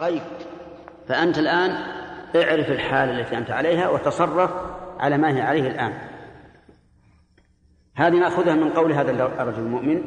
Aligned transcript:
طيب 0.00 0.22
فأنت 1.08 1.38
الآن 1.38 1.70
اعرف 2.36 2.70
الحالة 2.70 3.20
التي 3.20 3.38
أنت 3.38 3.50
عليها 3.50 3.88
وتصرف 3.88 4.50
على 4.98 5.18
ما 5.18 5.36
هي 5.36 5.40
عليه 5.40 5.68
الآن. 5.68 5.92
هذه 7.94 8.16
نأخذها 8.16 8.54
من 8.54 8.70
قول 8.70 8.92
هذا 8.92 9.10
الرجل 9.10 9.58
المؤمن 9.58 10.02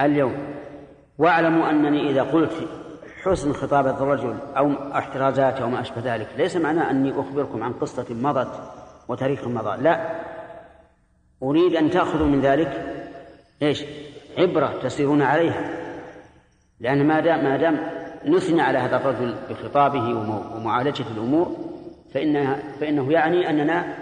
اليوم. 0.00 0.34
واعلموا 1.18 1.70
أنني 1.70 2.10
إذا 2.10 2.22
قلت 2.22 2.52
حسن 3.22 3.52
خطابة 3.52 4.02
الرجل 4.02 4.36
أو 4.56 4.72
احترازاته 4.98 5.62
أو 5.62 5.70
ما 5.70 5.80
أشبه 5.80 6.14
ذلك 6.14 6.28
ليس 6.36 6.56
معناه 6.56 6.90
أني 6.90 7.20
أخبركم 7.20 7.62
عن 7.62 7.72
قصة 7.72 8.06
مضت 8.10 8.60
وتاريخ 9.08 9.46
مضى. 9.46 9.82
لا. 9.82 10.20
أريد 11.42 11.76
أن 11.76 11.90
تأخذوا 11.90 12.26
من 12.26 12.40
ذلك 12.40 12.94
إيش؟ 13.62 13.84
عبرة 14.38 14.78
تسيرون 14.82 15.22
عليها. 15.22 15.70
لأن 16.80 17.06
ما 17.06 17.20
دام 17.20 17.44
ما 17.44 17.56
دام 17.56 18.03
نثني 18.26 18.62
على 18.62 18.78
هذا 18.78 18.96
الرجل 18.96 19.34
بخطابه 19.50 20.08
ومعالجة 20.56 21.04
الأمور 21.16 21.56
فإنها 22.14 22.58
فإنه 22.80 23.12
يعني 23.12 23.50
أننا 23.50 23.96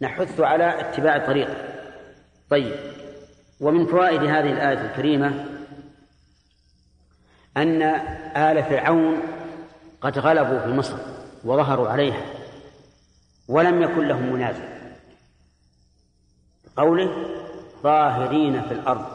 نحث 0.00 0.40
على 0.40 0.80
اتباع 0.80 1.16
الطريق. 1.16 1.48
طيب. 2.50 2.74
ومن 3.60 3.86
فوائد 3.86 4.20
هذه 4.20 4.52
الآية 4.52 4.90
الكريمة 4.90 5.44
أن 7.56 7.82
آل 8.36 8.62
فرعون 8.62 9.20
قد 10.00 10.18
غلبوا 10.18 10.58
في 10.58 10.68
مصر 10.68 10.96
وظهروا 11.44 11.88
عليها 11.88 12.22
ولم 13.48 13.82
يكن 13.82 14.08
لهم 14.08 14.32
منازع. 14.32 14.64
قوله 16.76 17.10
ظاهرين 17.82 18.62
في 18.62 18.72
الأرض. 18.72 19.06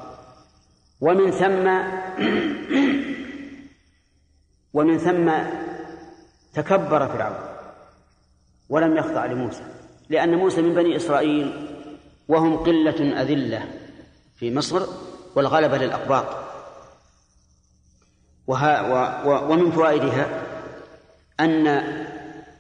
ومن 1.02 1.32
ثم 1.32 1.68
ومن 4.74 4.98
ثم 4.98 5.32
تكبر 6.54 7.08
فرعون 7.08 7.50
ولم 8.70 8.98
يخضع 8.98 9.26
لموسى 9.26 9.64
لأن 10.10 10.36
موسى 10.36 10.62
من 10.62 10.74
بني 10.74 10.96
إسرائيل 10.96 11.68
وهم 12.28 12.58
قلة 12.58 13.22
أذلة 13.22 13.68
في 14.36 14.56
مصر 14.56 14.82
والغلبة 15.36 15.78
للأقباط. 15.78 16.26
وها 18.48 18.82
و 19.24 19.54
ومن 19.54 19.72
فوائدها 19.72 20.28
أن 21.40 21.68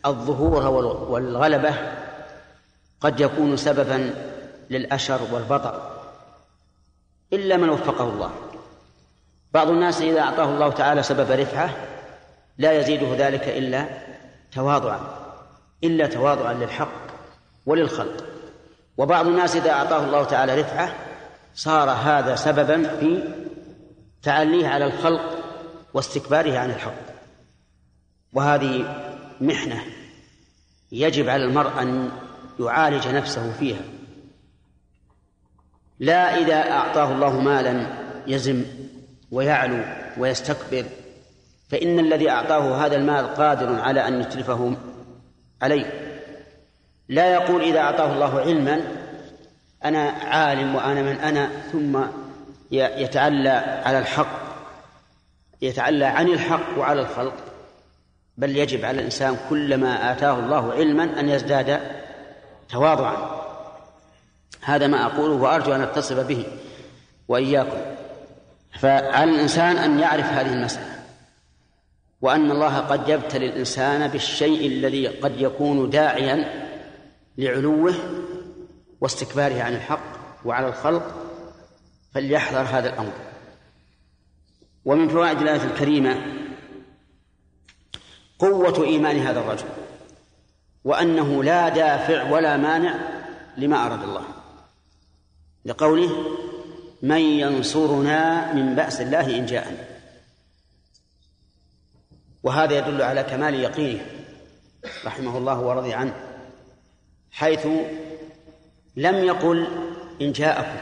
الظهور 0.05 0.65
والغلبة 1.11 1.73
قد 3.01 3.19
يكون 3.19 3.57
سببا 3.57 4.13
للأشر 4.69 5.19
والبطر 5.33 5.81
إلا 7.33 7.57
من 7.57 7.69
وفقه 7.69 8.09
الله. 8.09 8.31
بعض 9.53 9.69
الناس 9.69 10.01
إذا 10.01 10.19
أعطاه 10.19 10.49
الله 10.49 10.69
تعالى 10.69 11.03
سبب 11.03 11.31
رفعة 11.31 11.88
لا 12.59 12.79
يزيده 12.79 13.27
ذلك 13.27 13.47
إلا 13.47 13.85
تواضعا 14.51 14.99
إلا 15.83 16.07
تواضعا 16.07 16.53
للحق 16.53 16.91
وللخلق. 17.65 18.25
وبعض 18.97 19.27
الناس 19.27 19.55
إذا 19.55 19.71
أعطاه 19.71 20.03
الله 20.05 20.23
تعالى 20.23 20.61
رفعة 20.61 20.95
صار 21.55 21.89
هذا 21.89 22.35
سببا 22.35 22.97
في 22.99 23.23
تعليه 24.23 24.67
على 24.67 24.85
الخلق 24.85 25.21
واستكباره 25.93 26.57
عن 26.57 26.69
الحق. 26.69 27.09
وهذه 28.33 28.95
محنة 29.41 29.83
يجب 30.91 31.29
على 31.29 31.45
المرء 31.45 31.81
أن 31.81 32.11
يعالج 32.59 33.07
نفسه 33.07 33.51
فيها. 33.51 33.81
لا 35.99 36.37
إذا 36.37 36.71
أعطاه 36.71 37.11
الله 37.11 37.39
مالا 37.39 37.87
يزم 38.27 38.63
ويعلو 39.31 39.83
ويستكبر 40.17 40.85
فإن 41.69 41.99
الذي 41.99 42.29
أعطاه 42.29 42.85
هذا 42.85 42.95
المال 42.95 43.35
قادر 43.35 43.81
على 43.81 44.07
أن 44.07 44.21
يتلفه 44.21 44.75
عليه. 45.61 45.85
لا 47.09 47.33
يقول 47.33 47.61
إذا 47.61 47.79
أعطاه 47.79 48.13
الله 48.13 48.39
علما 48.39 48.81
أنا 49.85 50.09
عالم 50.09 50.75
وأنا 50.75 51.01
من 51.01 51.15
أنا 51.15 51.49
ثم 51.71 51.99
يتعلى 52.71 53.81
على 53.85 53.99
الحق 53.99 54.39
يتعلى 55.61 56.05
عن 56.05 56.27
الحق 56.27 56.77
وعلى 56.77 57.01
الخلق. 57.01 57.33
بل 58.37 58.57
يجب 58.57 58.85
على 58.85 58.99
الإنسان 58.99 59.37
كلما 59.49 60.11
آتاه 60.11 60.39
الله 60.39 60.73
علما 60.73 61.19
أن 61.19 61.29
يزداد 61.29 61.79
تواضعا. 62.69 63.41
هذا 64.61 64.87
ما 64.87 65.05
أقوله 65.05 65.33
وأرجو 65.33 65.75
أن 65.75 65.81
أتصف 65.81 66.27
به 66.27 66.45
وإياكم. 67.27 67.77
فعلى 68.79 69.31
الإنسان 69.31 69.77
أن 69.77 69.99
يعرف 69.99 70.25
هذه 70.25 70.53
المسألة. 70.53 70.98
وأن 72.21 72.51
الله 72.51 72.79
قد 72.79 73.09
يبتلي 73.09 73.45
الإنسان 73.45 74.07
بالشيء 74.07 74.67
الذي 74.67 75.07
قد 75.07 75.41
يكون 75.41 75.89
داعيا 75.89 76.67
لعلوه 77.37 77.95
واستكباره 79.01 79.61
عن 79.63 79.75
الحق 79.75 80.19
وعلى 80.45 80.67
الخلق 80.67 81.25
فليحذر 82.13 82.61
هذا 82.61 82.89
الأمر. 82.89 83.13
ومن 84.85 85.09
فوائد 85.09 85.41
الآية 85.41 85.63
الكريمة 85.63 86.15
قوة 88.39 88.83
إيمان 88.85 89.19
هذا 89.19 89.39
الرجل 89.39 89.67
وأنه 90.83 91.43
لا 91.43 91.69
دافع 91.69 92.31
ولا 92.31 92.57
مانع 92.57 92.95
لما 93.57 93.85
أراد 93.85 94.03
الله. 94.03 94.23
لقوله 95.65 96.09
من 97.01 97.19
ينصرنا 97.19 98.53
من 98.53 98.75
بأس 98.75 99.01
الله 99.01 99.37
إن 99.37 99.45
جاءنا. 99.45 99.98
وهذا 102.43 102.77
يدل 102.77 103.01
على 103.01 103.23
كمال 103.23 103.55
يقينه 103.55 104.05
رحمه 105.05 105.37
الله 105.37 105.59
ورضي 105.59 105.93
عنه 105.93 106.13
حيث 107.31 107.67
لم 108.95 109.15
يقل 109.15 109.67
إن 110.21 110.31
جاءكم. 110.31 110.77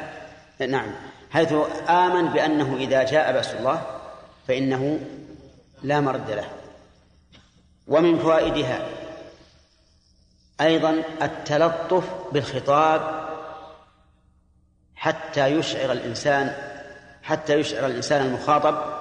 نعم 0.69 0.91
حيث 1.31 1.53
آمن 1.89 2.27
بأنه 2.27 2.75
إذا 2.75 3.03
جاء 3.03 3.33
بأس 3.33 3.53
الله 3.53 3.81
فإنه 4.47 4.99
لا 5.83 6.01
مرد 6.01 6.31
له. 6.31 6.49
ومن 7.87 8.19
فوائدها 8.19 8.87
أيضا 10.61 11.03
التلطف 11.21 12.03
بالخطاب 12.31 13.27
حتى 14.95 15.47
يشعر 15.47 15.91
الإنسان 15.91 16.55
حتى 17.23 17.53
يشعر 17.53 17.85
الإنسان 17.85 18.25
المخاطب 18.25 18.96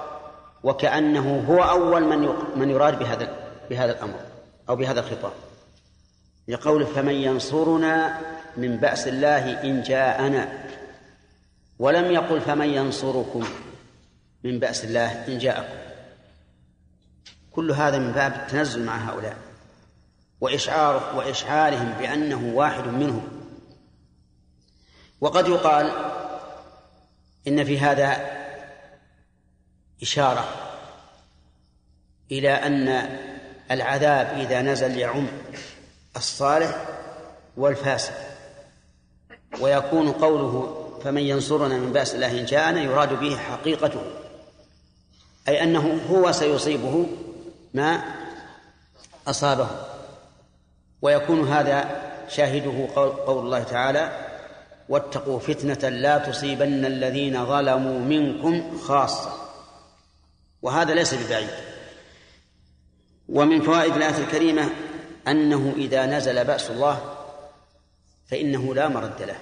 وكأنه 0.63 1.45
هو 1.49 1.63
أول 1.63 2.03
من 2.03 2.33
من 2.55 2.69
يراد 2.69 2.99
بهذا 2.99 3.37
بهذا 3.69 3.91
الأمر 3.91 4.19
أو 4.69 4.75
بهذا 4.75 4.99
الخطاب. 4.99 5.31
لقول 6.47 6.85
فمن 6.85 7.13
ينصرنا 7.13 8.21
من 8.57 8.77
بأس 8.77 9.07
الله 9.07 9.63
إن 9.63 9.81
جاءنا 9.81 10.63
ولم 11.79 12.11
يقل 12.11 12.41
فمن 12.41 12.69
ينصركم 12.69 13.47
من 14.43 14.59
بأس 14.59 14.85
الله 14.85 15.27
إن 15.27 15.37
جاءكم. 15.37 15.77
كل 17.51 17.71
هذا 17.71 17.97
من 17.97 18.11
باب 18.11 18.33
التنزل 18.33 18.85
مع 18.85 18.97
هؤلاء 18.97 19.37
وإشعار 20.41 21.15
وإشعارهم 21.15 21.93
بأنه 21.99 22.51
واحد 22.55 22.87
منهم. 22.87 23.27
وقد 25.21 25.47
يقال 25.47 25.91
إن 27.47 27.63
في 27.63 27.79
هذا 27.79 28.36
إشارة 30.01 30.45
إلى 32.31 32.49
أن 32.49 33.09
العذاب 33.71 34.39
إذا 34.39 34.61
نزل 34.61 34.97
يعم 34.97 35.27
الصالح 36.15 36.85
والفاسد 37.57 38.13
ويكون 39.61 40.11
قوله 40.11 40.83
فمن 41.03 41.21
ينصرنا 41.21 41.77
من 41.77 41.93
بأس 41.93 42.15
الله 42.15 42.39
إن 42.39 42.45
جاءنا 42.45 42.81
يراد 42.81 43.19
به 43.19 43.37
حقيقته 43.37 44.01
أي 45.47 45.63
أنه 45.63 46.01
هو 46.11 46.31
سيصيبه 46.31 47.05
ما 47.73 48.01
أصابه 49.27 49.67
ويكون 51.01 51.47
هذا 51.47 52.01
شاهده 52.29 52.87
قول, 52.95 53.09
قول 53.09 53.45
الله 53.45 53.63
تعالى 53.63 54.27
واتقوا 54.89 55.39
فتنة 55.39 55.89
لا 55.89 56.17
تصيبن 56.17 56.85
الذين 56.85 57.45
ظلموا 57.45 57.99
منكم 57.99 58.77
خاصة. 58.77 59.46
وهذا 60.61 60.93
ليس 60.93 61.13
ببعيد. 61.13 61.49
ومن 63.29 63.61
فوائد 63.61 63.95
الآية 63.95 64.17
الكريمة 64.17 64.69
أنه 65.27 65.73
إذا 65.77 66.05
نزل 66.05 66.45
بأس 66.45 66.71
الله 66.71 67.15
فإنه 68.25 68.75
لا 68.75 68.87
مرد 68.87 69.21
له. 69.21 69.35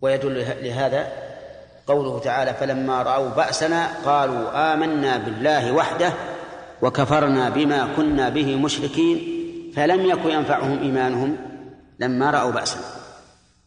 ويدل 0.00 0.64
لهذا 0.64 1.12
قوله 1.86 2.18
تعالى 2.18 2.54
فلما 2.54 3.02
رأوا 3.02 3.28
بأسنا 3.28 3.92
قالوا 4.04 4.74
آمنا 4.74 5.16
بالله 5.18 5.72
وحده 5.72 6.12
وكفرنا 6.82 7.50
بما 7.50 7.96
كنا 7.96 8.28
به 8.28 8.56
مشركين 8.56 9.40
فلم 9.76 10.06
يكن 10.06 10.30
ينفعهم 10.30 10.78
إيمانهم 10.82 11.36
لما 11.98 12.30
رأوا 12.30 12.50
بأسنا. 12.50 12.82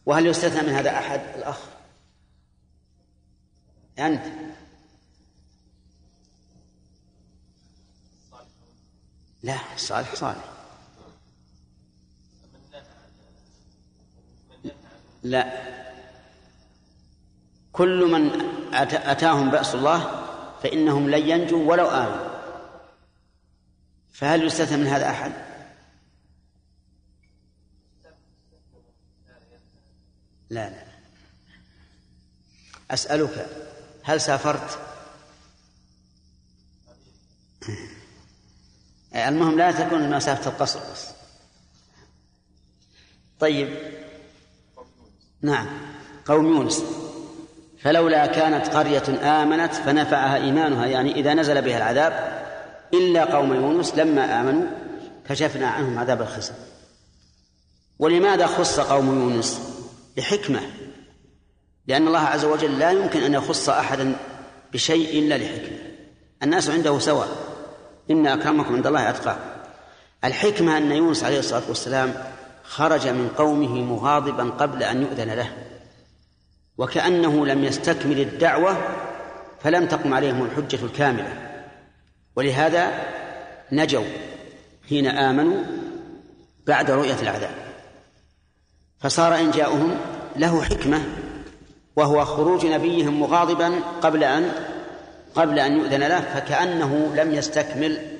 وهل 0.06 0.26
يستثنى 0.26 0.68
من 0.68 0.74
هذا 0.74 0.90
أحد 0.90 1.20
الأخ؟ 1.38 1.58
أنت 3.98 4.54
لا 9.42 9.58
صالح 9.76 10.14
صالح. 10.14 10.44
لا. 15.22 15.74
كل 17.72 18.10
من 18.12 18.30
أتاهم 18.74 19.50
بأس 19.50 19.74
الله 19.74 20.24
فإنهم 20.62 21.10
لن 21.10 21.28
ينجوا 21.28 21.70
ولو 21.70 21.86
آمنوا. 21.86 22.34
فهل 24.12 24.42
يستثنى 24.42 24.76
من 24.76 24.86
هذا 24.86 25.10
أحد؟ 25.10 25.32
لا 30.50 30.70
لا. 30.70 30.84
أسألك 32.90 33.64
هل 34.04 34.20
سافرت؟ 34.20 34.78
المهم 39.16 39.58
لا 39.58 39.72
تكون 39.72 40.10
مسافة 40.10 40.50
القصر 40.50 40.80
بس. 40.92 41.06
طيب. 43.40 43.78
نعم. 45.42 45.66
قوم 46.26 46.46
يونس. 46.46 46.84
فلولا 47.82 48.26
كانت 48.26 48.68
قرية 48.68 49.42
آمنت 49.42 49.74
فنفعها 49.74 50.36
إيمانها 50.36 50.86
يعني 50.86 51.14
إذا 51.14 51.34
نزل 51.34 51.62
بها 51.62 51.76
العذاب 51.76 52.44
إلا 52.94 53.24
قوم 53.24 53.54
يونس 53.54 53.94
لما 53.94 54.40
آمنوا 54.40 54.66
كشفنا 55.28 55.68
عنهم 55.68 55.98
عذاب 55.98 56.22
الخزي. 56.22 56.52
ولماذا 57.98 58.46
خص 58.46 58.80
قوم 58.80 59.06
يونس؟ 59.06 59.60
لحكمة 60.16 60.60
لأن 61.86 62.06
الله 62.06 62.18
عز 62.18 62.44
وجل 62.44 62.78
لا 62.78 62.90
يمكن 62.90 63.20
أن 63.20 63.34
يخص 63.34 63.68
أحدا 63.68 64.16
بشيء 64.72 65.18
إلا 65.18 65.38
لحكمة. 65.38 65.78
الناس 66.42 66.70
عنده 66.70 66.98
سواء. 66.98 67.28
إن 68.10 68.26
أكرمكم 68.26 68.74
عند 68.74 68.86
الله 68.86 69.10
أتقاكم 69.10 69.40
الحكمة 70.24 70.78
أن 70.78 70.92
يونس 70.92 71.24
عليه 71.24 71.38
الصلاة 71.38 71.62
والسلام 71.68 72.14
خرج 72.64 73.08
من 73.08 73.28
قومه 73.28 73.82
مغاضبا 73.82 74.50
قبل 74.50 74.82
أن 74.82 75.02
يؤذن 75.02 75.30
له. 75.30 75.52
وكأنه 76.78 77.46
لم 77.46 77.64
يستكمل 77.64 78.20
الدعوة 78.20 78.76
فلم 79.60 79.86
تقم 79.86 80.14
عليهم 80.14 80.44
الحجة 80.44 80.84
الكاملة. 80.84 81.60
ولهذا 82.36 82.92
نجوا 83.72 84.04
حين 84.88 85.06
آمنوا 85.06 85.64
بعد 86.66 86.90
رؤية 86.90 87.22
العذاب. 87.22 87.54
فصار 89.00 89.34
إن 89.34 89.50
جاءهم 89.50 89.96
له 90.36 90.62
حكمة 90.62 91.23
وهو 91.96 92.24
خروج 92.24 92.66
نبيهم 92.66 93.20
مغاضبا 93.20 93.80
قبل 94.02 94.24
أن 94.24 94.52
قبل 95.34 95.58
أن 95.58 95.72
يؤذن 95.72 96.00
له 96.00 96.20
فكأنه 96.20 97.14
لم 97.14 97.34
يستكمل 97.34 98.16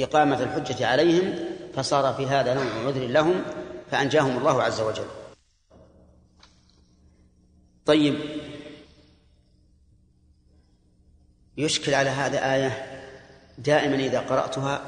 إقامة 0.00 0.42
الحجة 0.42 0.86
عليهم 0.86 1.34
فصار 1.74 2.14
في 2.14 2.26
هذا 2.26 2.54
نوع 2.54 2.86
عذر 2.86 3.06
لهم 3.06 3.42
فأنجاهم 3.90 4.38
الله 4.38 4.62
عز 4.62 4.80
وجل. 4.80 5.06
طيب. 7.86 8.14
يشكل 11.56 11.94
على 11.94 12.10
هذا 12.10 12.54
آية 12.54 13.00
دائما 13.58 13.94
إذا 13.94 14.20
قرأتها 14.20 14.82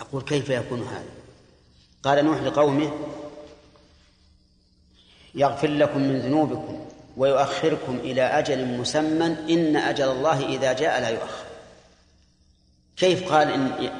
أقول 0.00 0.22
كيف 0.22 0.48
يكون 0.48 0.82
هذا؟ 0.82 1.10
قال 2.02 2.24
نوح 2.24 2.42
لقومه 2.42 2.92
يغفر 5.34 5.68
لكم 5.68 6.00
من 6.00 6.18
ذنوبكم. 6.18 6.88
ويؤخركم 7.18 7.96
إلى 7.96 8.22
أجل 8.22 8.64
مسمى 8.64 9.26
إن 9.26 9.76
أجل 9.76 10.08
الله 10.08 10.46
إذا 10.46 10.72
جاء 10.72 11.00
لا 11.00 11.08
يؤخر. 11.08 11.44
كيف 12.96 13.32
قال 13.32 13.50
إن 13.50 13.90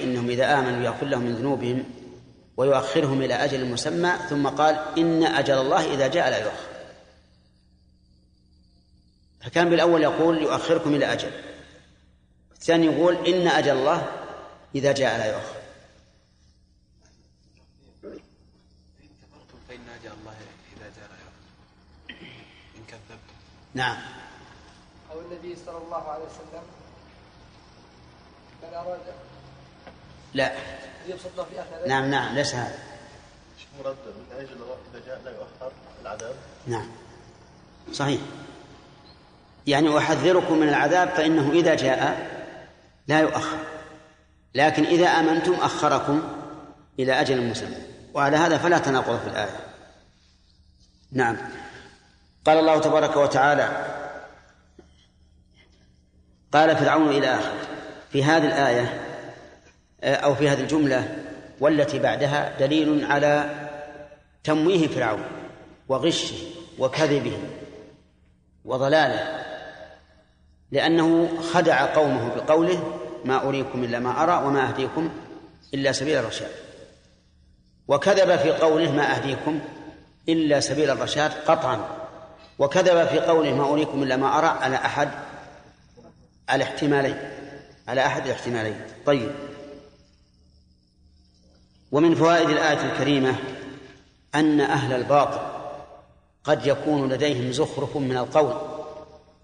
إنهم 0.00 0.30
إذا 0.30 0.58
آمنوا 0.58 0.84
يغفر 0.84 1.06
لهم 1.06 1.22
من 1.22 1.34
ذنوبهم 1.34 1.84
ويؤخرهم 2.56 3.22
إلى 3.22 3.34
أجل 3.34 3.64
مسمى 3.64 4.12
ثم 4.30 4.48
قال 4.48 4.78
إن 4.98 5.24
أجل 5.24 5.54
الله 5.54 5.94
إذا 5.94 6.06
جاء 6.06 6.30
لا 6.30 6.38
يؤخر. 6.38 6.68
فكان 9.40 9.70
بالأول 9.70 10.02
يقول 10.02 10.42
يؤخركم 10.42 10.94
إلى 10.94 11.12
أجل 11.12 11.30
الثاني 12.52 12.86
يقول 12.86 13.26
إن 13.26 13.48
أجل 13.48 13.72
الله 13.72 14.06
إذا 14.74 14.92
جاء 14.92 15.18
لا 15.18 15.26
يؤخر 15.26 15.58
فإن 19.68 19.80
أجل 20.00 20.12
الله 20.20 20.36
إذا 20.76 20.88
جاء 20.96 21.08
لا 21.08 21.16
يؤخر 21.24 21.44
إن 22.76 22.84
كذبتم 22.88 23.38
نعم. 23.74 23.96
أو 25.12 25.20
النبي 25.20 25.56
صلى 25.66 25.78
الله 25.78 26.08
عليه 26.08 26.24
وسلم. 26.24 26.62
من 28.62 28.74
أراد 28.74 29.00
لا. 30.34 30.52
يبسط 31.08 31.40
في 31.40 31.60
آخر 31.60 31.88
نعم 31.88 32.10
نعم 32.10 32.34
ليس 32.34 32.54
هذا. 32.54 32.78
مرد 33.84 33.96
من 34.06 34.36
أجل 34.38 34.56
إذا 34.94 35.06
جاء 35.06 35.20
لا 35.24 35.30
يؤخر 35.30 35.72
العذاب؟ 36.02 36.34
نعم. 36.66 36.90
صحيح. 37.92 38.20
يعني 39.66 39.98
أحذركم 39.98 40.58
من 40.58 40.68
العذاب 40.68 41.08
فإنه 41.08 41.50
إذا 41.52 41.74
جاء 41.74 42.28
لا 43.08 43.20
يؤخر. 43.20 43.58
لكن 44.54 44.84
إذا 44.84 45.06
آمنتم 45.08 45.54
أخركم 45.54 46.22
إلى 46.98 47.20
أجل 47.20 47.50
مسمى. 47.50 47.76
وعلى 48.14 48.36
هذا 48.36 48.58
فلا 48.58 48.78
تناقض 48.78 49.20
في 49.20 49.26
الآية. 49.26 49.56
نعم. 51.12 51.36
قال 52.44 52.58
الله 52.58 52.78
تبارك 52.80 53.16
وتعالى 53.16 53.68
قال 56.52 56.76
فرعون 56.76 57.08
إلى 57.08 57.34
آخر 57.34 57.52
في 58.12 58.24
هذه 58.24 58.46
الآية 58.46 59.00
أو 60.02 60.34
في 60.34 60.48
هذه 60.48 60.60
الجملة 60.60 61.16
والتي 61.60 61.98
بعدها 61.98 62.58
دليل 62.58 63.04
على 63.04 63.50
تمويه 64.44 64.88
فرعون 64.88 65.24
وغشه 65.88 66.36
وكذبه 66.78 67.38
وضلاله 68.64 69.44
لأنه 70.72 71.28
خدع 71.52 71.94
قومه 71.94 72.34
بقوله 72.34 73.00
ما 73.24 73.48
أريكم 73.48 73.84
إلا 73.84 73.98
ما 73.98 74.22
أرى 74.22 74.46
وما 74.46 74.68
أهديكم 74.68 75.10
إلا 75.74 75.92
سبيل 75.92 76.16
الرشاد 76.16 76.50
وكذب 77.88 78.36
في 78.36 78.50
قوله 78.50 78.92
ما 78.92 79.16
أهديكم 79.16 79.60
إلا 80.28 80.60
سبيل 80.60 80.90
الرشاد 80.90 81.30
قطعا. 81.46 81.97
وكذب 82.58 83.06
في 83.06 83.20
قوله 83.20 83.54
ما 83.54 83.72
أريكم 83.72 84.02
إلا 84.02 84.16
ما 84.16 84.38
أرى 84.38 84.46
على 84.46 84.76
أحد 84.76 85.08
على 86.48 86.64
احتمالين 86.64 87.16
على 87.88 88.06
أحد 88.06 88.26
الاحتمالين. 88.26 88.80
طيب. 89.06 89.30
ومن 91.92 92.14
فوائد 92.14 92.48
الآية 92.48 92.92
الكريمة 92.92 93.34
أن 94.34 94.60
أهل 94.60 94.92
الباطل 94.92 95.40
قد 96.44 96.66
يكون 96.66 97.12
لديهم 97.12 97.52
زخرف 97.52 97.96
من 97.96 98.16
القول 98.16 98.54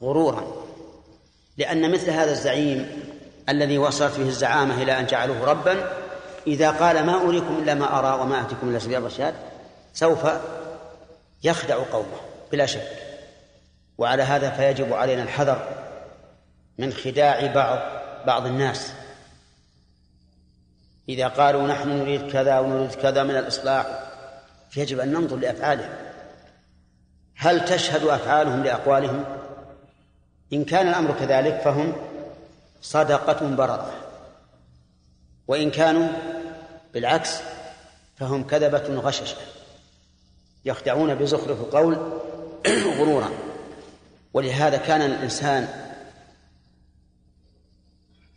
غرورا 0.02 0.44
لأن 1.58 1.92
مثل 1.92 2.10
هذا 2.10 2.32
الزعيم 2.32 3.02
الذي 3.48 3.78
وصلت 3.78 4.18
به 4.18 4.28
الزعامة 4.28 4.82
إلى 4.82 5.00
أن 5.00 5.06
جعلوه 5.06 5.44
ربا 5.44 5.90
إذا 6.46 6.70
قال 6.70 7.06
ما 7.06 7.22
أريكم 7.22 7.58
إلا 7.58 7.74
ما 7.74 7.98
أرى 7.98 8.22
وما 8.22 8.40
أهديكم 8.40 8.68
إلا 8.68 8.78
سبيل 8.78 8.98
الرشاد 8.98 9.34
سوف 9.94 10.26
يخدع 11.44 11.76
قومه 11.92 12.16
بلا 12.52 12.66
شك. 12.66 13.03
وعلى 13.98 14.22
هذا 14.22 14.50
فيجب 14.50 14.92
علينا 14.92 15.22
الحذر 15.22 15.68
من 16.78 16.92
خداع 16.92 17.52
بعض 17.54 17.78
بعض 18.26 18.46
الناس. 18.46 18.92
إذا 21.08 21.28
قالوا 21.28 21.66
نحن 21.66 21.88
نريد 21.88 22.32
كذا 22.32 22.58
ونريد 22.58 22.94
كذا 22.94 23.22
من 23.22 23.36
الإصلاح 23.36 23.86
يجب 24.76 25.00
أن 25.00 25.12
ننظر 25.12 25.36
لأفعالهم. 25.36 25.90
هل 27.36 27.64
تشهد 27.64 28.04
أفعالهم 28.04 28.62
لأقوالهم؟ 28.62 29.24
إن 30.52 30.64
كان 30.64 30.88
الأمر 30.88 31.12
كذلك 31.12 31.60
فهم 31.60 31.92
صدقة 32.82 33.56
بررة. 33.56 33.92
وإن 35.48 35.70
كانوا 35.70 36.08
بالعكس 36.94 37.38
فهم 38.16 38.46
كذبة 38.46 39.00
غششة. 39.00 39.36
يخدعون 40.64 41.14
بزخرف 41.14 41.60
القول 41.60 42.20
غرورا. 42.98 43.30
ولهذا 44.34 44.76
كان 44.76 45.02
الإنسان 45.02 45.68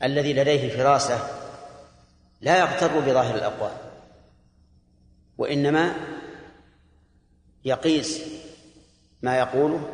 الذي 0.04 0.34
لديه 0.34 0.78
فراسة 0.78 1.20
لا 2.42 2.60
يغتر 2.60 3.00
بظاهر 3.00 3.36
الأقوال 3.36 3.72
وإنما 5.38 5.94
يقيس 7.66 8.22
ما 9.22 9.38
يقوله 9.38 9.94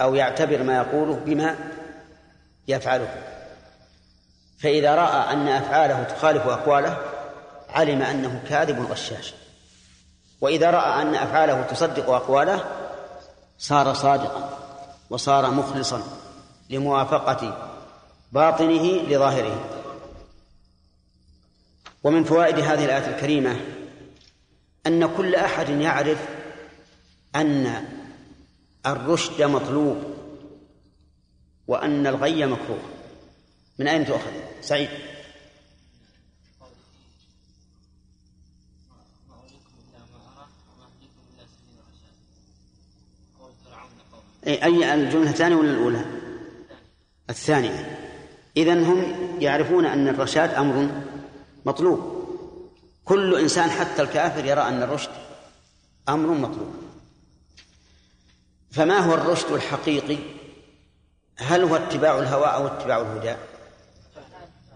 أو 0.00 0.14
يعتبر 0.14 0.62
ما 0.62 0.76
يقوله 0.76 1.14
بما 1.14 1.56
يفعله. 2.68 3.22
فإذا 4.58 4.94
رأى 4.94 5.32
أن 5.32 5.48
أفعاله 5.48 6.02
تخالف 6.02 6.46
أقواله 6.46 6.98
علم 7.68 8.02
أنه 8.02 8.42
كاذب 8.48 8.90
غشاش. 8.90 9.34
وإذا 10.40 10.70
رأى 10.70 11.02
أن 11.02 11.14
أفعاله 11.14 11.62
تصدق 11.62 12.10
أقواله 12.10 12.64
صار 13.64 13.94
صادقا 13.94 14.58
وصار 15.10 15.50
مخلصا 15.50 16.02
لموافقة 16.70 17.70
باطنه 18.32 19.02
لظاهره. 19.02 19.80
ومن 22.04 22.24
فوائد 22.24 22.58
هذه 22.58 22.84
الآية 22.84 23.16
الكريمة 23.16 23.60
أن 24.86 25.16
كل 25.16 25.34
أحد 25.34 25.68
يعرف 25.68 26.18
أن 27.36 27.84
الرشد 28.86 29.42
مطلوب 29.42 29.96
وأن 31.66 32.06
الغي 32.06 32.46
مكروه. 32.46 32.82
من 33.78 33.88
أين 33.88 34.06
تؤخذ؟ 34.06 34.32
سعيد. 34.60 34.88
أي 44.46 44.94
الجملة 44.94 45.30
الثانية 45.30 45.56
ولا 45.56 45.70
الأولى؟ 45.70 46.04
الثانية. 47.30 47.98
إذن 48.56 48.84
هم 48.84 49.14
يعرفون 49.40 49.86
أن 49.86 50.08
الرشاد 50.08 50.54
أمر 50.54 50.90
مطلوب. 51.66 52.24
كل 53.04 53.38
إنسان 53.38 53.70
حتى 53.70 54.02
الكافر 54.02 54.44
يرى 54.44 54.60
أن 54.60 54.82
الرشد 54.82 55.10
أمر 56.08 56.34
مطلوب. 56.34 56.74
فما 58.70 58.98
هو 58.98 59.14
الرشد 59.14 59.52
الحقيقي؟ 59.52 60.18
هل 61.36 61.62
هو 61.62 61.76
اتباع 61.76 62.18
الهوى 62.18 62.46
أو 62.46 62.66
اتباع 62.66 63.00
الهدى؟ 63.00 63.34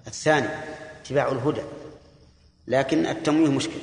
الثاني 0.06 0.48
اتباع 1.02 1.32
الهدى. 1.32 1.62
لكن 2.66 3.06
التمويه 3.06 3.50
مشكل. 3.50 3.78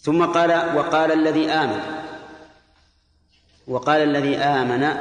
ثم 0.00 0.24
قال 0.24 0.76
وقال 0.76 1.12
الذي 1.12 1.50
آمن. 1.50 2.02
وقال 3.66 4.02
الذي 4.02 4.36
آمن 4.36 4.96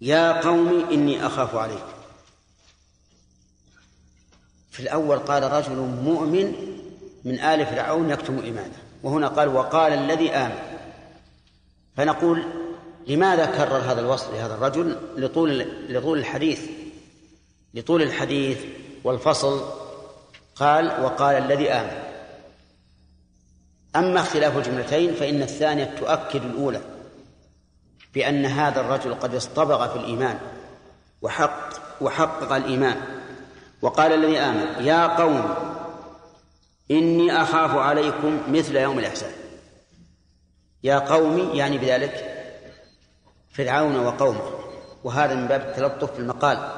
يا 0.00 0.40
قوم 0.40 0.88
إني 0.92 1.26
أخاف 1.26 1.54
عليكم. 1.54 1.94
في 4.70 4.80
الأول 4.80 5.18
قال 5.18 5.42
رجل 5.42 5.76
مؤمن 6.04 6.54
من 7.24 7.40
آل 7.40 7.66
فرعون 7.66 8.10
يكتم 8.10 8.38
إيمانه. 8.38 8.76
وهنا 9.02 9.28
قال 9.28 9.48
وقال 9.48 9.92
الذي 9.92 10.30
آمن. 10.30 10.78
فنقول 11.96 12.44
لماذا 13.06 13.46
كرر 13.46 13.78
هذا 13.78 14.00
الوصف 14.00 14.34
لهذا 14.34 14.54
الرجل؟ 14.54 14.96
لطول 15.16 15.66
لطول 15.88 16.18
الحديث. 16.18 16.70
لطول 17.74 18.02
الحديث 18.02 18.64
والفصل 19.04 19.64
قال 20.56 21.04
وقال 21.04 21.36
الذي 21.36 21.70
آمن. 21.70 22.03
أما 23.96 24.20
اختلاف 24.20 24.56
الجملتين 24.56 25.14
فإن 25.14 25.42
الثانية 25.42 25.84
تؤكد 25.84 26.44
الأولى 26.44 26.80
بأن 28.14 28.46
هذا 28.46 28.80
الرجل 28.80 29.14
قد 29.14 29.34
اصطبغ 29.34 29.88
في 29.88 29.96
الإيمان 29.96 30.38
وحق 31.22 31.68
وحقق 32.00 32.52
الإيمان. 32.52 32.96
وقال 33.82 34.12
الذي 34.12 34.38
آمن 34.38 34.86
يا 34.86 35.06
قوم 35.06 35.54
إني 36.90 37.42
أخاف 37.42 37.76
عليكم 37.76 38.38
مثل 38.48 38.76
يوم 38.76 38.98
الأحزاب. 38.98 39.32
يا 40.84 40.98
قوم 40.98 41.50
يعني 41.54 41.78
بذلك 41.78 42.44
فرعون 43.52 43.96
وقومه. 43.96 44.50
وهذا 45.04 45.34
من 45.34 45.46
باب 45.46 45.60
التلطف 45.60 46.12
في 46.12 46.18
المقال. 46.18 46.68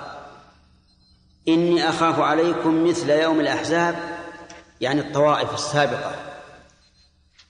إني 1.48 1.88
أخاف 1.88 2.20
عليكم 2.20 2.88
مثل 2.88 3.10
يوم 3.10 3.40
الأحزاب 3.40 3.96
يعني 4.80 5.00
الطوائف 5.00 5.54
السابقة. 5.54 6.35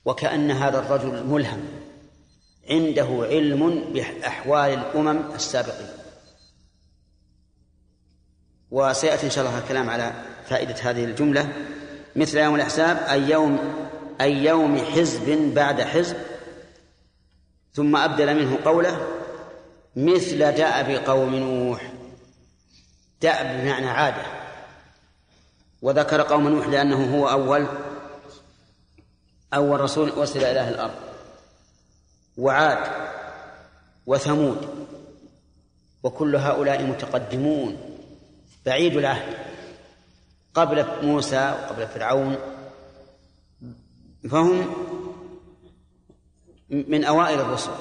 وكأن 0.06 0.50
هذا 0.50 0.78
الرجل 0.78 1.26
ملهم. 1.26 1.60
عنده 2.70 3.26
علم 3.30 3.92
بأحوال 3.92 4.72
الأمم 4.72 5.34
السابقين. 5.34 5.88
وسيأتي 8.70 9.26
إن 9.26 9.30
شاء 9.30 9.46
الله 9.46 9.58
الكلام 9.58 9.90
على 9.90 10.12
فائدة 10.48 10.75
هذه 10.75 11.04
الجملة. 11.04 11.52
مثل 12.16 12.38
يوم 12.38 12.54
الأحزاب 12.54 12.96
أي 12.96 13.30
يوم 13.30 13.58
أي 14.20 14.44
يوم 14.44 14.78
حزب 14.78 15.54
بعد 15.54 15.80
حزب. 15.80 16.16
ثم 17.75 17.96
أبدل 17.96 18.34
منه 18.34 18.58
قوله 18.64 19.06
مثل 19.96 20.38
دأب 20.38 20.90
قوم 20.90 21.34
نوح. 21.34 21.92
دأب 23.22 23.60
بمعنى 23.60 23.88
عادة. 23.88 24.22
وذكر 25.82 26.22
قوم 26.22 26.48
نوح 26.48 26.68
لأنه 26.68 27.18
هو 27.18 27.28
أول 27.28 27.66
أول 29.54 29.80
رسول 29.80 30.10
أرسل 30.10 30.44
إلى 30.44 30.60
أهل 30.60 30.74
الأرض. 30.74 30.94
وعاد 32.36 32.90
وثمود. 34.06 34.86
وكل 36.02 36.36
هؤلاء 36.36 36.82
متقدمون. 36.82 37.98
بعيد 38.66 38.96
العهد. 38.96 39.36
قبل 40.54 41.06
موسى 41.06 41.50
وقبل 41.50 41.86
فرعون. 41.86 42.36
فهم 44.30 44.74
من 46.70 47.04
أوائل 47.04 47.40
الرسل. 47.40 47.72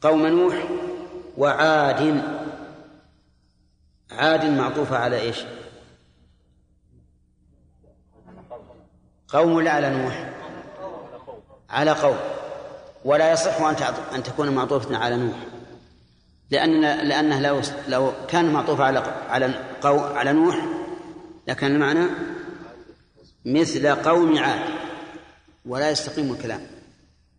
قوم 0.00 0.26
نوح 0.26 0.68
وعاد. 1.36 2.22
عاد 4.10 4.44
معطوفة 4.44 4.96
على 4.96 5.20
إيش؟ 5.20 5.44
قوم 9.28 9.60
لا 9.60 9.70
على 9.70 9.90
نوح. 9.90 10.33
على 11.74 11.90
قوم 11.90 12.16
ولا 13.04 13.32
يصح 13.32 13.60
أن 13.60 13.76
أن 14.14 14.22
تكون 14.22 14.48
معطوفة 14.48 14.96
على 14.96 15.16
نوح. 15.16 15.36
لأن 16.50 16.80
لأنه 16.80 17.40
لو 17.40 17.60
لو 17.88 18.12
كان 18.28 18.52
معطوف 18.52 18.80
على 18.80 18.98
على 19.28 19.54
على 19.84 20.32
نوح 20.32 20.66
لكان 21.48 21.72
المعنى 21.72 22.06
مثل 23.44 23.94
قوم 23.94 24.38
عاد. 24.38 24.60
ولا 25.66 25.90
يستقيم 25.90 26.32
الكلام. 26.32 26.66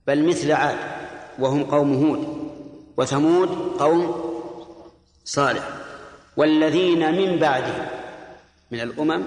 بل 0.07 0.27
مثل 0.27 0.51
عاد 0.51 0.77
وهم 1.39 1.63
قوم 1.63 2.05
هود. 2.05 2.51
وثمود 2.97 3.49
قوم 3.79 4.31
صالح. 5.25 5.69
والذين 6.37 7.11
من 7.11 7.39
بعدهم 7.39 7.87
من 8.71 8.81
الأمم 8.81 9.23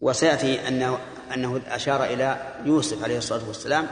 وسيأتي 0.00 0.68
أنه 0.68 0.98
أنه 1.34 1.60
أشار 1.68 2.04
إلى 2.04 2.54
يوسف 2.64 3.04
عليه 3.04 3.18
الصلاة 3.18 3.48
والسلام 3.48 3.86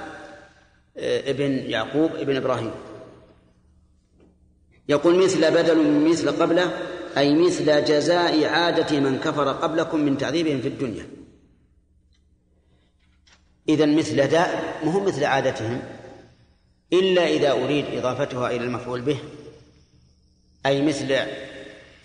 آه، 0.97 1.31
ابن 1.31 1.53
يعقوب 1.53 2.15
ابن 2.15 2.37
إبراهيم. 2.37 2.71
يقول 4.89 5.25
مثل 5.25 5.51
بدل 5.51 5.79
من 5.79 6.11
مثل 6.11 6.43
قبله 6.43 6.73
أي 7.17 7.35
مثل 7.35 7.85
جزاء 7.85 8.45
عادة 8.45 9.01
من 9.01 9.19
كفر 9.19 9.53
قبلكم 9.53 10.01
من 10.01 10.19
تعذيبهم 10.19 10.61
في 10.61 10.69
الدنيا. 10.69 11.07
إذا 13.69 13.87
مثل 13.87 14.27
داء 14.27 14.81
مو 14.85 15.01
مثل 15.01 15.25
عادتهم 15.25 15.83
إلا 16.93 17.27
إذا 17.27 17.53
أريد 17.53 17.85
إضافتها 17.93 18.51
إلى 18.51 18.65
المفعول 18.65 19.01
به 19.01 19.19
أي 20.67 20.83
مثل 20.83 21.17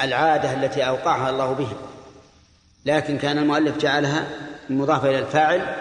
العادة 0.01 0.53
التي 0.53 0.83
أوقعها 0.83 1.29
الله 1.29 1.53
بهم 1.53 1.77
لكن 2.85 3.17
كان 3.17 3.37
المؤلف 3.37 3.77
جعلها 3.77 4.27
مضافة 4.69 5.09
إلى 5.09 5.19
الفاعل 5.19 5.75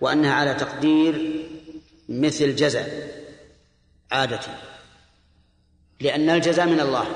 وأنها 0.00 0.34
على 0.34 0.54
تقدير 0.54 1.44
مثل 2.08 2.56
جزاء 2.56 3.08
عادتي 4.12 4.50
لأن 6.00 6.30
الجزاء 6.30 6.66
من 6.66 6.80
الله 6.80 7.06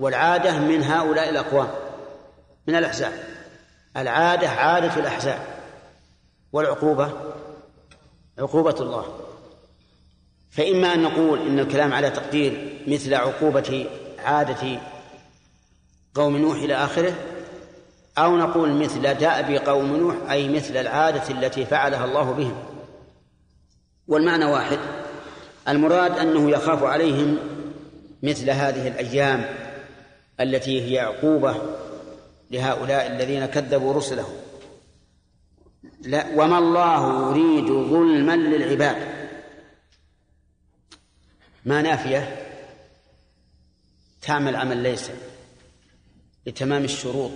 والعادة 0.00 0.58
من 0.58 0.82
هؤلاء 0.82 1.30
الأقوام 1.30 1.68
من 2.66 2.76
الأحزاب. 2.76 3.12
العادة 3.96 4.48
عادة 4.48 5.00
الأحزاب 5.00 5.38
والعقوبة 6.52 7.12
عقوبة 8.38 8.76
الله. 8.80 9.20
فإما 10.50 10.94
أن 10.94 11.02
نقول 11.02 11.46
إن 11.46 11.58
الكلام 11.58 11.92
على 11.92 12.10
تقدير 12.10 12.82
مثل 12.86 13.14
عقوبة 13.14 13.86
عادة 14.18 14.80
قوم 16.14 16.36
نوح 16.36 16.56
إلى 16.56 16.74
آخره 16.74 17.14
أو 18.18 18.36
نقول 18.36 18.72
مثل 18.72 19.14
دأب 19.14 19.50
قوم 19.50 19.96
نوح 19.96 20.30
أي 20.30 20.48
مثل 20.48 20.76
العادة 20.76 21.30
التي 21.30 21.64
فعلها 21.64 22.04
الله 22.04 22.32
بهم. 22.32 22.64
والمعنى 24.08 24.44
واحد. 24.44 24.78
المراد 25.68 26.18
أنه 26.18 26.50
يخاف 26.50 26.82
عليهم 26.82 27.38
مثل 28.22 28.50
هذه 28.50 28.88
الأيام 28.88 29.44
التي 30.40 30.92
هي 30.92 30.98
عقوبة 30.98 31.56
لهؤلاء 32.50 33.06
الذين 33.06 33.46
كذبوا 33.46 33.94
رسله 33.94 34.26
لا 36.00 36.26
وما 36.36 36.58
الله 36.58 37.30
يريد 37.30 37.66
ظلما 37.66 38.36
للعباد. 38.36 38.96
ما 41.64 41.82
نافية؟ 41.82 42.46
تعمل 44.22 44.56
عمل 44.56 44.76
ليس 44.76 45.10
لتمام 46.46 46.84
الشروط. 46.84 47.30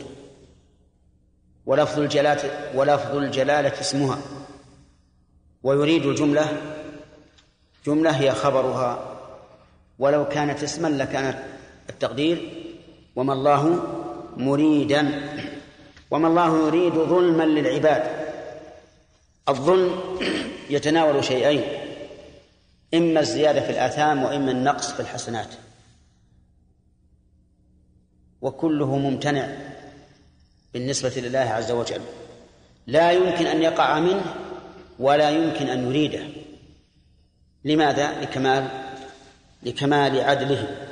ولفظ 1.66 1.98
الجلالة 1.98 2.70
ولفظ 2.74 3.16
الجلالة 3.16 3.80
اسمها. 3.80 4.18
ويريد 5.62 6.06
الجملة 6.06 6.46
جملة 7.86 8.10
هي 8.10 8.32
خبرها. 8.32 9.18
ولو 9.98 10.28
كانت 10.28 10.62
اسما 10.62 10.88
لكانت 10.88 11.38
التقدير. 11.90 12.50
وما 13.16 13.32
الله 13.32 13.82
مريدا. 14.36 15.30
وما 16.10 16.28
الله 16.28 16.66
يريد 16.66 16.94
ظلما 16.94 17.42
للعباد. 17.42 18.02
الظلم 19.48 20.00
يتناول 20.70 21.24
شيئين. 21.24 21.62
إما 22.94 23.20
الزيادة 23.20 23.60
في 23.60 23.70
الآثام 23.70 24.22
وإما 24.22 24.50
النقص 24.50 24.92
في 24.92 25.00
الحسنات. 25.00 25.48
وكله 28.40 28.96
ممتنع. 28.96 29.73
بالنسبة 30.74 31.12
لله 31.16 31.38
عز 31.38 31.70
وجل. 31.70 32.00
لا 32.86 33.12
يمكن 33.12 33.46
أن 33.46 33.62
يقع 33.62 34.00
منه 34.00 34.34
ولا 34.98 35.30
يمكن 35.30 35.68
أن 35.68 35.86
يريده. 35.86 36.26
لماذا؟ 37.64 38.20
لكمال 38.20 38.68
لكمال 39.62 40.20
عدله. 40.20 40.88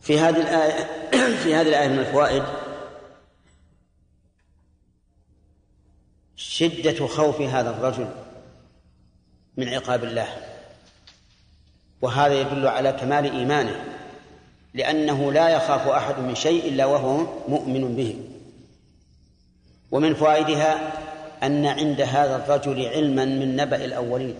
في 0.00 0.20
هذه 0.20 0.40
الآية 0.40 0.86
في 1.36 1.54
هذه 1.54 1.68
الآية 1.68 1.88
من 1.88 1.98
الفوائد 1.98 2.42
شدة 6.36 7.06
خوف 7.06 7.40
هذا 7.40 7.70
الرجل 7.70 8.08
من 9.56 9.68
عقاب 9.68 10.04
الله. 10.04 10.36
وهذا 12.02 12.40
يدل 12.40 12.66
على 12.66 12.92
كمال 12.92 13.32
إيمانه. 13.32 13.99
لأنه 14.74 15.32
لا 15.32 15.48
يخاف 15.48 15.88
أحد 15.88 16.18
من 16.18 16.34
شيء 16.34 16.68
إلا 16.68 16.84
وهو 16.84 17.26
مؤمن 17.48 17.96
به. 17.96 18.16
ومن 19.90 20.14
فوائدها 20.14 20.92
أن 21.42 21.66
عند 21.66 22.00
هذا 22.00 22.36
الرجل 22.36 22.86
علما 22.86 23.24
من 23.24 23.56
نبأ 23.56 23.84
الأولين. 23.84 24.34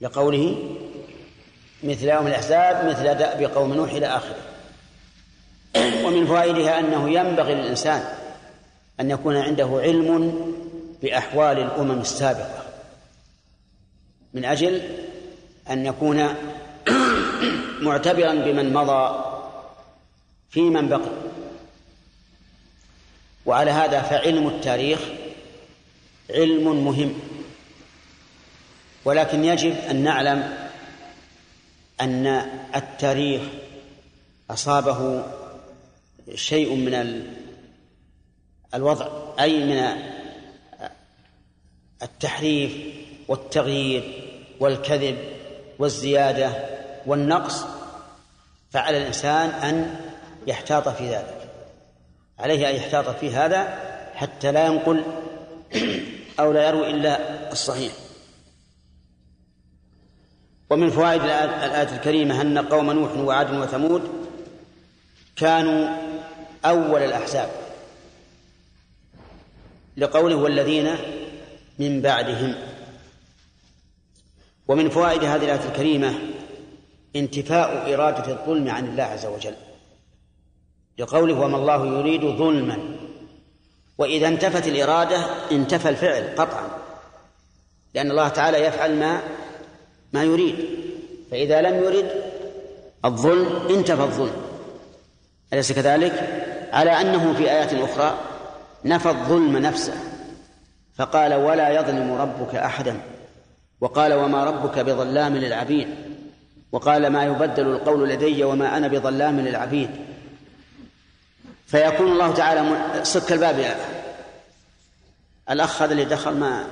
لقوله 0.00 0.56
مثل 1.82 2.08
يوم 2.08 2.26
الأحزاب 2.26 2.88
مثل 2.88 3.14
دأب 3.14 3.42
قوم 3.42 3.74
نوح 3.74 3.92
إلى 3.92 4.06
آخره. 4.06 4.42
ومن 6.04 6.26
فوائدها 6.26 6.78
أنه 6.78 7.10
ينبغي 7.10 7.54
للإنسان 7.54 8.04
أن 9.00 9.10
يكون 9.10 9.36
عنده 9.36 9.80
علم 9.82 10.34
بأحوال 11.02 11.58
الأمم 11.58 12.00
السابقة. 12.00 12.64
من 14.34 14.44
أجل 14.44 14.82
أن 15.70 15.86
يكون 15.86 16.28
معتبرا 17.80 18.34
بمن 18.34 18.72
مضى 18.72 19.24
في 20.50 20.60
من 20.60 20.88
بقي. 20.88 21.10
وعلى 23.46 23.70
هذا 23.70 24.02
فعلم 24.02 24.48
التاريخ 24.48 25.00
علم 26.30 26.84
مهم. 26.84 27.14
ولكن 29.04 29.44
يجب 29.44 29.76
أن 29.90 29.96
نعلم 29.96 30.68
أن 32.00 32.26
التاريخ 32.76 33.42
أصابه 34.50 35.24
شيء 36.34 36.74
من 36.74 37.24
الوضع 38.74 39.08
أي 39.40 39.64
من 39.64 39.98
التحريف 42.02 42.72
والتغيير 43.28 44.24
والكذب 44.60 45.18
والزيادة 45.78 46.77
والنقص 47.08 47.64
فعلى 48.70 48.98
الإنسان 48.98 49.50
أن 49.50 50.00
يحتاط 50.46 50.88
في 50.88 51.10
ذلك 51.14 51.50
عليه 52.38 52.70
أن 52.70 52.74
يحتاط 52.74 53.08
في 53.08 53.30
هذا 53.30 53.78
حتى 54.14 54.52
لا 54.52 54.66
ينقل 54.66 55.04
أو 56.40 56.52
لا 56.52 56.68
يروي 56.68 56.90
إلا 56.90 57.52
الصحيح. 57.52 57.92
ومن 60.70 60.90
فوائد 60.90 61.22
الآية 61.22 61.96
الكريمة 61.96 62.40
أن 62.40 62.58
قوم 62.58 62.90
نوح 62.90 63.12
وعاد 63.12 63.54
وثمود 63.54 64.28
كانوا 65.36 65.88
أول 66.64 67.02
الأحزاب 67.02 67.50
لقوله 69.96 70.36
والذين 70.36 70.96
من 71.78 72.02
بعدهم. 72.02 72.54
ومن 74.68 74.88
فوائد 74.88 75.24
هذه 75.24 75.44
الآية 75.44 75.68
الكريمة 75.68 76.27
انتفاء 77.18 77.94
إرادة 77.94 78.32
الظلم 78.32 78.70
عن 78.70 78.84
الله 78.84 79.02
عز 79.02 79.26
وجل. 79.26 79.54
لقوله 80.98 81.40
وما 81.40 81.56
الله 81.56 81.86
يريد 81.98 82.20
ظلما. 82.20 82.78
وإذا 83.98 84.28
انتفت 84.28 84.68
الإرادة 84.68 85.16
انتفى 85.52 85.88
الفعل 85.88 86.34
قطعا. 86.36 86.68
لأن 87.94 88.10
الله 88.10 88.28
تعالى 88.28 88.58
يفعل 88.58 88.94
ما 88.94 89.20
ما 90.12 90.24
يريد. 90.24 90.56
فإذا 91.30 91.60
لم 91.60 91.84
يرد 91.84 92.10
الظلم 93.04 93.66
انتفى 93.70 94.02
الظلم. 94.02 94.36
أليس 95.52 95.72
كذلك؟ 95.72 96.44
على 96.72 96.90
أنه 96.90 97.34
في 97.34 97.50
آيات 97.50 97.74
أخرى 97.74 98.18
نفى 98.84 99.08
الظلم 99.08 99.56
نفسه. 99.56 99.94
فقال 100.94 101.34
ولا 101.34 101.68
يظلم 101.68 102.12
ربك 102.12 102.54
أحدا. 102.54 103.00
وقال 103.80 104.12
وما 104.14 104.44
ربك 104.44 104.78
بظلام 104.78 105.36
للعبيد. 105.36 105.88
وقال 106.72 107.06
ما 107.06 107.24
يبدل 107.24 107.66
القول 107.66 108.08
لدي 108.08 108.44
وما 108.44 108.76
أنا 108.76 108.88
بظلام 108.88 109.40
للعبيد. 109.40 109.90
فيكون 111.66 112.12
الله 112.12 112.34
تعالى 112.34 112.80
سك 113.02 113.32
الباب 113.32 113.58
يا 113.58 113.76
الأخ 115.50 115.82
هذا 115.82 115.92
اللي 115.92 116.04
دخل 116.04 116.34
ما 116.34 116.64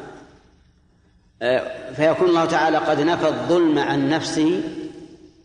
فيكون 1.97 2.29
الله 2.29 2.45
تعالى 2.45 2.79
قد 2.79 3.01
نفى 3.01 3.29
الظلم 3.29 3.79
عن 3.79 4.09
نفسه 4.09 4.63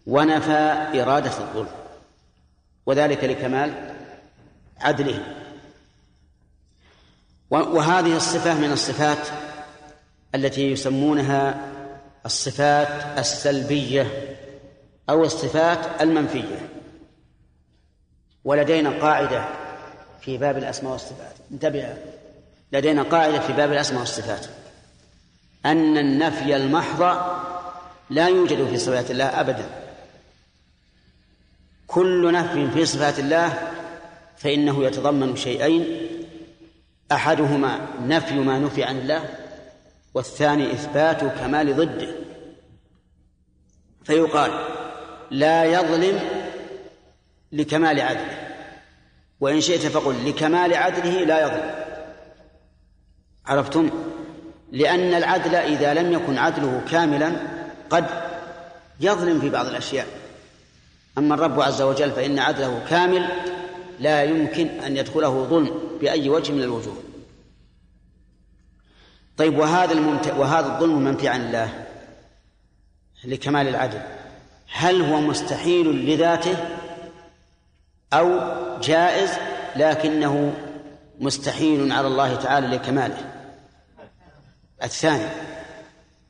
ونفى 0.08 0.88
إرادة 1.02 1.32
الظلم. 1.40 1.72
وذلك 2.86 3.24
لكمال 3.24 3.94
عدله. 4.80 5.20
وهذه 7.50 8.16
الصفة 8.18 8.54
من 8.54 8.72
الصفات 8.72 9.28
التي 10.36 10.72
يسمونها 10.72 11.72
الصفات 12.26 13.20
السلبية. 13.20 14.38
أو 15.10 15.24
الصفات 15.24 16.02
المنفية. 16.02 16.70
ولدينا 18.44 18.90
قاعدة 18.90 19.46
في 20.22 20.38
باب 20.38 20.58
الأسماء 20.58 20.92
والصفات. 20.92 21.36
انتبه 21.52 21.94
لدينا 22.72 23.04
قاعدة 23.04 23.40
في 23.40 23.54
باب 23.54 23.72
الأسماء 23.72 24.00
والصفات. 24.00 24.46
أن 25.66 25.98
النفي 25.98 26.56
المحض 26.56 27.02
لا 28.10 28.28
يوجد 28.28 28.68
في 28.68 28.78
صفات 28.78 29.12
الله 29.12 29.26
أبدا. 29.26 29.70
كل 31.88 32.34
نفي 32.34 32.72
في 32.72 32.86
صفات 32.86 33.20
الله 33.20 33.72
فإنه 34.38 34.84
يتضمن 34.84 35.36
شيئين. 35.36 36.08
أحدهما 37.12 37.88
نفي 38.02 38.34
ما 38.34 38.60
نفي 38.60 38.84
عن 38.84 38.98
الله 38.98 39.30
والثاني 40.14 40.74
إثبات 40.74 41.24
كمال 41.24 41.76
ضده. 41.76 42.16
فيقال 44.04 44.81
لا 45.32 45.66
يظلم 45.66 46.20
لكمال 47.52 48.02
عدله. 48.02 48.48
وإن 49.40 49.62
شئت 49.62 49.88
فقل 49.88 50.30
لكمال 50.30 50.74
عدله 50.74 51.24
لا 51.26 51.46
يظلم. 51.46 51.72
عرفتم؟ 53.46 53.90
لأن 54.72 55.14
العدل 55.14 55.56
إذا 55.56 55.94
لم 55.94 56.14
يكن 56.14 56.38
عدله 56.38 56.82
كاملا 56.92 57.34
قد 57.90 58.06
يظلم 59.00 59.42
في 59.42 59.50
بعض 59.50 59.66
الأشياء. 59.66 60.08
أما 61.18 61.36
الرب 61.36 61.62
عز 61.62 61.82
وجل 61.82 62.12
فإن 62.12 62.40
عدله 62.40 62.86
كامل 62.90 63.28
لا 64.00 64.24
يمكن 64.24 64.68
أن 64.68 64.98
يدخله 64.98 65.44
ظلم 65.44 65.98
بأي 66.02 66.30
وجه 66.30 66.52
من 66.52 66.64
الوجوه. 66.64 67.04
طيب 69.38 69.58
وهذا 69.58 69.94
الممت... 69.94 70.34
وهذا 70.38 70.68
الظلم 70.68 71.02
منفي 71.02 71.28
عن 71.28 71.42
الله 71.42 71.86
لكمال 73.24 73.68
العدل. 73.68 74.02
هل 74.72 75.02
هو 75.02 75.22
مستحيل 75.22 76.06
لذاته 76.06 76.58
أو 78.14 78.40
جائز 78.80 79.30
لكنه 79.76 80.54
مستحيل 81.20 81.92
على 81.92 82.08
الله 82.08 82.36
تعالى 82.36 82.68
لكماله؟ 82.68 83.32
الثاني 84.84 85.30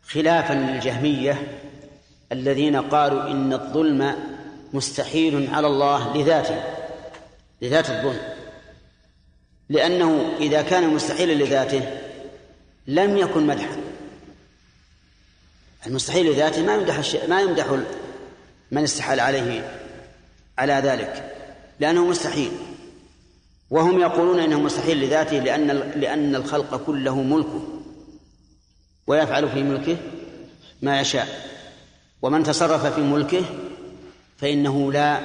خلافا 0.08 0.54
للجهمية 0.54 1.58
الذين 2.32 2.76
قالوا 2.76 3.32
إن 3.32 3.54
الظلم 3.54 4.16
مستحيل 4.74 5.50
على 5.54 5.68
الله 5.68 6.18
لذاته 6.18 6.64
لذات 7.62 7.90
الظلم. 7.90 8.22
لأنه 9.70 10.34
إذا 10.40 10.62
كان 10.62 10.94
مستحيلا 10.94 11.44
لذاته 11.44 11.98
لم 12.88 13.18
يكن 13.18 13.48
مدحا. 13.48 13.78
المستحيل 15.88 16.32
لذاته 16.32 16.62
ما 16.62 16.76
يمدح 16.76 16.98
الشيء 16.98 17.30
ما 17.30 17.42
يمدح 17.42 17.66
من 18.72 18.84
استحال 18.84 19.20
عليه 19.20 19.80
على 20.58 20.74
ذلك 20.74 21.36
لأنه 21.80 22.06
مستحيل. 22.06 22.52
وهم 23.70 24.00
يقولون 24.00 24.40
إنه 24.40 24.60
مستحيل 24.60 25.06
لذاته 25.06 25.40
لأن 25.40 25.68
لأن 25.96 26.36
الخلق 26.36 26.86
كله 26.86 27.22
ملكه. 27.22 27.62
ويفعل 29.08 29.50
في 29.50 29.64
ملكه 29.64 29.98
ما 30.82 31.02
يشاء. 31.02 31.52
ومن 32.22 32.44
تصرف 32.44 32.86
في 32.86 33.02
ملكه 33.02 33.44
فإنه 34.38 34.92
لا 34.92 35.20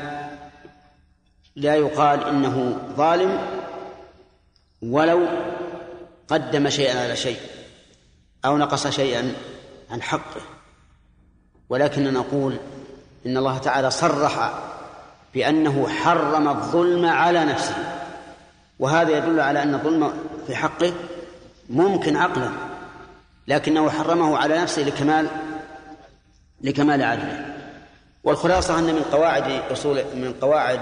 لا 1.57 1.75
يقال 1.75 2.25
إنه 2.25 2.79
ظالم 2.97 3.41
ولو 4.83 5.27
قدم 6.29 6.69
شيئا 6.69 7.03
على 7.03 7.17
شيء 7.17 7.39
أو 8.45 8.59
نقص 8.59 8.87
شيئا 8.87 9.35
عن 9.91 10.03
حقه. 10.03 10.41
ولكن 11.69 12.13
نقول 12.13 12.57
إن 13.27 13.37
الله 13.37 13.59
تعالى 13.59 13.91
صرح 13.91 14.53
بأنه 15.35 15.89
حرم 15.89 16.49
الظلم 16.49 17.07
على 17.07 17.45
نفسه. 17.45 17.75
وهذا 18.79 19.19
يدل 19.19 19.41
على 19.41 19.63
أن 19.63 19.75
الظلم 19.75 20.13
في 20.47 20.57
حقه 20.57 20.93
ممكن 21.71 22.17
عقلا 22.17 22.51
لكنه 23.49 23.91
حرمه 23.91 24.39
على 24.39 24.59
نفسه 24.59 24.83
لكمال 24.83 25.27
لكمال 26.61 27.03
عدله. 27.03 27.55
والخلاصة 28.25 28.79
أن 28.79 28.85
من 28.85 29.03
قواعد 29.03 29.63
أصول 29.73 30.05
من 30.15 30.35
قواعد 30.41 30.81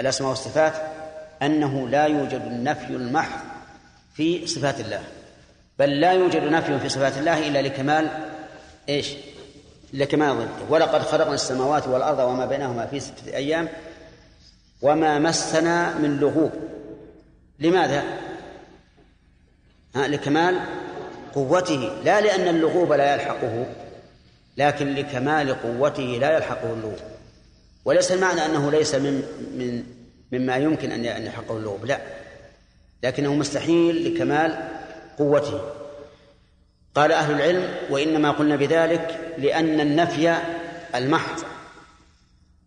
الأسماء 0.00 0.30
والصفات 0.30 0.74
أنه 1.42 1.88
لا 1.88 2.06
يوجد 2.06 2.42
النفي 2.46 2.90
المحض 2.90 3.40
في 4.14 4.46
صفات 4.46 4.80
الله. 4.80 5.02
بل 5.78 6.00
لا 6.00 6.12
يوجد 6.12 6.42
نفي 6.42 6.78
في 6.78 6.88
صفات 6.88 7.18
الله 7.18 7.48
إلا 7.48 7.62
لكمال 7.62 8.08
إيش؟ 8.88 9.14
لكمال 9.92 10.36
ضده 10.36 10.70
ولقد 10.70 11.02
خلقنا 11.02 11.34
السماوات 11.34 11.88
والأرض 11.88 12.18
وما 12.18 12.46
بينهما 12.46 12.86
في 12.86 13.00
ستة 13.00 13.36
أيام 13.36 13.68
وما 14.82 15.18
مسنا 15.18 15.98
من 15.98 16.16
لغوب. 16.16 16.52
لماذا؟ 17.58 18.04
ها 19.94 20.08
لكمال 20.08 20.60
قوته. 21.34 21.90
لا 22.04 22.20
لأن 22.20 22.56
اللغوب 22.56 22.92
لا 22.92 23.14
يلحقه 23.14 23.66
لكن 24.56 24.94
لكمال 24.94 25.62
قوته 25.62 26.18
لا 26.20 26.36
يلحقه 26.36 26.72
اللغوب. 26.72 26.98
وليس 27.84 28.12
المعنى 28.12 28.46
أنه 28.46 28.70
ليس 28.70 28.94
من 28.94 29.22
من 29.58 29.84
مما 30.32 30.56
يمكن 30.56 30.92
أن 30.92 31.04
يلحقه 31.04 31.56
اللغوب. 31.56 31.84
لا. 31.84 32.00
لكنه 33.02 33.34
مستحيل 33.34 34.14
لكمال 34.14 34.68
قوته. 35.18 35.60
قال 36.94 37.12
أهل 37.12 37.34
العلم 37.34 37.74
وإنما 37.90 38.30
قلنا 38.30 38.56
بذلك 38.56 39.21
لأن 39.38 39.80
النفي 39.80 40.42
المحض. 40.94 41.44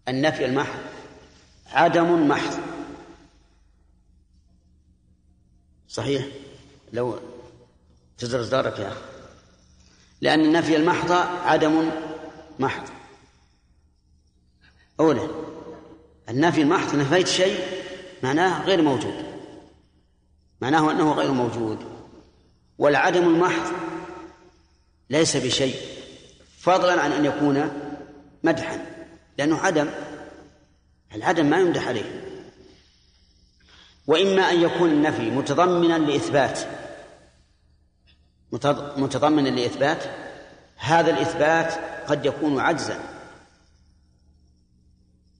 النفي 0.07 0.45
المحض. 0.45 0.79
عدم 1.71 2.27
محض. 2.27 2.59
صحيح؟ 5.87 6.25
لو 6.93 7.19
تزرز 8.17 8.49
دارك 8.49 8.79
يا 8.79 8.87
أخي. 8.87 9.01
لأن 10.21 10.39
النفي 10.39 10.75
المحض 10.75 11.11
عدم 11.45 11.91
محض. 12.59 12.89
أولا 14.99 15.27
النفي 16.29 16.61
المحض 16.61 16.95
نفيت 16.95 17.27
شيء 17.27 17.59
معناه 18.23 18.65
غير 18.65 18.81
موجود. 18.81 19.25
معناه 20.61 20.91
أنه 20.91 21.11
غير 21.11 21.31
موجود. 21.31 21.79
والعدم 22.77 23.23
المحض 23.23 23.73
ليس 25.09 25.37
بشيء. 25.37 25.94
فضلا 26.65 27.01
عن 27.01 27.11
أن 27.11 27.25
يكون 27.25 27.71
مدحا 28.43 28.85
لأنه 29.37 29.57
عدم 29.57 29.89
العدم 31.15 31.45
ما 31.45 31.59
يمدح 31.59 31.87
عليه. 31.87 32.21
وإما 34.07 34.41
أن 34.41 34.61
يكون 34.61 34.89
النفي 34.89 35.29
متضمنا 35.29 35.97
لإثبات 35.97 36.59
متضمنا 38.97 39.49
لإثبات 39.49 40.03
هذا 40.77 41.11
الإثبات 41.11 41.73
قد 42.07 42.25
يكون 42.25 42.59
عجزا. 42.59 42.99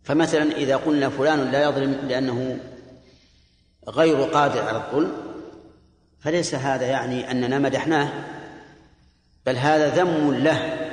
فمثلا 0.04 0.52
إذا 0.52 0.76
قلنا 0.76 1.10
فلان 1.10 1.52
لا 1.52 1.64
يظلم 1.64 1.92
لأنه 1.92 2.60
غير 3.88 4.24
قادر 4.24 4.62
على 4.62 4.78
الظلم 4.78 5.12
فليس 6.20 6.56
هذا 6.56 6.86
يعني 6.86 7.32
أننا 7.32 7.60
مدحناه 7.60 8.10
بل 9.46 9.56
هذا 9.56 9.96
ذم 9.96 10.34
له. 10.34 10.85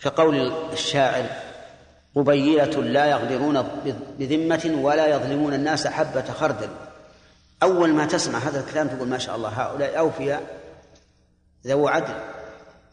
كقول 0.00 0.52
الشاعر 0.72 1.26
قبيلة 2.14 2.82
لا 2.82 3.06
يغدرون 3.06 3.68
بذمة 4.18 4.78
ولا 4.80 5.06
يظلمون 5.06 5.54
الناس 5.54 5.86
حبة 5.86 6.24
خردل. 6.24 6.68
أول 7.62 7.92
ما 7.92 8.06
تسمع 8.06 8.38
هذا 8.38 8.60
الكلام 8.60 8.88
تقول 8.88 9.08
ما 9.08 9.18
شاء 9.18 9.36
الله 9.36 9.48
هؤلاء 9.48 9.98
أوفياء 9.98 10.42
ذو 11.66 11.88
عدل 11.88 12.14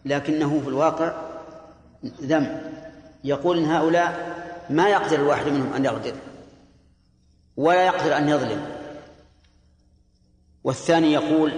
لكنه 0.06 0.62
في 0.64 0.68
الواقع 0.68 1.14
ذم. 2.22 2.62
يقول 3.24 3.58
إن 3.58 3.66
هؤلاء 3.66 4.36
ما 4.70 4.90
يقدر 4.90 5.16
الواحد 5.16 5.48
منهم 5.48 5.74
أن 5.74 5.86
يغدر 5.86 6.14
ولا 7.58 7.86
يقدر 7.86 8.18
أن 8.18 8.30
يظلم. 8.30 8.66
والثاني 10.64 11.14
يقول 11.14 11.54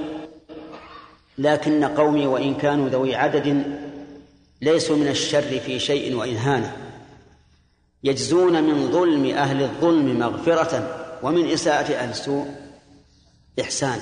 لكن 1.38 1.86
قومي 1.86 2.28
وإن 2.28 2.56
كانوا 2.56 2.90
ذوي 2.90 3.16
عدد 3.16 3.64
ليسوا 4.62 4.96
من 4.96 5.08
الشر 5.08 5.60
في 5.60 5.80
شيء 5.80 6.16
وإن 6.16 6.36
هان 6.36 6.72
يجزون 8.04 8.64
من 8.64 8.92
ظلم 8.92 9.26
أهل 9.26 9.64
الظلم 9.64 10.20
مغفرة 10.20 11.06
ومن 11.24 11.52
إساءة 11.52 11.94
أهل 11.94 12.10
السوء 12.10 12.56
إحسان. 13.62 14.02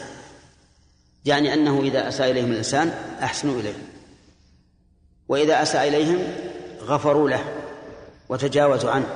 يعني 1.26 1.54
أنه 1.54 1.82
إذا 1.82 2.08
أساء 2.08 2.32
إليهم 2.32 2.52
الإنسان 2.52 2.88
أحسنوا 3.24 3.60
إليه. 3.60 3.74
وإذا 5.28 5.62
أساء 5.62 5.88
إليهم 5.88 6.20
غفروا 6.82 7.30
له 7.30 7.44
وتجاوزوا 8.30 8.92
عنه. 8.92 9.08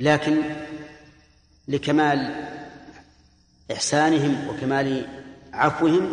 لكن 0.00 0.42
لكمال 1.68 2.48
إحسانهم 3.72 4.48
وكمال 4.48 5.06
عفوهم 5.52 6.12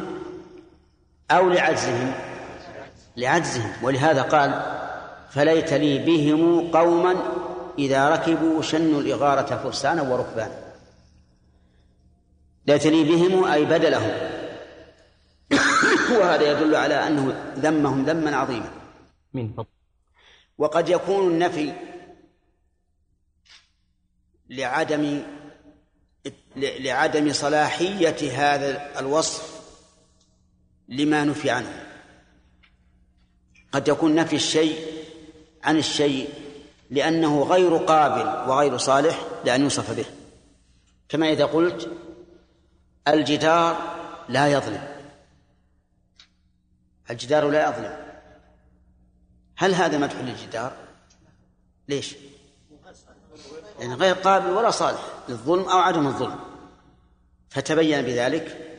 أو 1.32 1.50
لعجزهم 1.50 2.14
لعجزهم. 3.18 3.74
ولهذا 3.84 4.22
قال 4.22 4.62
فليت 5.30 5.74
لي 5.74 5.98
بهم 5.98 6.72
قوما 6.72 7.16
إذا 7.80 8.10
ركبوا 8.10 8.62
شنوا 8.62 9.02
الإغارة 9.02 9.56
فرسانا 9.64 10.02
وركبانا. 10.02 10.74
ليت 12.68 12.88
لي 12.88 13.04
بهم 13.04 13.44
أي 13.44 13.66
بدلهم. 13.66 14.12
وهذا 16.12 16.52
يدل 16.52 16.76
على 16.76 17.08
أنه 17.08 17.54
ذمهم 17.58 18.06
ذما 18.06 18.36
عظيما. 18.36 18.72
من 19.34 19.54
فضل. 19.54 19.66
وقد 20.58 20.90
يكون 20.90 21.28
النفي 21.28 21.74
لعدم 24.50 25.22
لعدم 26.56 27.34
صلاحية 27.34 28.32
هذا 28.38 29.00
الوصف 29.00 29.62
لما 30.88 31.24
نفي 31.24 31.50
عنه. 31.50 31.91
قد 33.72 33.88
يكون 33.88 34.16
نفي 34.16 34.36
الشيء 34.36 35.04
عن 35.64 35.78
الشيء 35.78 36.30
لأنه 36.90 37.44
غير 37.44 37.78
قابل 37.78 38.50
وغير 38.50 38.78
صالح 38.78 39.20
لأن 39.46 39.62
يوصف 39.62 39.92
به 39.92 40.06
كما 41.10 41.32
إذا 41.32 41.46
قلت 41.46 41.92
الجدار 43.08 43.78
لا 44.30 44.48
يظلم 44.48 44.88
الجدار 47.10 47.50
لا 47.50 47.70
يظلم 47.70 47.98
هل 49.58 49.74
هذا 49.74 49.98
مدح 49.98 50.16
للجدار؟ 50.16 50.74
ليش؟ 51.88 52.16
يعني 53.80 53.94
غير 53.94 54.16
قابل 54.16 54.50
ولا 54.50 54.72
صالح 54.72 55.02
للظلم 55.30 55.64
أو 55.64 55.78
عدم 55.78 56.08
الظلم 56.08 56.40
فتبين 57.50 58.02
بذلك 58.02 58.78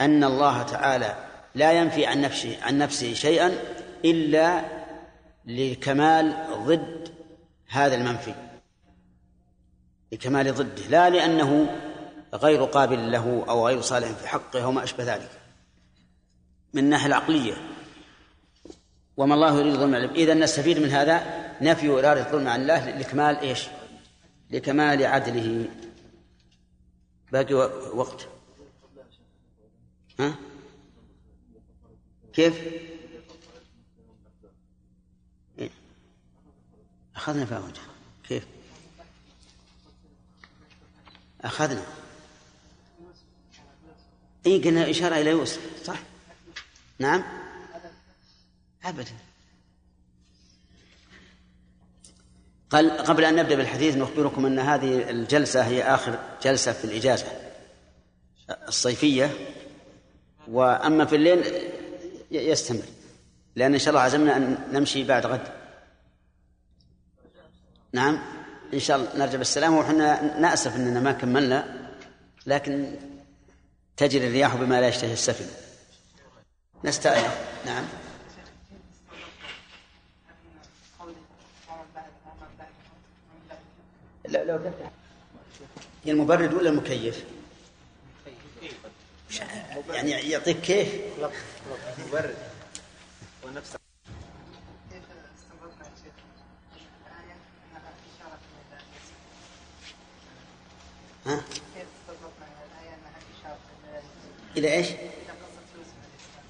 أن 0.00 0.24
الله 0.24 0.62
تعالى 0.62 1.16
لا 1.54 1.72
ينفي 1.72 2.06
عن 2.06 2.20
نفسه 2.20 2.58
عن 2.62 2.78
نفسه 2.78 3.14
شيئا 3.14 3.58
إلا 4.04 4.64
لكمال 5.44 6.46
ضد 6.66 7.08
هذا 7.68 7.94
المنفي 7.94 8.34
لكمال 10.12 10.54
ضده 10.54 10.86
لا 10.88 11.10
لأنه 11.10 11.80
غير 12.34 12.64
قابل 12.64 13.12
له 13.12 13.44
أو 13.48 13.66
غير 13.66 13.80
صالح 13.80 14.08
في 14.08 14.28
حقه 14.28 14.64
أو 14.64 14.72
ما 14.72 14.84
أشبه 14.84 15.14
ذلك 15.14 15.30
من 16.74 16.84
الناحية 16.84 17.06
العقلية 17.06 17.54
وما 19.16 19.34
الله 19.34 19.58
يريد 19.60 19.74
ظلم 19.74 19.94
إذا 19.94 20.34
نستفيد 20.34 20.78
من 20.78 20.88
هذا 20.88 21.44
نفي 21.60 21.88
إرادة 21.88 22.26
الظلم 22.26 22.48
عن 22.48 22.62
الله 22.62 22.90
لكمال 22.98 23.36
إيش؟ 23.36 23.66
لكمال 24.50 25.06
عدله 25.06 25.68
باقي 27.32 27.54
وقت 27.94 28.28
ها؟ 30.20 30.34
كيف؟ 32.32 32.60
أخذنا 37.16 37.44
فيها 37.44 37.58
وجه. 37.58 37.80
كيف؟ 38.28 38.46
أخذنا. 41.40 41.82
إي 44.46 44.58
قلنا 44.58 44.90
إشارة 44.90 45.16
إلى 45.16 45.30
يوسف. 45.30 45.60
صح؟ 45.84 45.98
نعم. 46.98 47.24
أبدا. 48.84 49.12
قال 52.70 52.90
قبل 52.90 53.24
أن 53.24 53.36
نبدأ 53.36 53.54
بالحديث 53.54 53.96
نخبركم 53.96 54.46
أن 54.46 54.58
هذه 54.58 55.10
الجلسة 55.10 55.66
هي 55.66 55.82
آخر 55.82 56.18
جلسة 56.42 56.72
في 56.72 56.84
الإجازة 56.84 57.26
الصيفية. 58.68 59.30
وأما 60.48 61.04
في 61.04 61.16
الليل 61.16 61.70
يستمر. 62.30 62.84
لأن 63.56 63.72
إن 63.72 63.78
شاء 63.78 63.88
الله 63.88 64.00
عزمنا 64.00 64.36
أن 64.36 64.68
نمشي 64.72 65.04
بعد 65.04 65.26
غد. 65.26 65.63
نعم. 67.94 68.18
إن 68.74 68.80
شاء 68.80 68.96
الله 68.96 69.16
نرجع 69.16 69.38
بالسلامة 69.38 69.78
وحنا 69.78 70.38
نأسف 70.38 70.76
أننا 70.76 71.00
ما 71.00 71.12
كملنا 71.12 71.90
لكن 72.46 72.96
تجري 73.96 74.26
الرياح 74.26 74.54
بما 74.54 74.80
لا 74.80 74.88
يشتهي 74.88 75.12
السفن. 75.12 75.46
نستأنف 76.84 77.38
نعم. 77.66 77.84
لا 84.28 84.44
لو 84.44 84.72
هي 86.04 86.12
المبرد 86.12 86.54
ولا 86.54 86.70
المكيف؟ 86.70 87.24
يعني 89.90 90.10
يعطيك 90.10 90.60
كيف؟ 90.60 90.88
مبرد. 92.08 92.34
ونفس 93.44 93.76
كيف 94.90 95.02
استنبطنا 95.38 95.84
يا 95.84 95.90
شيخ 96.04 96.14
الآية 97.06 97.36
أنها 97.70 97.90
إشارة 98.10 98.38
إلى 98.68 98.78
ها؟ 101.26 101.36
كيف 101.74 101.86
استنبطنا 102.00 102.46
من 102.46 102.58
الآية 102.66 102.94
أنها 102.94 103.18
إشارة 103.40 103.58
إلى 104.53 104.53
إلى 104.64 104.72
إيش؟ 104.74 104.88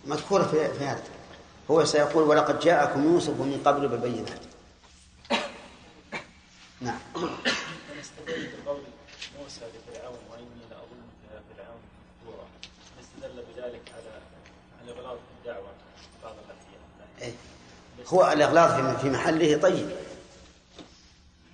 مذكورة 0.07 0.43
في, 0.43 0.85
هذا 0.85 1.03
هو 1.71 1.85
سيقول 1.85 2.23
ولقد 2.23 2.59
جاءكم 2.61 3.05
يوسف 3.05 3.29
من 3.41 3.63
قبل 3.65 3.89
بالبينات. 3.89 4.41
نعم. 6.81 6.99
نستدل 8.01 8.49
بقول 8.67 8.81
موسى 9.43 9.61
لفرعون 9.61 10.19
واني 10.31 10.47
فرعون 11.57 11.79
نستدل 13.01 13.43
بذلك 13.43 13.93
على 13.95 14.21
الاغلاط 14.93 15.17
في 15.19 15.49
الدعوه 15.49 15.69
بعض 16.23 16.35
إيه. 17.23 17.33
هو 18.07 18.33
الإغلاط 18.33 19.01
في- 19.01 19.11
محله 19.11 19.59
طيب. 19.59 19.91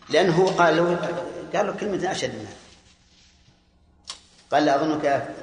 لأنه 0.08 0.56
قال 0.56 0.76
له 0.76 0.96
قال 1.54 1.66
له 1.66 1.72
كلمة 1.72 2.10
أشد 2.10 2.34
منها 2.34 2.52
قال 4.52 4.64
لا 4.64 4.76
أظنك 4.76 5.34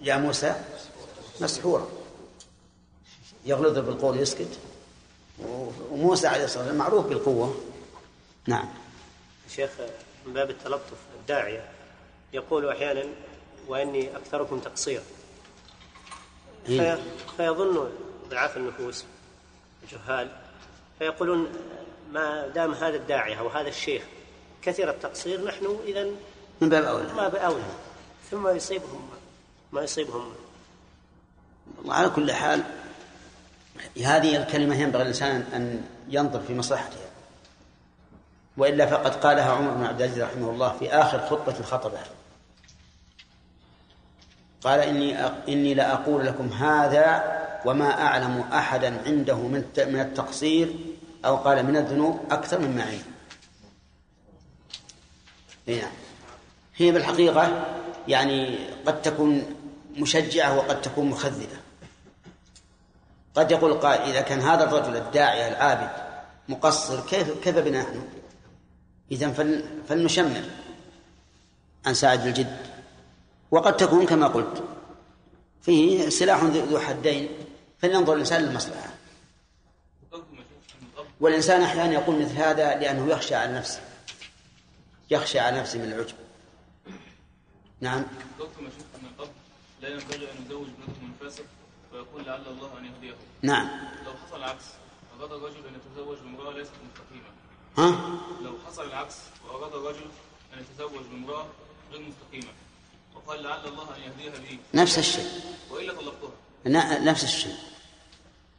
يا- 0.00 0.16
موسى 0.16 0.54
مسحورا 1.40 1.88
يغلظ 3.44 3.78
بالقول 3.78 4.18
يسكت. 4.18 4.58
وموسى 5.90 6.26
عليه 6.26 6.44
الصلاة 6.44 6.62
والسلام 6.62 6.78
معروف 6.78 7.06
بالقوة. 7.06 7.54
نعم. 8.46 8.68
شيخ 9.50 9.70
من 10.26 10.32
باب 10.32 10.50
التلطف 10.50 10.92
الداعية 11.20 11.68
يقول 12.32 12.68
أحيانا 12.68 13.04
وإني 13.68 14.16
أكثركم 14.16 14.58
تقصيرا 14.58 15.02
إيه. 16.68 16.94
في 16.94 17.02
فيظن 17.36 17.90
ضعاف 18.30 18.56
النفوس 18.56 19.04
الجهال 19.82 20.30
فيقولون 20.98 21.52
ما 22.12 22.48
دام 22.48 22.72
هذا 22.74 22.96
الداعية 22.96 23.40
أو 23.40 23.48
هذا 23.48 23.68
الشيخ 23.68 24.02
كثر 24.62 24.90
التقصير 24.90 25.44
نحن 25.44 25.78
إذا 25.86 26.04
من 26.60 26.68
باب 26.68 26.84
أولى. 26.84 27.12
ما 27.12 27.28
بأولى. 27.28 27.62
ثم 28.30 28.48
يصيبهم 28.48 29.08
ما 29.72 29.82
يصيبهم 29.82 30.32
وعلى 31.84 32.10
كل 32.10 32.32
حال 32.32 32.62
هذه 34.04 34.36
الكلمة 34.36 34.80
ينبغي 34.80 35.02
الإنسان 35.02 35.44
أن 35.54 35.84
ينظر 36.08 36.40
في 36.40 36.54
مصلحتها 36.54 37.08
وإلا 38.56 38.86
فقد 38.86 39.14
قالها 39.14 39.52
عمر 39.52 39.70
بن 39.70 39.84
عبد 39.84 40.02
العزيز 40.02 40.22
رحمه 40.22 40.50
الله 40.50 40.78
في 40.78 40.90
آخر 40.92 41.26
خطبة 41.26 41.62
خطبها 41.62 42.04
قال 44.62 44.80
إني. 44.80 45.26
إني 45.48 45.74
لأقول 45.74 46.26
لكم 46.26 46.48
هذا 46.48 47.38
وما 47.64 48.02
أعلم 48.02 48.40
أحدا 48.52 49.02
عنده 49.06 49.36
من 49.36 49.64
من 49.76 50.00
التقصير 50.00 50.76
أو 51.24 51.36
قال 51.36 51.66
من 51.66 51.76
الذنوب 51.76 52.20
أكثر 52.30 52.58
مما 52.58 52.82
عندي 52.82 53.02
نعم. 55.66 55.92
هي 56.76 56.92
بالحقيقة 56.92 57.64
يعني 58.08 58.58
قد 58.86 59.02
تكون 59.02 59.57
مشجعة 59.96 60.56
وقد 60.56 60.80
تكون 60.80 61.06
مخذلة. 61.06 61.60
قد 63.34 63.50
يقول 63.50 63.74
قائل 63.74 64.10
إذا 64.10 64.20
كان 64.20 64.40
هذا 64.40 64.64
الرجل 64.64 64.96
الداعية 64.96 65.48
العابد 65.48 65.90
مقصر 66.48 67.00
كيف 67.00 67.44
كيف 67.44 67.58
بنا 67.58 67.82
نحن؟ 67.82 68.08
إذا 69.12 69.32
فل 69.32 69.64
فلنشمر 69.88 70.42
عن 71.86 71.94
ساعد 71.94 72.26
الجد. 72.26 72.56
وقد 73.50 73.76
تكون 73.76 74.06
كما 74.06 74.26
قلت 74.26 74.64
فيه 75.62 76.08
سلاح 76.08 76.42
ذو 76.42 76.78
حدين 76.78 77.28
فلينظر 77.78 78.12
الإنسان 78.12 78.42
للمصلحة. 78.42 78.88
والإنسان 81.20 81.62
أحيانا 81.62 81.92
يقول 81.92 82.22
مثل 82.22 82.36
هذا 82.36 82.76
لأنه 82.76 83.10
يخشى 83.10 83.34
على 83.34 83.52
نفسه 83.52 83.80
يخشى 85.10 85.38
على 85.38 85.60
نفسه 85.60 85.78
من 85.78 85.92
العجب. 85.92 86.14
نعم 87.80 88.04
دكتور 88.38 88.62
ما 88.62 88.70
شفت 88.70 89.02
من 89.02 89.08
قبل 89.18 89.30
لا 89.80 89.88
ينبغي 89.88 90.30
أن 90.32 90.44
يزوج 90.46 90.66
ابنته 90.68 91.02
من 91.02 91.12
فاسق 91.20 91.44
ويقول 91.92 92.26
لعل 92.26 92.42
الله 92.46 92.78
أن 92.78 92.84
يهديه 92.84 93.14
نعم. 93.42 93.68
لو 94.06 94.12
حصل 94.26 94.36
العكس 94.36 94.64
أراد 95.20 95.32
الرجل 95.32 95.56
أن 95.56 95.74
يتزوج 95.74 96.18
بامرأة 96.18 96.52
ليست 96.52 96.72
مستقيمة. 96.90 97.28
ها؟ 97.78 98.18
لو 98.42 98.52
حصل 98.66 98.86
العكس 98.86 99.14
وأراد 99.46 99.74
الرجل 99.74 100.06
أن 100.54 100.58
يتزوج 100.58 101.06
بامرأة 101.12 101.46
غير 101.92 102.00
مستقيمة. 102.00 102.52
وقال 103.14 103.42
لعل 103.42 103.68
الله 103.68 103.96
أن 103.96 104.00
يهديها 104.02 104.38
لي. 104.38 104.58
نفس 104.74 104.98
الشيء. 104.98 105.28
وإلا 105.70 105.92
طلقتها. 105.92 106.98
نفس 106.98 107.24
الشيء. 107.24 107.56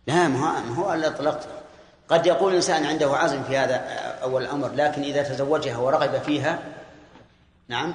لا 0.08 0.28
ما 0.28 0.74
هو 0.74 0.94
إلا 0.94 1.10
طلقتها 1.10 1.62
قد 2.10 2.26
يقول 2.26 2.52
الإنسان 2.52 2.86
عنده 2.86 3.16
عزم 3.18 3.44
في 3.44 3.58
هذا 3.58 3.76
أول 4.24 4.44
الأمر 4.44 4.74
لكن 4.74 5.02
إذا 5.02 5.24
تزوجها 5.24 5.78
ورغب 5.78 6.22
فيها 6.22 6.60
نعم 7.68 7.94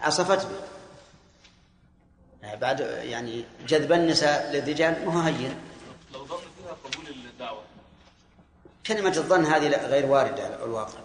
عصفت 0.00 0.46
به 0.46 0.52
يعني 0.52 0.73
بعد 2.60 2.80
يعني 2.80 3.44
جذب 3.68 3.92
النساء 3.92 4.50
للرجال 4.52 5.06
ما 5.06 5.14
هو 5.14 5.20
هين. 5.20 5.54
لو 6.14 6.26
ظن 6.26 6.36
فيها 6.36 6.76
قبول 6.84 7.14
الدعوة. 7.32 7.60
كلمة 8.86 9.16
الظن 9.16 9.44
هذه 9.44 9.68
لا- 9.68 9.86
غير 9.86 10.06
واردة 10.06 10.44
على 10.44 10.64
الواقع. 10.64 10.98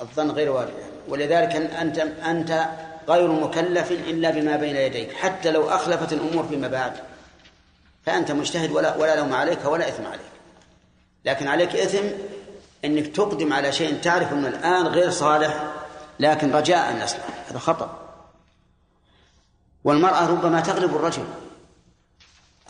الظن 0.00 0.30
غير 0.30 0.50
واردة. 0.50 0.72
ولذلك 1.08 1.56
أنت 1.56 1.98
أنت 1.98 2.68
غير 3.08 3.28
مكلف 3.28 3.92
إلا 3.92 4.30
بما 4.30 4.56
بين 4.56 4.76
يديك 4.76 5.12
حتى 5.12 5.50
لو 5.50 5.70
أخلفت 5.70 6.12
الأمور 6.12 6.48
فيما 6.48 6.68
بعد. 6.68 6.92
فأنت 8.06 8.30
مجتهد 8.32 8.70
ولا 8.70 8.96
ولا 8.96 9.16
لوم 9.16 9.32
عليك 9.34 9.64
ولا 9.64 9.88
إثم 9.88 10.06
عليك. 10.06 10.20
لكن 11.24 11.48
عليك 11.48 11.76
إثم 11.76 12.06
أنك 12.84 13.06
تقدم 13.06 13.52
على 13.52 13.72
شيء 13.72 13.98
تعرف 14.02 14.32
أنه 14.32 14.48
الآن 14.48 14.86
غير 14.86 15.10
صالح 15.10 15.64
لكن 16.20 16.52
رجاء 16.52 16.90
أن 16.90 17.00
يصلح. 17.02 17.24
هذا 17.50 17.58
خطأ. 17.58 18.05
والمرأة 19.86 20.26
ربما 20.26 20.60
تغلب 20.60 20.96
الرجل. 20.96 21.24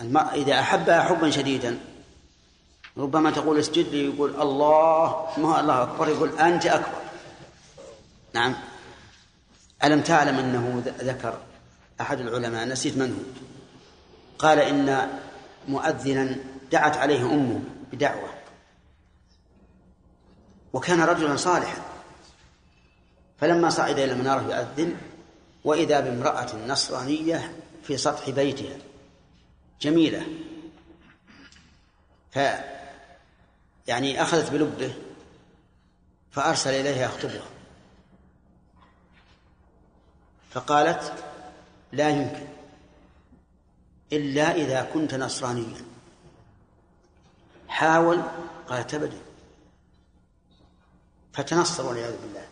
المرأة 0.00 0.34
إذا 0.34 0.60
أحبها 0.60 1.00
حبا 1.00 1.30
شديدا 1.30 1.78
ربما 2.98 3.30
تقول 3.30 3.58
اسجد 3.58 3.88
لي 3.88 4.04
يقول 4.04 4.40
الله 4.40 5.28
ما 5.36 5.60
الله 5.60 5.82
أكبر 5.82 6.08
يقول 6.08 6.38
أنت 6.38 6.66
أكبر. 6.66 7.00
نعم. 8.34 8.54
ألم 9.84 10.00
تعلم 10.00 10.38
أنه 10.38 10.82
ذكر 11.00 11.38
أحد 12.00 12.20
العلماء 12.20 12.68
نسيت 12.68 12.96
من 12.96 13.10
هو. 13.10 13.46
قال 14.38 14.58
إن 14.58 15.08
مؤذنا 15.68 16.36
دعت 16.72 16.96
عليه 16.96 17.22
أمه 17.22 17.60
بدعوة. 17.92 18.28
وكان 20.72 21.00
رجلا 21.00 21.36
صالحا. 21.36 21.82
فلما 23.40 23.70
صعد 23.70 23.98
إلى 23.98 24.12
المنارة 24.12 24.42
يؤذن 24.42 24.96
وإذا 25.66 26.00
بامرأة 26.00 26.66
نصرانية 26.66 27.56
في 27.82 27.96
سطح 27.96 28.30
بيتها. 28.30 28.78
جميلة. 29.80 30.26
ف 32.30 32.38
يعني 33.86 34.22
أخذت 34.22 34.50
بلبه 34.50 34.94
فأرسل 36.30 36.70
إليها 36.70 37.04
يخطبها. 37.04 37.44
فقالت 40.50 41.24
لا 41.92 42.08
يمكن. 42.08 42.46
إلا 44.12 44.54
إذا 44.54 44.90
كنت 44.94 45.14
نصرانيا 45.14 45.84
حاول 47.68 48.22
قالت 48.68 48.94
أبدا. 48.94 49.18
فتنصر 51.32 51.86
والعياذ 51.86 52.16
بالله. 52.22 52.48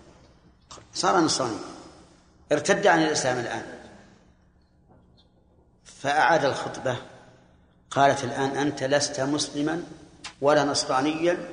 صار 0.94 1.20
نصرانيا. 1.20 1.73
ارتد 2.52 2.86
عن 2.86 3.02
الإسلام 3.02 3.38
الآن. 3.38 3.62
فأعاد 5.84 6.44
الخطبة 6.44 6.96
قالت 7.90 8.24
الآن 8.24 8.50
أنت 8.50 8.82
لست 8.82 9.20
مسلما 9.20 9.82
ولا 10.40 10.64
نصرانيا 10.64 11.48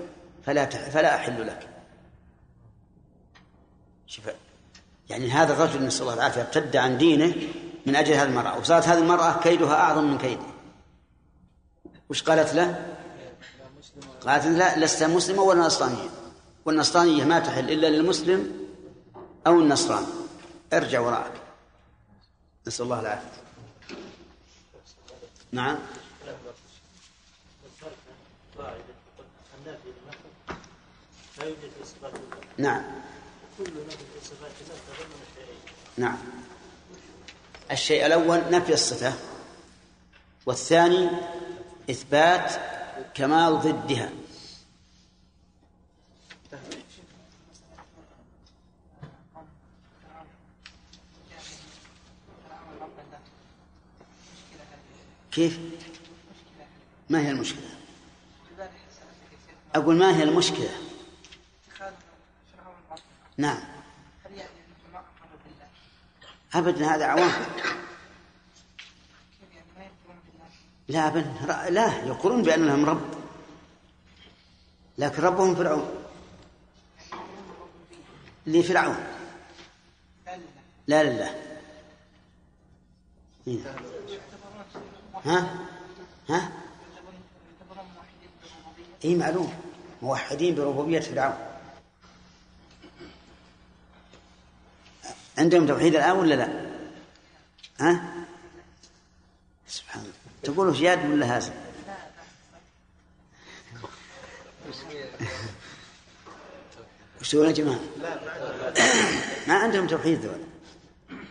فلا 0.46 0.66
فلا 0.66 1.16
أحل 1.16 1.48
لك. 1.48 1.68
شوف 4.08 4.26
يعني 5.10 5.32
هذا 5.32 5.54
الرجل 5.54 5.86
نسأل 5.86 6.02
الله 6.02 6.14
العافية 6.14 6.42
ارتد 6.42 6.76
عن 6.76 6.98
دينه 6.98 7.36
من 7.86 7.96
أجل 7.96 8.14
هذه 8.14 8.24
المرأة. 8.24 8.60
وصارت 8.60 8.88
هذه 8.88 8.98
المرأة 8.98 9.40
كيدها 9.40 9.74
أعظم 9.74 10.04
من 10.04 10.18
كيده. 10.18 10.46
وش 12.10 12.24
قالت 12.24 12.54
له؟ 12.54 12.96
قالت 14.22 14.46
لا 14.46 14.80
لست 14.80 15.04
مسلمة 15.04 15.42
ولا 15.42 15.60
نصرانية 15.60 16.10
والنصرانية 16.66 17.24
ما 17.24 17.40
تحل 17.40 17.72
إلا 17.72 17.88
للمسلم 17.88 18.68
أو 19.48 19.60
النصراني. 19.60 20.21
ارجع 20.74 21.00
وراءك. 21.00 21.42
نسأل 22.68 22.86
الله 22.86 23.00
العافية. 23.00 23.42
نعم. 25.52 25.80
نعم. 32.58 32.84
نعم. 35.98 36.18
الشيء 37.72 38.06
الأول 38.06 38.42
نفي 38.52 38.74
الصفة 38.74 39.14
والثاني 40.46 41.10
إثبات 41.90 42.52
كمال 43.14 43.60
ضدها. 43.60 44.10
كيف؟ 55.32 55.60
ما 57.10 57.20
هي 57.20 57.32
المشكلة؟ 57.32 57.70
أقول 59.76 59.96
ما 59.96 60.18
هي 60.18 60.24
المشكلة؟ 60.24 60.70
نعم 63.38 63.64
هل 64.26 64.38
يعني؟ 64.38 64.50
أبدا 66.54 66.96
هذا 66.96 67.06
عوام 67.06 67.30
يعني؟ 67.30 67.82
لا 70.88 71.08
أبدا 71.08 71.70
لا 71.70 72.06
يقولون 72.06 72.44
بأن 72.44 72.68
لهم 72.68 72.86
رب 72.86 73.02
لكن 74.98 75.24
ربهم 75.24 75.56
فرعون 75.56 75.90
لفرعون 78.48 78.98
لا 80.28 80.36
لله 80.36 80.52
لا 80.88 81.04
لله 81.04 81.36
إيه. 83.48 83.76
ها 85.26 85.68
ها 86.30 86.52
اي 89.06 89.16
معلوم 89.16 89.54
موحدين 90.02 90.56
بربوبية 90.56 91.00
فرعون 91.00 91.38
عندهم 95.38 95.68
توحيد 95.68 95.96
الآن 95.96 96.12
ولا 96.18 96.36
لا؟ 96.36 96.72
ها؟ 97.80 98.14
سبحان 99.68 100.02
الله 100.02 100.14
تقولوا 100.44 100.74
زياد 100.74 101.12
ولا 101.12 101.38
هازم؟ 101.38 101.54
وش 107.22 107.34
يا 107.34 107.52
جماعة؟ 107.52 107.80
ما 109.48 109.54
عندهم 109.54 109.88
توحيد 109.88 110.20
ذول 110.20 110.42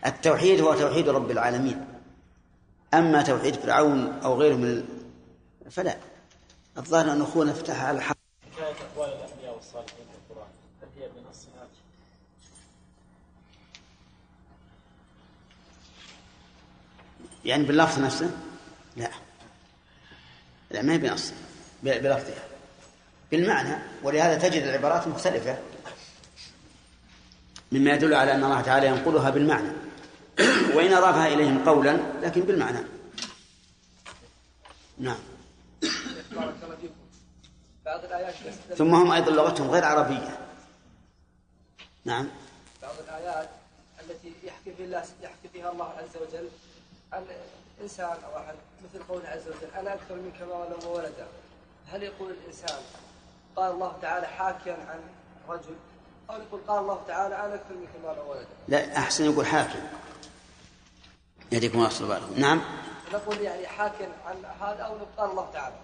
التوحيد 0.06 0.60
هو 0.60 0.74
توحيد 0.74 1.08
رب 1.08 1.30
العالمين 1.30 1.89
أما 2.94 3.22
توحيد 3.22 3.54
فرعون 3.54 4.20
أو 4.24 4.40
غيره 4.40 4.54
من 4.54 4.88
فلا. 5.70 5.96
الظاهر 6.78 7.12
أن 7.12 7.22
أخونا 7.22 7.52
فتح 7.52 7.82
على 7.82 7.98
الحق. 7.98 8.16
حكاية 8.52 8.74
أقوال 8.94 9.08
الأنبياء 9.08 9.54
والصالحين 9.54 9.86
في 9.86 10.32
القرآن 10.32 10.48
هل 10.82 10.88
هي 11.02 11.06
الصفات؟ 11.30 11.68
يعني 17.44 17.64
باللفظ 17.64 17.98
نفسه؟ 17.98 18.30
لا. 18.96 19.10
لا 20.70 20.82
ما 20.82 20.92
هي 20.92 20.98
بنص. 20.98 21.32
بلفظها. 21.82 22.44
بالمعنى 23.30 23.82
ولهذا 24.02 24.48
تجد 24.48 24.62
العبارات 24.62 25.08
مختلفة 25.08 25.58
مما 27.72 27.90
يدل 27.90 28.14
على 28.14 28.34
أن 28.34 28.44
الله 28.44 28.60
تعالى 28.60 28.86
ينقلها 28.86 29.30
بالمعنى. 29.30 29.89
وإن 30.74 30.92
أضافها 30.92 31.26
إليهم 31.26 31.64
قولا 31.64 31.98
لكن 32.22 32.40
بالمعنى. 32.40 32.78
نعم. 34.98 35.18
بعض 37.84 38.04
الآيات 38.04 38.34
ثم 38.76 38.94
هم 38.94 39.10
أيضا 39.12 39.30
لغتهم 39.30 39.70
غير 39.70 39.84
عربية. 39.84 40.38
نعم. 42.04 42.28
بعض 42.82 42.94
الآيات 43.08 43.48
التي 44.00 44.32
يحكي 44.42 44.72
فيها 44.76 44.86
الله 44.86 45.04
يحكي 45.22 45.48
فيها 45.52 45.72
الله 45.72 45.84
عز 45.84 46.16
وجل 46.22 46.48
عن 47.12 47.26
إنسان 47.82 48.16
أو 48.24 48.38
أحد 48.38 48.54
مثل 48.84 49.04
قوله 49.08 49.28
عز 49.28 49.48
وجل 49.48 49.74
أنا 49.78 49.94
أكثر 49.94 50.14
منك 50.14 50.42
مالا 50.42 50.86
وولدا 50.86 51.26
هل 51.92 52.02
يقول 52.02 52.30
الإنسان 52.30 52.78
قال 53.56 53.72
الله 53.72 53.96
تعالى 54.02 54.26
حاكيا 54.26 54.72
عن 54.72 55.00
رجل 55.48 55.74
أو 56.30 56.34
يقول 56.34 56.60
قال 56.68 56.78
الله 56.78 57.02
تعالى 57.08 57.34
أنا 57.34 57.54
أكثر 57.54 57.74
منك 57.74 57.90
مالا 58.04 58.22
وولدا 58.22 58.46
لا 58.68 58.98
أحسن 58.98 59.24
يقول 59.24 59.46
حاكم 59.46 59.80
يهديكم 61.52 61.78
عليه 61.80 61.94
وسلم. 61.94 62.40
نعم. 62.40 62.60
نقول 63.12 63.40
يعني 63.40 63.66
حاكيا 63.66 64.08
عن 64.26 64.36
هذا 64.60 64.82
أو 64.82 64.96
قال 65.18 65.30
الله 65.30 65.50
تعالى. 65.52 65.76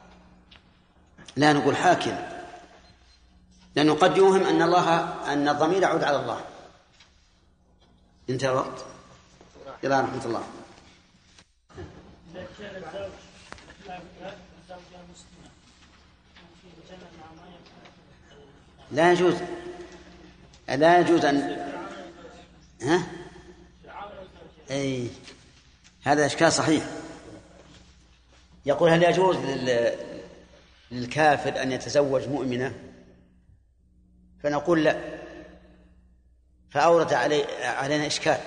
لا 1.36 1.52
نقول 1.52 1.76
حاكم. 1.76 2.16
لأنه 3.74 3.94
قد 3.94 4.16
يوهم 4.16 4.42
أن 4.42 4.62
الله 4.62 4.98
أن 5.32 5.48
الضمير 5.48 5.82
يعود 5.82 6.04
على 6.04 6.16
الله. 6.16 6.40
انتهى 8.30 8.50
الوقت. 8.50 8.84
إلى 9.84 10.00
رحمة 10.00 10.24
الله. 10.24 10.42
لا 18.90 19.12
يجوز. 19.12 19.34
لا 20.68 20.98
يجوز 20.98 21.24
أن 21.24 21.72
ها؟ 22.82 23.06
أي 24.70 25.10
هذا 26.06 26.26
إشكال 26.26 26.52
صحيح. 26.52 26.84
يقول 28.66 28.90
هل 28.90 29.02
يجوز 29.02 29.36
لل... 29.36 29.92
للكافر 30.90 31.62
أن 31.62 31.72
يتزوج 31.72 32.28
مؤمنة؟ 32.28 32.74
فنقول 34.42 34.84
لا. 34.84 35.00
فأورد 36.70 37.12
علي... 37.12 37.44
علينا 37.64 38.06
إشكال. 38.06 38.38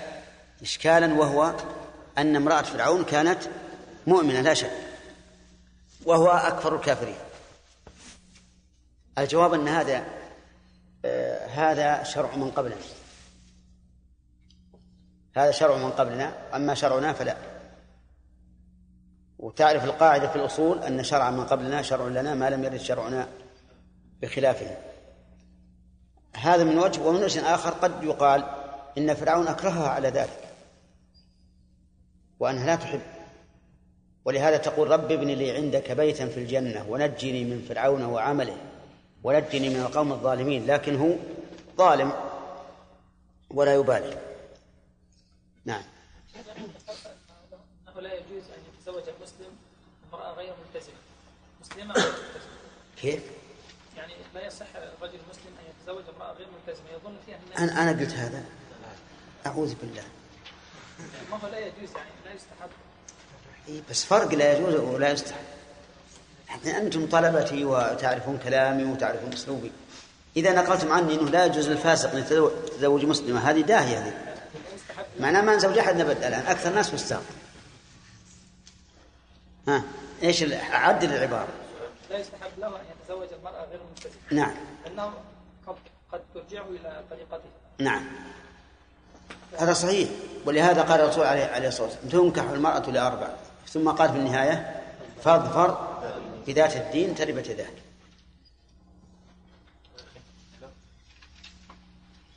إشكالا 0.61 1.13
وهو 1.13 1.55
أن 2.17 2.35
امرأة 2.35 2.61
فرعون 2.61 3.03
كانت 3.03 3.43
مؤمنة 4.07 4.41
لا 4.41 4.53
شك. 4.53 4.71
وهو 6.05 6.27
أكثر 6.27 6.75
الكافرين. 6.75 7.17
الجواب 9.17 9.53
أن 9.53 9.67
هذا 9.67 10.03
آه، 11.05 11.47
هذا 11.47 12.03
شرع 12.03 12.35
من 12.35 12.51
قبلنا 12.51 12.75
هذا 15.35 15.51
شرع 15.51 15.77
من 15.77 15.89
قبلنا 15.89 16.33
أما 16.55 16.73
شرعنا 16.73 17.13
فلا. 17.13 17.35
وتعرف 19.39 19.83
القاعدة 19.83 20.27
في 20.27 20.35
الأصول 20.35 20.83
أن 20.83 21.03
شرع 21.03 21.31
من 21.31 21.45
قبلنا 21.45 21.81
شرع 21.81 22.07
لنا 22.07 22.35
ما 22.35 22.49
لم 22.49 22.63
يرد 22.63 22.77
شرعنا 22.77 23.27
بخلافه. 24.21 24.77
هذا 26.33 26.63
من 26.63 26.77
وجه 26.77 27.01
ومن 27.01 27.23
وجه 27.23 27.53
آخر 27.55 27.69
قد 27.69 28.03
يقال 28.03 28.43
إن 28.97 29.13
فرعون 29.13 29.47
أكرهها 29.47 29.89
على 29.89 30.09
ذلك 30.09 30.49
وأنها 32.39 32.65
لا 32.65 32.75
تحب. 32.75 33.01
ولهذا 34.25 34.57
تقول 34.57 34.91
رب 34.91 35.11
ابن 35.11 35.27
لي 35.27 35.51
عندك 35.51 35.91
بيتا 35.91 36.27
في 36.27 36.39
الجنة 36.39 36.85
ونجني 36.89 37.43
من 37.43 37.65
فرعون 37.69 38.03
وعمله 38.03 38.57
ونجني 39.23 39.69
من 39.69 39.79
القوم 39.79 40.11
الظالمين 40.11 40.65
لكن 40.65 40.95
هو 40.95 41.09
ظالم 41.77 42.11
ولا 43.51 43.73
يبالي. 43.73 44.28
نعم. 45.65 45.83
أنه 47.87 48.01
لا 48.01 48.13
يجوز 48.13 48.43
أن 48.43 48.61
يتزوج 48.73 49.03
المسلم 49.17 49.51
امرأة 50.13 50.33
غير 50.33 50.53
ملتزمة. 50.73 50.95
مسلمة 51.61 51.93
غير 51.93 52.05
ملتزمة. 52.05 52.51
كيف؟ 53.01 53.23
يعني 53.97 54.13
لا 54.33 54.47
يصح 54.47 54.65
الرجل 54.75 55.19
المسلم 55.25 55.53
أن 55.59 55.65
يتزوج 55.81 56.03
امرأة 56.15 56.33
غير 56.33 56.47
ملتزمة. 56.47 56.85
يظن 56.89 57.15
فيها 57.25 57.35
أن 57.57 57.63
أنا 57.63 57.81
أنا 57.81 57.99
قلت 57.99 58.13
هذا. 58.13 58.43
أعوذ 59.45 59.75
بالله. 59.75 60.03
ما 61.31 61.37
هو 61.37 61.47
لا 61.47 61.59
يجوز 61.59 61.89
يعني 61.95 62.09
لا 62.25 62.33
يستحب. 62.33 62.69
إيه 63.67 63.81
بس 63.89 64.05
فرق 64.05 64.33
لا 64.33 64.57
يجوز 64.57 64.75
ولا 64.75 65.11
يستحب. 65.11 65.43
يعني 66.49 66.77
أنتم 66.77 67.09
طلبتي 67.09 67.65
وتعرفون 67.65 68.37
كلامي 68.37 68.83
وتعرفون 68.83 69.33
أسلوبي. 69.33 69.71
إذا 70.37 70.53
نقلتم 70.53 70.91
عني 70.91 71.13
أنه 71.13 71.29
لا 71.29 71.45
يجوز 71.45 71.69
للفاسق 71.69 72.11
أن 72.11 72.17
يتزوج- 72.23 72.73
يتزوج 72.73 73.05
مسلمة. 73.05 73.49
هذه 73.49 73.61
داهية 73.61 73.97
هذه. 73.97 74.28
معناه 75.19 75.41
ما 75.41 75.55
نزوج 75.55 75.77
أحد 75.77 75.95
نبد 75.95 76.23
الآن. 76.23 76.45
أكثر 76.47 76.69
الناس 76.69 76.89
فساق 76.89 77.23
ها؟ 79.67 79.83
إيش 80.23 80.43
عدل 80.71 81.13
العبارة. 81.13 81.47
لا 82.09 82.17
يستحب 82.17 82.51
له 82.57 82.67
أن 82.67 82.81
يتزوج 83.01 83.27
المرأة 83.33 83.65
غير 83.65 83.79
ملتزمة 83.89 84.21
نعم. 84.31 84.55
أنهم 84.87 85.13
قد 85.67 85.75
قد 86.11 86.21
ترجعوا 86.33 86.69
إلى 86.69 87.03
طريقته 87.09 87.49
نعم. 87.79 88.05
هذا 89.59 89.73
صحيح. 89.73 90.09
ولهذا 90.45 90.81
قال 90.81 91.01
الرسول 91.01 91.25
عليه 91.25 91.45
عليه 91.45 91.67
الصلاة 91.67 91.87
والسلام 91.87 92.31
تنكح 92.31 92.49
المرأة 92.49 92.89
لأربع. 92.89 93.29
ثم 93.67 93.89
قال 93.89 94.09
في 94.09 94.17
النهاية 94.17 94.81
فاظفر 95.23 95.89
بذات 96.47 96.75
الدين 96.75 97.15
تربت 97.15 97.47
يداك 97.47 97.73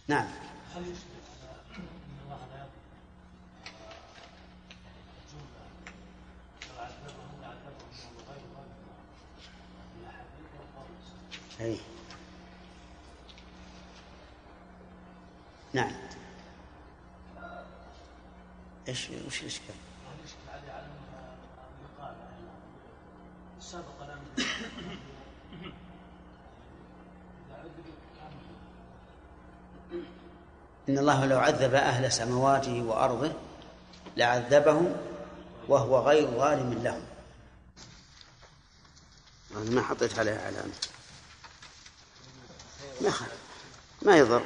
نعم 0.09 0.27
هل 0.75 0.83
يشكل 0.83 1.13
على 1.43 1.61
ان 1.77 1.89
الله 2.25 2.39
لا 2.53 2.59
يقبل 2.59 2.93
الجمله 5.25 5.63
لو 6.69 6.81
عذبهم 6.81 7.31
لعذبهم 7.43 8.03
وغير 8.17 8.43
ذلك 8.57 8.83
الاحاديث 10.01 10.49
والقول 10.59 10.97
أي. 11.63 11.79
نعم 15.73 15.93
إيش 18.89 19.11
وش 19.27 19.41
الإشكال؟ 19.41 19.75
إن 30.89 30.99
الله 30.99 31.27
لو 31.27 31.39
عذب 31.39 31.75
أهل 31.75 32.13
سماواته 32.13 32.83
وأرضه 32.83 33.33
لعذبهم 34.17 34.97
وهو 35.69 35.99
غير 35.99 36.31
ظالم 36.31 36.83
لهم 36.83 37.03
ما 39.75 39.83
حطيت 39.83 40.19
عليها 40.19 40.47
علامه 40.47 40.73
ما 43.03 43.11
خ... 43.11 43.23
ما 44.03 44.17
يضر. 44.17 44.43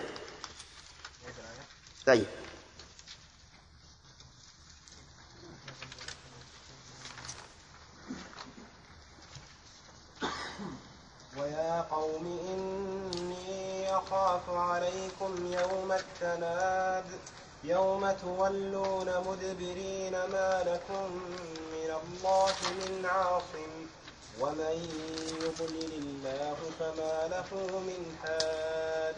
طيب. 2.07 2.27
ويا 11.37 11.83
قوم 11.83 12.27
إني 12.49 13.97
أخاف 13.97 14.51
عليكم 14.51 15.53
يوم 15.53 15.93
التناد 15.93 17.05
يوم 17.65 18.13
تولون 18.13 19.07
مدبرين 19.27 20.13
ما 20.13 20.63
لكم 20.67 21.11
من 21.73 21.91
الله 21.91 22.55
من 22.79 23.07
عاصم. 23.07 23.87
ومن 24.41 24.77
يضلل 25.43 25.93
الله 26.03 26.57
فما 26.81 27.29
له 27.29 27.79
من 27.79 28.17
حاد 28.23 29.17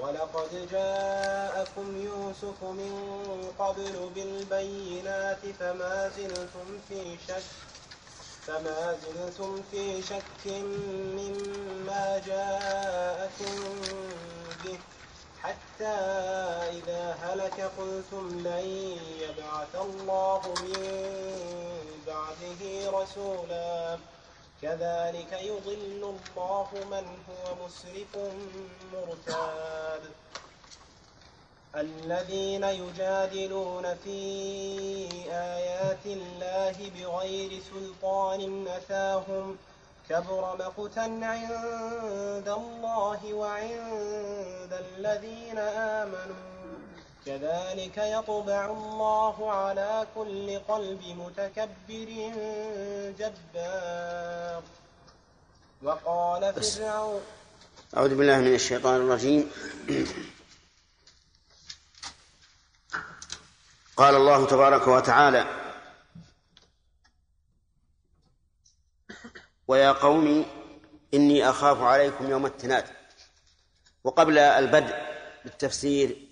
ولقد 0.00 0.68
جاءكم 0.72 2.02
يوسف 2.04 2.62
من 2.62 2.92
قبل 3.58 4.10
بالبينات 4.14 5.38
فما 5.60 6.10
زلتم 6.16 6.78
في 6.88 7.16
شك 7.28 7.42
فما 8.46 8.96
زلتم 9.04 9.62
في 9.70 10.02
شك 10.02 10.46
مما 11.16 12.22
جاءكم 12.26 13.54
به 14.64 14.78
حتى 15.42 15.96
إذا 16.78 17.16
هلك 17.22 17.70
قلتم 17.78 18.28
لن 18.44 18.66
يبعث 19.20 19.74
الله 19.74 20.40
من 20.62 22.02
بعده 22.06 22.90
رسولا 23.00 23.98
كذلك 24.62 25.32
يضل 25.32 26.14
الله 26.14 26.68
من 26.90 27.06
هو 27.28 27.64
مسرف 27.64 28.12
مرتاب. 28.92 30.00
الذين 31.76 32.64
يجادلون 32.64 33.94
في 33.94 34.20
آيات 35.30 36.06
الله 36.06 36.90
بغير 36.96 37.62
سلطان 37.70 38.68
أتاهم 38.68 39.56
كبر 40.08 40.56
مقتا 40.56 41.06
عند 41.22 42.48
الله 42.48 43.34
وعند 43.34 44.72
الذين 44.72 45.58
آمنوا. 45.58 46.57
كذلك 47.28 47.98
يطبع 47.98 48.66
الله 48.66 49.52
على 49.52 50.06
كل 50.14 50.58
قلب 50.58 51.02
متكبر 51.04 52.10
جبار. 53.18 54.62
وقال. 55.82 56.62
فرعون 56.62 57.20
أعوذ 57.96 58.14
بالله 58.16 58.38
من 58.38 58.54
الشيطان 58.54 58.96
الرجيم. 58.96 59.50
قال 63.96 64.14
الله 64.14 64.46
تبارك 64.46 64.88
وتعالى 64.88 65.46
ويا 69.68 69.92
قوم 69.92 70.46
إني 71.14 71.50
أخاف 71.50 71.80
عليكم 71.80 72.30
يوم 72.30 72.46
التناد. 72.46 72.84
وقبل 74.04 74.38
البدء 74.38 74.96
بالتفسير 75.44 76.27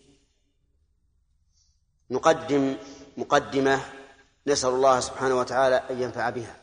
نقدم 2.10 2.76
مقدمة 3.16 3.80
نسأل 4.46 4.68
الله 4.68 5.00
سبحانه 5.00 5.34
وتعالى 5.34 5.76
أن 5.76 6.02
ينفع 6.02 6.30
بها. 6.30 6.62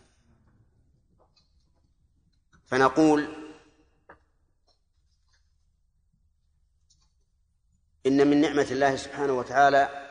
فنقول 2.65 3.35
إن 8.05 8.27
من 8.27 8.41
نعمة 8.41 8.67
الله 8.71 8.95
سبحانه 8.95 9.33
وتعالى 9.33 10.09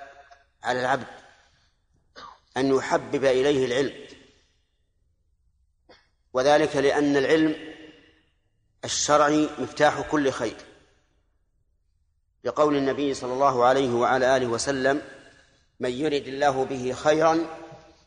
على 0.62 0.80
العبد 0.80 1.06
أن 2.56 2.76
يحبب 2.76 3.24
إليه 3.24 3.66
العلم. 3.66 4.06
وذلك 6.32 6.76
لأن 6.76 7.16
العلم 7.16 7.74
الشرعي 8.84 9.48
مفتاح 9.58 10.00
كل 10.00 10.30
خير. 10.30 10.56
لقول 12.44 12.76
النبي 12.76 13.14
صلى 13.14 13.32
الله 13.32 13.64
عليه 13.64 13.90
وعلى 13.90 14.36
آله 14.36 14.46
وسلم 14.46 15.02
من 15.82 15.90
يرد 15.90 16.28
الله 16.28 16.64
به 16.64 16.92
خيرا 16.92 17.46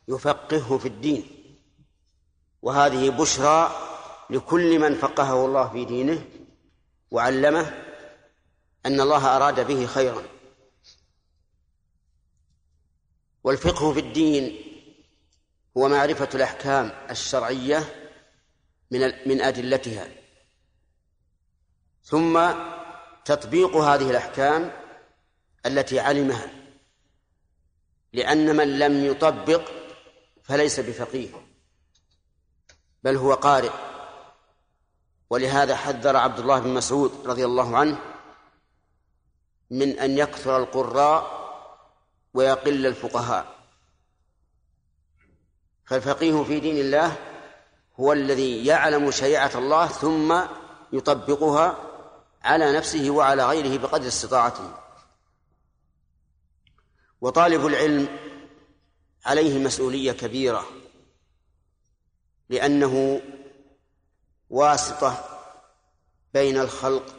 يفقهه 0.08 0.78
في 0.78 0.88
الدين. 0.88 1.24
وهذه 2.62 3.10
بشرى 3.10 3.76
لكل 4.30 4.80
من 4.80 4.96
فقهه 4.96 5.46
الله 5.46 5.70
في 5.70 5.86
دينه 5.86 6.26
وعلمه 7.12 7.74
أن 8.86 9.02
الله 9.02 9.36
أراد 9.36 9.68
به 9.68 9.86
خيرا. 9.86 10.24
والفقه 13.44 13.94
في 13.94 14.00
الدين 14.00 14.58
هو 15.78 15.88
معرفة 15.88 16.30
الأحكام 16.36 16.92
الشرعية 17.10 17.80
من 18.92 19.00
من 19.28 19.42
أدلتها. 19.42 20.08
ثم 22.04 22.54
تطبيق 23.26 23.76
هذه 23.76 24.10
الأحكام 24.10 24.72
التي 25.66 26.00
علمها. 26.00 26.65
لأن 28.16 28.56
من 28.56 28.80
لم 28.80 29.06
يطبق 29.06 29.62
فليس 30.44 30.80
بفقيه 30.80 31.30
بل 33.04 33.16
هو 33.16 33.34
قارئ. 33.34 33.72
ولهذا 35.30 35.76
حذر 35.76 36.18
عبد 36.18 36.40
الله 36.40 36.60
بن 36.60 36.74
مسعود 36.74 37.12
رضي 37.26 37.46
الله 37.46 37.78
عنه 37.78 37.98
من 39.72 40.00
أن 40.00 40.18
يكثر 40.18 40.58
القراء 40.58 41.46
ويقل 42.34 42.86
الفقهاء. 42.86 43.56
فالفقيه 45.86 46.44
في 46.44 46.60
دين 46.60 46.78
الله 46.78 47.18
هو 48.00 48.14
الذي 48.14 48.66
يعلم 48.66 49.12
شريعة 49.12 49.52
الله 49.56 49.88
ثم 49.88 50.42
يطبقها 50.94 51.78
على 52.44 52.78
نفسه 52.78 53.10
وعلى 53.10 53.46
غيره 53.46 53.78
بقدر 53.78 54.08
استطاعته. 54.08 54.85
وطالب 57.26 57.66
العلم 57.66 58.08
عليه 59.26 59.60
مسؤولية 59.60 60.12
كبيرة 60.12 60.66
لأنه 62.50 63.22
واسطة 64.50 65.40
بين 66.34 66.58
الخلق 66.58 67.16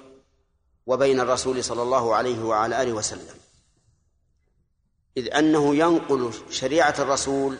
وبين 0.86 1.20
الرسول 1.20 1.64
صلى 1.64 1.82
الله 1.82 2.14
عليه 2.14 2.44
وعلى 2.44 2.82
آله 2.82 2.92
وسلم. 2.92 3.34
إذ 5.16 5.34
أنه 5.34 5.76
ينقل 5.76 6.32
شريعة 6.50 6.94
الرسول 6.98 7.58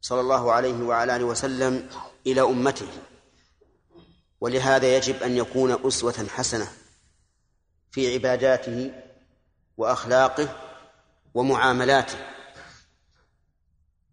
صلى 0.00 0.20
الله 0.20 0.52
عليه 0.52 0.82
وعلى 0.84 1.16
آله 1.16 1.24
وسلم 1.24 1.88
إلى 2.26 2.40
أمته 2.40 2.88
ولهذا 4.40 4.96
يجب 4.96 5.22
أن 5.22 5.36
يكون 5.36 5.86
أسوة 5.86 6.26
حسنة 6.28 6.72
في 7.90 8.14
عباداته 8.14 8.92
وأخلاقه 9.76 10.71
ومعاملاته. 11.34 12.18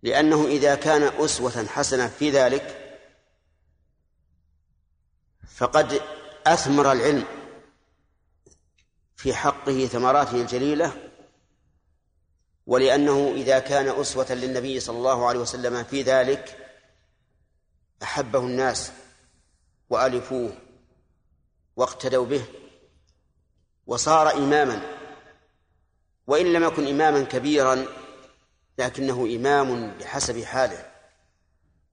لأنه 0.04 0.46
إذا 0.46 0.76
كان 0.76 1.04
أسوة 1.04 1.66
حسنة 1.66 2.08
في 2.08 2.32
ذلك 2.32 2.80
فقد 5.56 6.02
أثمر 6.48 6.92
العلم 6.92 7.26
في 9.16 9.34
حقه 9.34 9.86
ثمراته 9.86 10.42
الجليلة 10.42 11.12
ولأنه 12.66 13.32
إذا 13.36 13.60
كان 13.60 13.88
أسوة 14.02 14.32
للنبي 14.32 14.80
صلى 14.80 14.98
الله 14.98 15.28
عليه 15.28 15.40
وسلم 15.40 15.84
في 15.84 16.02
ذلك 16.02 16.74
أحبه 18.04 18.40
الناس 18.40 18.92
وألفوه 19.90 20.58
واقتدوا 21.76 22.26
به 22.26 22.46
وصار 23.88 24.34
إماما. 24.34 24.99
وإن 26.30 26.54
لم 26.54 26.64
يكن 26.64 26.88
إماما 26.88 27.24
كبيرا 27.24 27.86
لكنه 28.78 29.26
إمام 29.36 29.98
بحسب 29.98 30.44
حاله. 30.44 30.92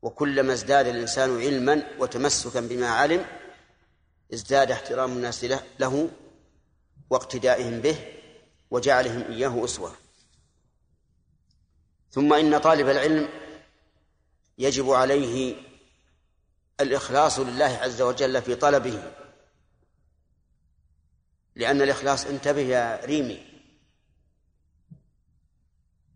وكلما 0.03 0.53
ازداد 0.53 0.87
الإنسان 0.87 1.41
علما 1.41 1.87
وتمسكا 1.99 2.61
بما 2.61 2.89
علم 2.89 3.27
ازداد 4.35 4.71
احترام 4.71 5.13
الناس 5.13 5.45
له 5.81 6.09
واقتدائهم 7.11 7.81
به 7.81 7.97
وجعلهم 8.71 9.23
إياه 9.23 9.65
أسوة. 9.65 9.93
ثم 12.11 12.33
إن 12.33 12.59
طالب 12.59 12.89
العلم 12.89 13.29
يجب 14.59 14.91
عليه 14.91 15.57
الإخلاص 16.81 17.39
لله 17.39 17.79
عز 17.83 18.03
وجل 18.03 18.43
في 18.43 18.55
طلبه 18.55 19.13
لأن 21.55 21.83
الإخلاص 21.83 22.27
انتبه 22.27 22.61
يا 22.61 23.01
ريمي. 23.05 23.46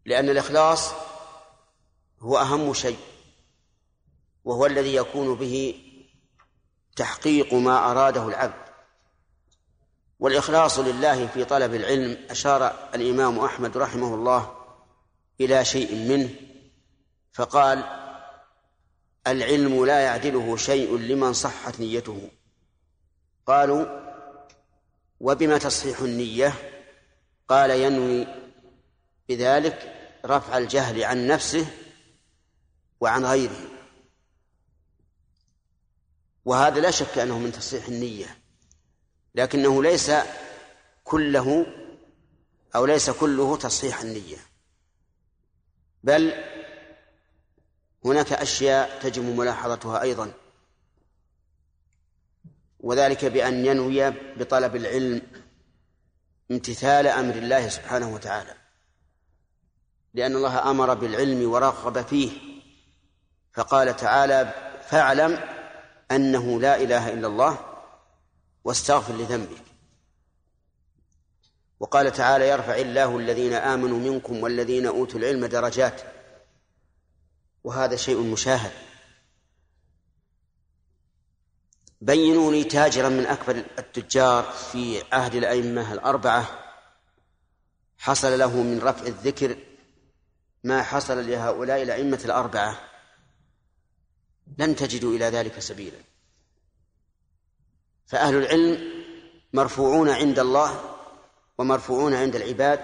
لأن 0.04 0.28
الإخلاص 0.28 0.90
هو 2.20 2.38
أهم 2.38 2.74
شيء 2.74 2.98
وهو 4.44 4.66
الذي 4.66 4.94
يكون 4.94 5.34
به 5.34 5.74
تحقيق 6.96 7.54
ما 7.54 7.90
أراده 7.90 8.28
العبد. 8.28 8.70
والإخلاص 10.20 10.78
لله 10.78 11.26
في 11.26 11.44
طلب 11.44 11.74
العلم 11.74 12.26
أشار 12.30 12.88
الإمام 12.94 13.38
أحمد 13.38 13.76
رحمه 13.76 14.14
الله 14.14 14.56
إلى 15.40 15.64
شيء 15.64 15.94
منه 15.94 16.30
فقال 17.32 17.84
العلم 19.26 19.84
لا 19.84 20.00
يعدله 20.00 20.56
شيء 20.56 20.98
لمن 20.98 21.32
صحت 21.32 21.80
نيته. 21.80 22.30
قالوا 23.46 23.86
وبما 25.20 25.58
تصحيح 25.58 26.00
النية؟ 26.00 26.54
قال 27.48 27.70
ينوي 27.70 28.39
بذلك 29.30 29.94
رفع 30.24 30.58
الجهل 30.58 31.04
عن 31.04 31.26
نفسه 31.26 31.66
وعن 33.00 33.24
غيره. 33.24 33.68
وهذا 36.44 36.80
لا 36.80 36.90
شك 36.90 37.18
أنه 37.18 37.38
من 37.38 37.52
تصحيح 37.52 37.86
النية 37.86 38.38
لكنه 39.34 39.82
ليس 39.82 40.12
كله 41.04 41.66
أو 42.74 42.86
ليس 42.86 43.10
كله 43.10 43.56
تصحيح 43.56 44.00
النية 44.00 44.36
بل 46.04 46.44
هناك 48.04 48.32
أشياء 48.32 49.00
تجب 49.00 49.22
ملاحظتها 49.22 50.02
أيضا 50.02 50.32
وذلك 52.80 53.24
بأن 53.24 53.66
ينوي 53.66 54.10
بطلب 54.10 54.76
العلم 54.76 55.22
امتثال 56.50 57.06
أمر 57.06 57.34
الله 57.34 57.68
سبحانه 57.68 58.14
وتعالى. 58.14 58.59
لأن 60.14 60.36
الله 60.36 60.70
أمر 60.70 60.94
بالعلم 60.94 61.50
ورغب 61.50 62.02
فيه. 62.02 62.30
فقال 63.52 63.96
تعالى 63.96 64.54
فاعلم 64.88 65.40
أنه 66.10 66.60
لا 66.60 66.76
إله 66.76 67.12
إلا 67.12 67.26
الله 67.26 67.58
واستغفر 68.64 69.14
لذنبك. 69.14 69.62
وقال 71.80 72.12
تعالى 72.12 72.48
يرفع 72.48 72.76
الله 72.76 73.18
الذين 73.18 73.52
آمنوا 73.52 73.98
منكم 73.98 74.42
والذين 74.42 74.86
أوتوا 74.86 75.20
العلم 75.20 75.46
درجات. 75.46 76.00
وهذا 77.64 77.96
شيء 77.96 78.20
مشاهد. 78.20 78.72
بينوا 82.00 82.52
لي 82.52 82.64
تاجرا 82.64 83.08
من 83.08 83.26
أكبر 83.26 83.64
التجار 83.78 84.42
في 84.42 85.02
عهد 85.12 85.34
الأئمة 85.34 85.92
الأربعة. 85.92 86.46
حصل 87.98 88.38
له 88.38 88.56
من 88.56 88.80
رفع 88.82 89.06
الذكر 89.06 89.56
ما 90.64 90.82
حصل 90.82 91.30
لهؤلاء 91.30 91.82
الأئمة 91.82 92.20
الأربعة. 92.24 92.78
لن 94.58 94.76
تجدوا 94.76 95.16
إلى 95.16 95.24
ذلك 95.24 95.58
سبيلا. 95.58 95.98
فأهل 98.06 98.34
العلم 98.36 99.02
مرفوعون 99.52 100.10
عند 100.10 100.38
الله 100.38 100.96
ومرفوعون 101.58 102.14
عند 102.14 102.36
العباد 102.36 102.80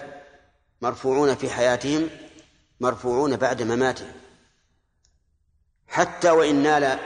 مرفوعون 0.82 1.34
في 1.34 1.50
حياتهم 1.50 2.10
مرفوعون 2.80 3.36
بعد 3.36 3.62
مماتهم. 3.62 4.12
حتى 5.88 6.30
وإن 6.30 6.62
نال 6.62 6.98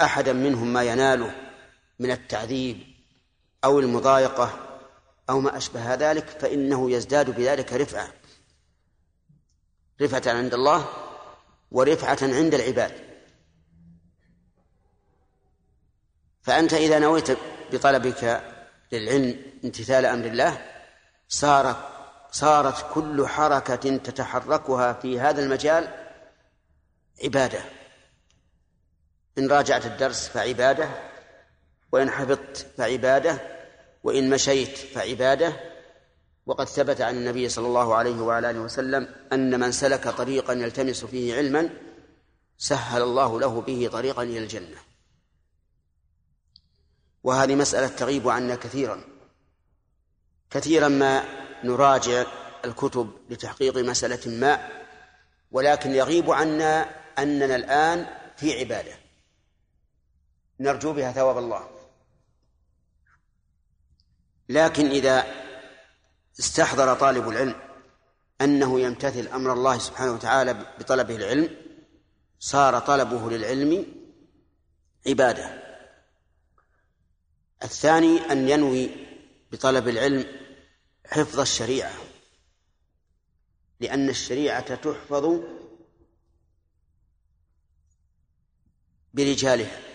أحدا 0.00 0.32
منهم 0.32 0.72
ما 0.72 0.82
يناله 0.82 1.34
من 1.98 2.10
التعذيب 2.10 2.78
أو 3.64 3.78
المضايقة 3.78 4.68
أو 5.30 5.40
ما 5.40 5.56
أشبه 5.56 5.94
ذلك 5.94 6.24
فإنه 6.24 6.90
يزداد 6.90 7.30
بذلك 7.30 7.72
رفعة. 7.72 8.12
رفعة 10.02 10.22
عند 10.26 10.54
الله 10.54 10.88
ورفعة 11.70 12.18
عند 12.22 12.54
العباد. 12.54 12.92
فأنت 16.42 16.74
إذا 16.74 16.98
نويت 16.98 17.38
بطلبك 17.72 18.42
للعلم 18.92 19.42
امتثال 19.64 20.06
أمر 20.06 20.26
الله 20.26 20.58
صارت 21.28 21.76
صارت 22.30 22.94
كل 22.94 23.26
حركة 23.26 23.96
تتحركها 23.96 24.92
في 24.92 25.20
هذا 25.20 25.42
المجال 25.42 25.88
عبادة. 27.24 27.60
إن 29.38 29.48
راجعت 29.48 29.86
الدرس 29.86 30.28
فعبادة 30.28 30.88
وإن 31.92 32.10
حفظت 32.10 32.66
فعبادة 32.78 33.38
وإن 34.04 34.30
مشيت 34.30 34.78
فعبادة 34.78 35.67
وقد 36.48 36.68
ثبت 36.68 37.00
عن 37.00 37.16
النبي 37.16 37.48
صلى 37.48 37.66
الله 37.66 37.94
عليه 37.94 38.20
وعلى 38.20 38.50
آله 38.50 38.60
وسلم 38.60 39.14
أن 39.32 39.60
من 39.60 39.72
سلك 39.72 40.08
طريقا 40.08 40.52
يلتمس 40.52 41.04
فيه 41.04 41.36
علما 41.36 41.70
سهل 42.58 43.02
الله 43.02 43.40
له 43.40 43.60
به 43.60 43.88
طريقا 43.92 44.22
إلى 44.22 44.38
الجنة. 44.38 44.76
وهذه 47.24 47.54
مسألة 47.54 47.88
تغيب 47.88 48.28
عنا 48.28 48.54
كثيرا. 48.54 49.04
كثيرا 50.50 50.88
ما 50.88 51.24
نراجع 51.64 52.24
الكتب 52.64 53.10
لتحقيق 53.30 53.76
مسألة 53.76 54.30
ما 54.38 54.68
ولكن 55.50 55.94
يغيب 55.94 56.30
عنا 56.30 56.80
أننا 57.18 57.56
الآن 57.56 58.06
في 58.36 58.58
عبادة. 58.58 58.94
نرجو 60.60 60.92
بها 60.92 61.12
ثواب 61.12 61.38
الله. 61.38 61.70
لكن 64.48 64.86
إذا 64.86 65.47
استحضر 66.38 66.94
طالب 66.94 67.28
العلم 67.28 67.54
أنه 68.40 68.80
يمتثل 68.80 69.28
أمر 69.28 69.52
الله 69.52 69.78
سبحانه 69.78 70.12
وتعالى 70.12 70.54
بطلبه 70.78 71.16
العلم 71.16 71.56
صار 72.38 72.78
طلبه 72.78 73.30
للعلم 73.30 73.86
عبادة. 75.06 75.62
الثاني 77.62 78.18
أن 78.18 78.48
ينوي 78.48 78.90
بطلب 79.52 79.88
العلم 79.88 80.26
حفظ 81.06 81.40
الشريعة 81.40 81.92
لأن 83.80 84.08
الشريعة 84.08 84.74
تحفظ 84.74 85.40
برجالها. 89.14 89.87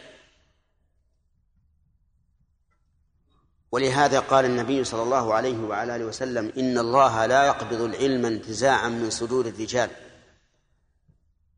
ولهذا 3.74 4.19
قال 4.19 4.45
النبي 4.45 4.84
صلى 4.84 5.03
الله 5.03 5.34
عليه 5.34 5.57
وعلى 5.57 5.95
آله 5.95 6.05
وسلم 6.05 6.53
إن 6.57 6.78
الله 6.78 7.26
لا 7.26 7.45
يقبض 7.47 7.82
العلم 7.82 8.26
انتزاعا 8.26 8.89
من 8.89 9.09
صدور 9.09 9.45
الرجال 9.45 9.89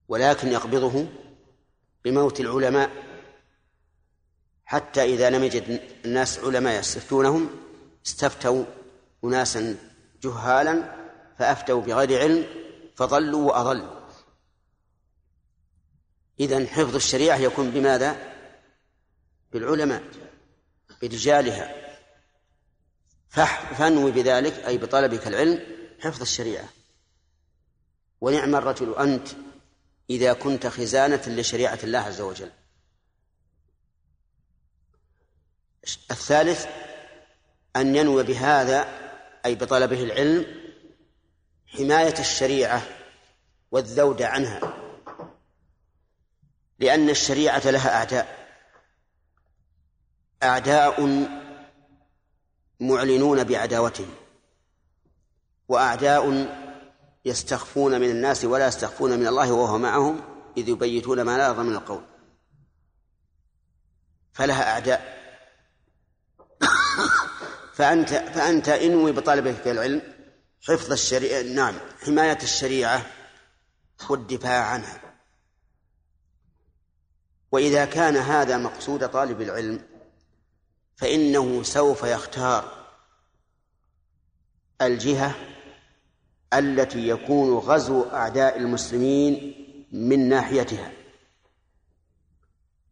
ولكن 0.08 0.48
يقبضه 0.52 1.08
بموت 2.06 2.40
العلماء 2.40 2.92
حتى 4.66 5.04
إذا 5.04 5.30
لم 5.30 5.44
يجد 5.44 5.82
الناس 6.06 6.40
علماء 6.40 6.80
يستفتونهم 6.80 7.50
استفتوا 8.06 8.66
أناسا 9.24 9.78
جهالا 10.24 10.96
فأفتوا 11.40 11.82
بغير 11.82 12.20
علم 12.20 12.46
فضلوا 12.96 13.48
وأضلوا. 13.48 14.00
اذا 16.40 16.68
حفظ 16.68 16.96
الشريعة 16.96 17.38
يكون 17.38 17.72
بماذا؟ 17.72 18.16
بالعلماء 19.52 20.04
برجالها. 21.02 21.85
فانوي 23.78 24.12
بذلك 24.12 24.54
أي 24.54 24.78
بطلبك 24.78 25.28
العلم 25.28 25.60
حفظ 26.00 26.22
الشريعة. 26.22 26.70
ونعم 28.22 28.56
الرجل 28.56 28.96
أنت 28.96 29.28
إذا 30.10 30.34
كنت 30.34 30.68
خزانة 30.68 31.22
لشريعة 31.28 31.80
الله 31.84 32.00
عز 32.00 32.22
وجل. 32.22 32.52
الثالث 36.12 36.66
أن 37.76 37.96
ينوي 37.96 38.24
بهذا 38.24 38.88
أي 39.46 39.56
بطلبه 39.56 40.04
العلم 40.04 40.46
حماية 41.68 42.20
الشريعة 42.20 42.82
والذود 43.72 44.22
عنها. 44.22 44.74
لأن 46.80 47.10
الشريعة 47.10 47.70
لها 47.70 47.98
أعداء. 47.98 48.46
أعداء 50.44 51.06
معلنون 52.80 53.44
بعداوتهم. 53.44 54.16
وأعداء 55.68 56.48
يستخفون 57.26 58.02
من 58.02 58.10
الناس 58.10 58.46
ولا 58.46 58.68
يستخفون 58.68 59.20
من 59.20 59.28
الله 59.28 59.52
وهو 59.52 59.78
معهم 59.78 60.22
إذ 60.58 60.70
يبيتون 60.70 61.22
ما 61.22 61.38
لا 61.38 61.48
يرضى 61.48 61.64
من 61.64 61.76
القول. 61.76 62.04
فلها 64.34 64.72
أعداء. 64.72 65.16
فأنت 67.74 68.10
فأنت 68.10 68.70
انوي 68.70 69.12
بطلبك 69.12 69.68
العلم 69.68 70.02
حفظ 70.62 70.92
الشريعة 70.92 71.42
نعم 71.42 71.76
حماية 72.06 72.38
الشريعة 72.44 73.06
والدفاع 74.10 74.66
عنها. 74.66 75.02
وإذا 77.52 77.86
كان 77.86 78.18
هذا 78.18 78.58
مقصود 78.58 79.10
طالب 79.10 79.42
العلم 79.42 79.95
فإنه 80.96 81.64
سوف 81.64 82.04
يختار 82.04 82.86
الجهة 84.82 85.36
التي 86.54 87.08
يكون 87.08 87.58
غزو 87.58 88.04
أعداء 88.04 88.58
المسلمين 88.58 89.56
من 89.92 90.30
ناحيتها. 90.30 90.92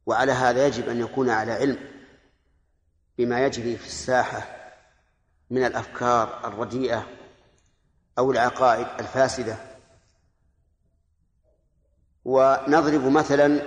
وعلى 0.06 0.32
هذا 0.32 0.68
يجب 0.68 0.90
أن 0.90 1.00
يكون 1.00 1.30
على 1.30 1.52
علم 1.52 1.78
بما 3.18 3.46
يجري 3.46 3.78
في 3.78 3.88
الساحة 3.88 4.56
من 5.50 5.66
الأفكار 5.66 6.48
الرديئة 6.48 7.08
أو 8.18 8.32
العقائد 8.32 8.88
الفاسدة. 9.00 9.58
ونضرب 12.26 13.06
مثلا 13.06 13.62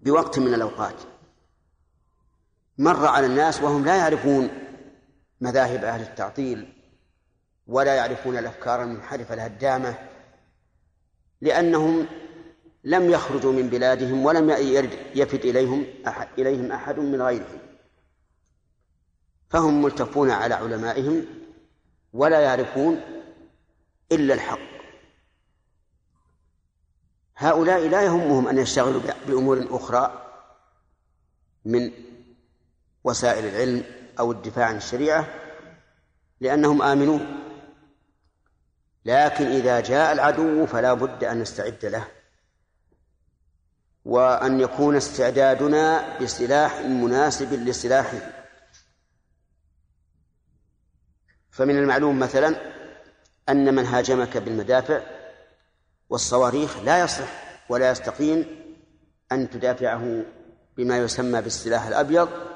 بوقت 0.00 0.38
من 0.38 0.54
الأوقات. 0.54 1.15
مر 2.78 3.06
على 3.06 3.26
الناس 3.26 3.62
وهم 3.62 3.84
لا 3.84 3.96
يعرفون 3.96 4.48
مذاهب 5.40 5.84
أهل 5.84 6.00
التعطيل 6.00 6.72
ولا 7.66 7.94
يعرفون 7.94 8.38
الأفكار 8.38 8.82
المنحرفة 8.82 9.34
الهدامة 9.34 9.98
لأنهم 11.40 12.06
لم 12.84 13.10
يخرجوا 13.10 13.52
من 13.52 13.68
بلادهم 13.68 14.24
ولم 14.24 14.50
يفد 15.14 15.44
إليهم 15.44 15.86
أحد 16.06 16.28
إليهم 16.38 16.72
أحد 16.72 16.98
من 16.98 17.22
غيرهم. 17.22 17.58
فهم 19.50 19.82
ملتفون 19.82 20.30
على 20.30 20.54
علمائهم 20.54 21.26
ولا 22.12 22.40
يعرفون 22.40 23.00
إلا 24.12 24.34
الحق. 24.34 24.76
هؤلاء 27.36 27.88
لا 27.88 28.02
يهمهم 28.02 28.48
أن 28.48 28.58
يشتغلوا 28.58 29.00
بأمور 29.28 29.66
أخرى 29.70 30.22
من 31.64 31.90
وسائل 33.06 33.44
العلم 33.44 33.84
أو 34.18 34.32
الدفاع 34.32 34.66
عن 34.66 34.76
الشريعة 34.76 35.28
لأنهم 36.40 36.82
آمنون. 36.82 37.42
لكن 39.04 39.46
إذا 39.46 39.80
جاء 39.80 40.12
العدو 40.12 40.66
فلا 40.66 40.94
بد 40.94 41.24
أن 41.24 41.40
نستعد 41.40 41.84
له 41.84 42.04
وأن 44.04 44.60
يكون 44.60 44.96
استعدادنا 44.96 46.18
بسلاح 46.18 46.80
مناسب 46.80 47.52
لسلاحه 47.52 48.18
فمن 51.50 51.78
المعلوم 51.78 52.18
مثلا 52.18 52.56
أن 53.48 53.74
من 53.74 53.84
هاجمك 53.84 54.36
بالمدافع 54.36 55.00
والصواريخ 56.10 56.76
لا 56.76 57.04
يصح 57.04 57.28
ولا 57.68 57.90
يستقيم 57.90 58.46
أن 59.32 59.50
تدافعه 59.50 60.24
بما 60.76 60.98
يسمى 60.98 61.42
بالسلاح 61.42 61.86
الأبيض 61.86 62.55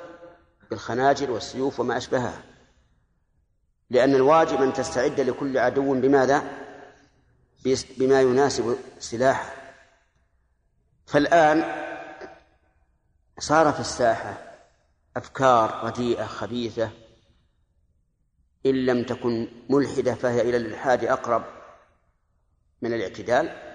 بالخناجر 0.71 1.31
والسيوف 1.31 1.81
وما 1.81 1.97
أشبهها. 1.97 2.43
لأن 3.91 4.15
الواجب 4.15 4.63
أن 4.63 4.73
تستعد 4.73 5.21
لكل 5.21 5.59
عدو 5.59 6.01
بماذا؟ 6.01 6.43
بما 7.99 8.21
يناسب 8.21 8.77
سلاحه. 8.99 9.55
فالآن 11.07 11.65
صار 13.39 13.73
في 13.73 13.81
الساحة 13.81 14.57
أفكار 15.17 15.85
رديئة 15.85 16.25
خبيثة. 16.25 16.91
إن 18.67 18.87
لم 18.87 19.05
تكن 19.05 19.49
ملحدة 19.71 20.15
فهي 20.15 20.41
إلى 20.41 20.57
الإلحاد 20.57 21.05
أقرب 21.05 21.45
من 22.83 22.95
الاعتدال. 22.95 23.71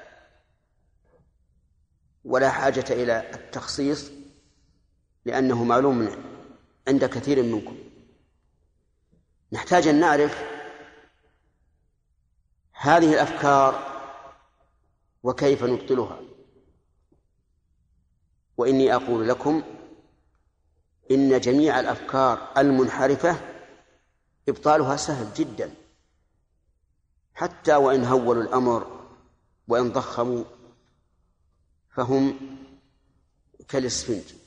ولا 2.26 2.50
حاجة 2.50 2.86
إلى 2.90 3.32
التخصيص 3.34 4.12
لأنه 5.26 5.64
معلوم 5.64 6.02
عند 6.88 7.06
كثير 7.06 7.44
منكم. 7.44 7.78
نحتاج 9.52 9.88
أن 9.88 10.00
نعرف 10.00 10.44
هذه 12.74 13.14
الأفكار 13.14 13.96
وكيف 15.24 15.64
نبطلها. 15.64 16.20
وإني 18.58 18.96
أقول 18.96 19.30
لكم 19.30 19.64
إن 21.12 21.40
جميع 21.40 21.80
الأفكار 21.80 22.52
المنحرفة 22.58 23.42
إبطالها 24.50 24.96
سهل 24.96 25.34
جدا. 25.34 25.74
حتى 27.34 27.76
وإن 27.76 28.04
هولوا 28.04 28.44
الأمر 28.44 29.08
وإن 29.68 29.92
ضخموا 29.92 30.44
فهم 31.90 32.40
كالإسفنج. 33.68 34.45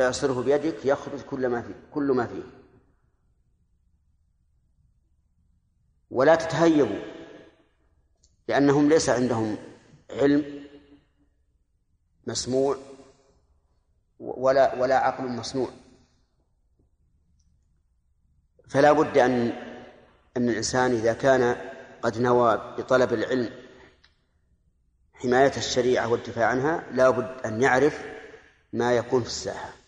اعصره 0.00 0.42
بيدك 0.42 0.84
يخرج 0.84 1.20
كل 1.20 1.46
ما 1.48 1.62
فيه 1.62 1.74
كل 1.90 2.12
ما 2.12 2.26
فيه. 2.26 2.42
ولا 6.10 6.34
تتهيبوا 6.34 7.00
لأنهم 8.48 8.88
ليس 8.88 9.08
عندهم 9.08 9.56
علم 10.10 10.66
مسموع 12.26 12.76
ولا 14.18 14.74
ولا 14.74 14.96
عقل 14.96 15.24
مصنوع 15.24 15.70
فلا 18.68 18.92
بد 18.92 19.18
أن 19.18 19.48
أن 20.36 20.48
الإنسان 20.48 20.90
إذا 20.90 21.12
كان 21.12 21.70
قد 22.02 22.18
نوى 22.18 22.74
بطلب 22.78 23.12
العلم 23.12 23.50
حماية 25.14 25.52
الشريعة 25.56 26.08
والدفاع 26.08 26.46
عنها 26.46 26.84
لا 26.92 27.10
بد 27.10 27.46
أن 27.46 27.62
يعرف 27.62 28.04
ما 28.72 28.96
يكون 28.96 29.22
في 29.22 29.28
الساحة. 29.28 29.85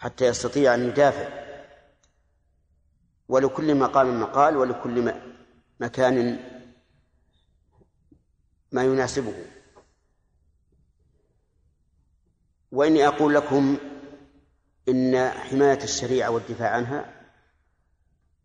حتى 0.00 0.26
يستطيع 0.26 0.74
أن 0.74 0.88
يدافع. 0.88 1.40
ولكل 3.28 3.74
مقام 3.74 4.20
مقال 4.20 4.56
ولكل 4.56 5.14
مكان 5.80 6.38
ما 8.72 8.84
يناسبه. 8.84 9.34
وإني 12.72 13.06
أقول 13.06 13.34
لكم 13.34 13.78
إن 14.88 15.30
حماية 15.30 15.84
الشريعة 15.84 16.30
والدفاع 16.30 16.70
عنها 16.70 17.20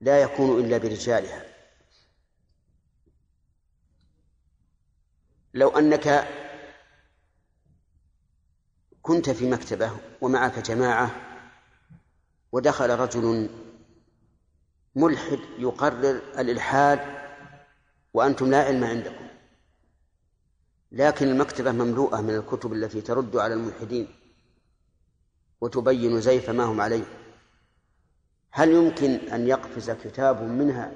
لا 0.02 0.22
يكون 0.22 0.60
إلا 0.60 0.78
برجالها. 0.78 1.46
لو 5.54 5.70
أنك 5.70 6.28
كنت 9.02 9.30
في 9.30 9.50
مكتبة 9.50 9.92
ومعك 10.22 10.60
جماعة 10.60 11.25
ودخل 12.56 12.90
رجل 12.90 13.50
ملحد 14.96 15.40
يقرر 15.58 16.22
الإلحاد 16.38 17.00
وأنتم 18.14 18.52
لا 18.52 18.64
علم 18.64 18.84
عندكم. 18.84 19.28
لكن 20.92 21.28
المكتبة 21.28 21.72
مملوءة 21.72 22.22
من 22.22 22.36
الكتب 22.36 22.74
التي 22.74 23.02
ترد 23.02 23.38
على 23.38 23.54
الملحدين 23.54 24.08
وتبين 25.62 26.22
زيف 26.22 26.50
ما 26.50 26.64
هم 26.64 26.82
عليه. 26.82 27.04
هل 28.52 28.72
يمكن 28.72 29.12
أن 29.12 29.48
يقفز 29.48 29.92
كتاب 29.92 30.44
منها 30.44 30.92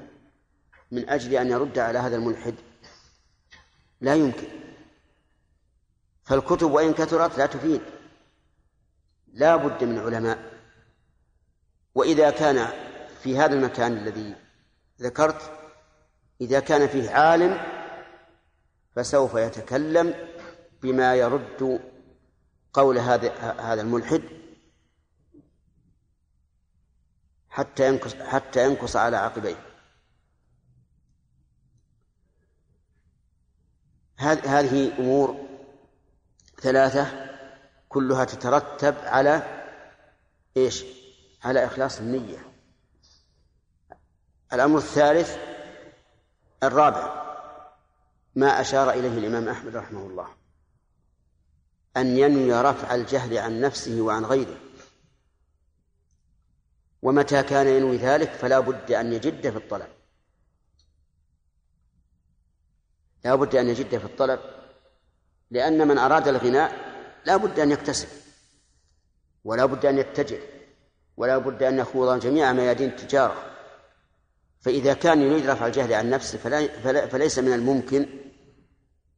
من 0.92 1.10
أجل 1.10 1.34
أن 1.34 1.48
يرد 1.48 1.80
على 1.80 2.00
هذا 2.00 2.16
الملحد؟ 2.16 2.56
لا 4.02 4.16
يمكن. 4.16 4.48
فالكتب 6.24 6.72
وإن 6.72 6.94
كثرت 6.94 7.38
لا 7.38 7.46
تفيد. 7.46 7.82
لا 9.34 9.56
بد 9.56 9.84
من 9.84 10.00
علماء. 10.00 10.49
وإذا 12.00 12.30
كان 12.30 12.68
في 13.24 13.38
هذا 13.38 13.54
المكان 13.54 13.98
الذي 13.98 14.36
ذكرت 15.02 15.52
إذا 16.42 16.60
كان 16.60 16.88
فيه 16.88 17.10
عالم 17.10 17.62
فسوف 18.96 19.34
يتكلم 19.34 20.14
بما 20.82 21.16
يرد 21.16 21.80
قول 22.74 22.98
هذا 22.98 23.34
هذا 23.60 23.82
الملحد 23.82 24.24
حتى 27.50 27.88
ينكص 27.88 28.16
حتى 28.16 28.66
ينكص 28.66 28.96
على 28.96 29.18
عقبيه 29.18 29.56
هذه 34.18 35.00
أمور 35.00 35.48
ثلاثة 36.62 37.30
كلها 37.90 38.26
تترتب 38.26 38.96
على 38.98 39.66
إيش؟ 40.58 40.99
على 41.44 41.66
إخلاص 41.66 42.00
النية. 42.00 42.38
الأمر 44.54 44.78
الثالث 44.78 45.38
الرابع 46.64 47.30
ما 48.36 48.62
أشار 48.62 48.92
إليه 48.92 49.18
الإمام 49.18 49.50
أحمد 49.50 49.76
رحمه 49.76 50.00
الله. 50.00 50.28
أن 51.98 52.18
ينوي 52.18 52.62
رفع 52.62 52.96
الجهل 52.96 53.38
عن 53.38 53.62
نفسه 53.62 54.02
وعن 54.02 54.26
غيره. 54.26 54.58
ومتى 57.02 57.44
كان 57.44 57.68
ينوي 57.68 57.98
ذلك 57.98 58.30
فلا 58.30 58.60
بد 58.60 58.92
أن 58.92 59.14
يجد 59.14 59.50
في 59.50 59.58
الطلب. 59.58 59.90
لا 63.26 63.36
بد 63.36 63.56
أن 63.56 63.68
يجد 63.68 63.98
في 63.98 64.06
الطلب. 64.06 64.40
لأن 65.52 65.88
من 65.88 65.98
أراد 65.98 66.28
الغناء 66.28 66.72
لا 67.26 67.38
بد 67.38 67.60
أن 67.60 67.72
يكتسب. 67.72 68.08
ولا 69.44 69.66
بد 69.66 69.86
أن 69.86 69.98
يتجر. 69.98 70.59
ولا 71.20 71.38
بد 71.38 71.64
أن 71.64 71.80
يخوض 71.80 72.20
جميع 72.20 72.54
ميادين 72.54 72.90
التجارة. 72.90 73.36
فإذا 74.62 74.94
كان 74.94 75.22
يريد 75.22 75.50
رفع 75.50 75.68
الجهل 75.68 75.94
عن 75.94 76.10
نفسه 76.10 76.38
فلا 76.38 76.68
فلا 76.68 77.08
فليس 77.08 77.40
من 77.40 77.54
الممكن 77.54 78.08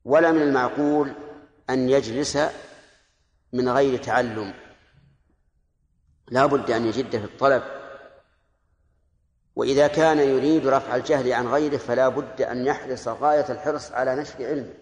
ولا 0.05 0.31
من 0.31 0.41
المعقول 0.41 1.13
أن 1.69 1.89
يجلس 1.89 2.37
من 3.53 3.69
غير 3.69 4.03
تعلم. 4.03 4.53
لا 6.27 6.45
بد 6.45 6.71
أن 6.71 6.85
يجد 6.85 7.09
في 7.09 7.25
الطلب. 7.25 7.63
وإذا 9.55 9.87
كان 9.87 10.19
يريد 10.19 10.67
رفع 10.67 10.95
الجهل 10.95 11.33
عن 11.33 11.47
غيره 11.47 11.77
فلا 11.77 12.09
بد 12.09 12.41
أن 12.41 12.65
يحرص 12.65 13.07
غاية 13.07 13.51
الحرص 13.51 13.91
على 13.91 14.15
نشر 14.15 14.45
علمه 14.45 14.73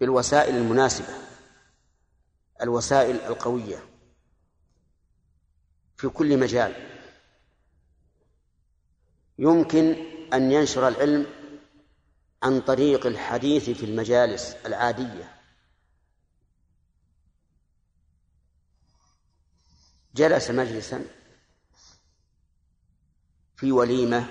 بالوسائل 0.00 0.56
المناسبة 0.56 1.14
الوسائل 2.62 3.16
القوية. 3.16 3.89
في 6.00 6.08
كل 6.08 6.38
مجال. 6.38 6.74
يمكن 9.38 9.96
أن 10.32 10.52
ينشر 10.52 10.88
العلم 10.88 11.26
عن 12.42 12.60
طريق 12.60 13.06
الحديث 13.06 13.70
في 13.70 13.86
المجالس 13.86 14.56
العادية. 14.66 15.36
جلس 20.14 20.50
مجلسا 20.50 21.04
في 23.56 23.72
وليمة 23.72 24.26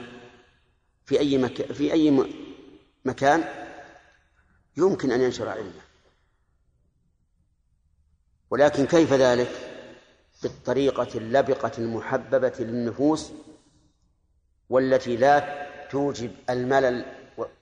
في 1.05 1.19
أي 1.19 1.37
مك... 1.37 1.71
في 1.71 1.93
أي 1.93 2.29
مكان 3.05 3.43
يمكن 4.77 5.11
أن 5.11 5.21
ينشر 5.21 5.49
علمه. 5.49 5.81
ولكن 8.49 8.85
كيف 8.85 9.13
ذلك؟ 9.13 9.68
بالطريقة 10.43 11.17
اللبقة 11.17 11.71
المحببة 11.77 12.53
للنفوس 12.59 13.31
والتي 14.69 15.17
لا 15.17 15.67
توجب 15.87 16.31
الملل 16.49 17.05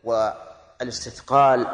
والاستثقال. 0.03 1.67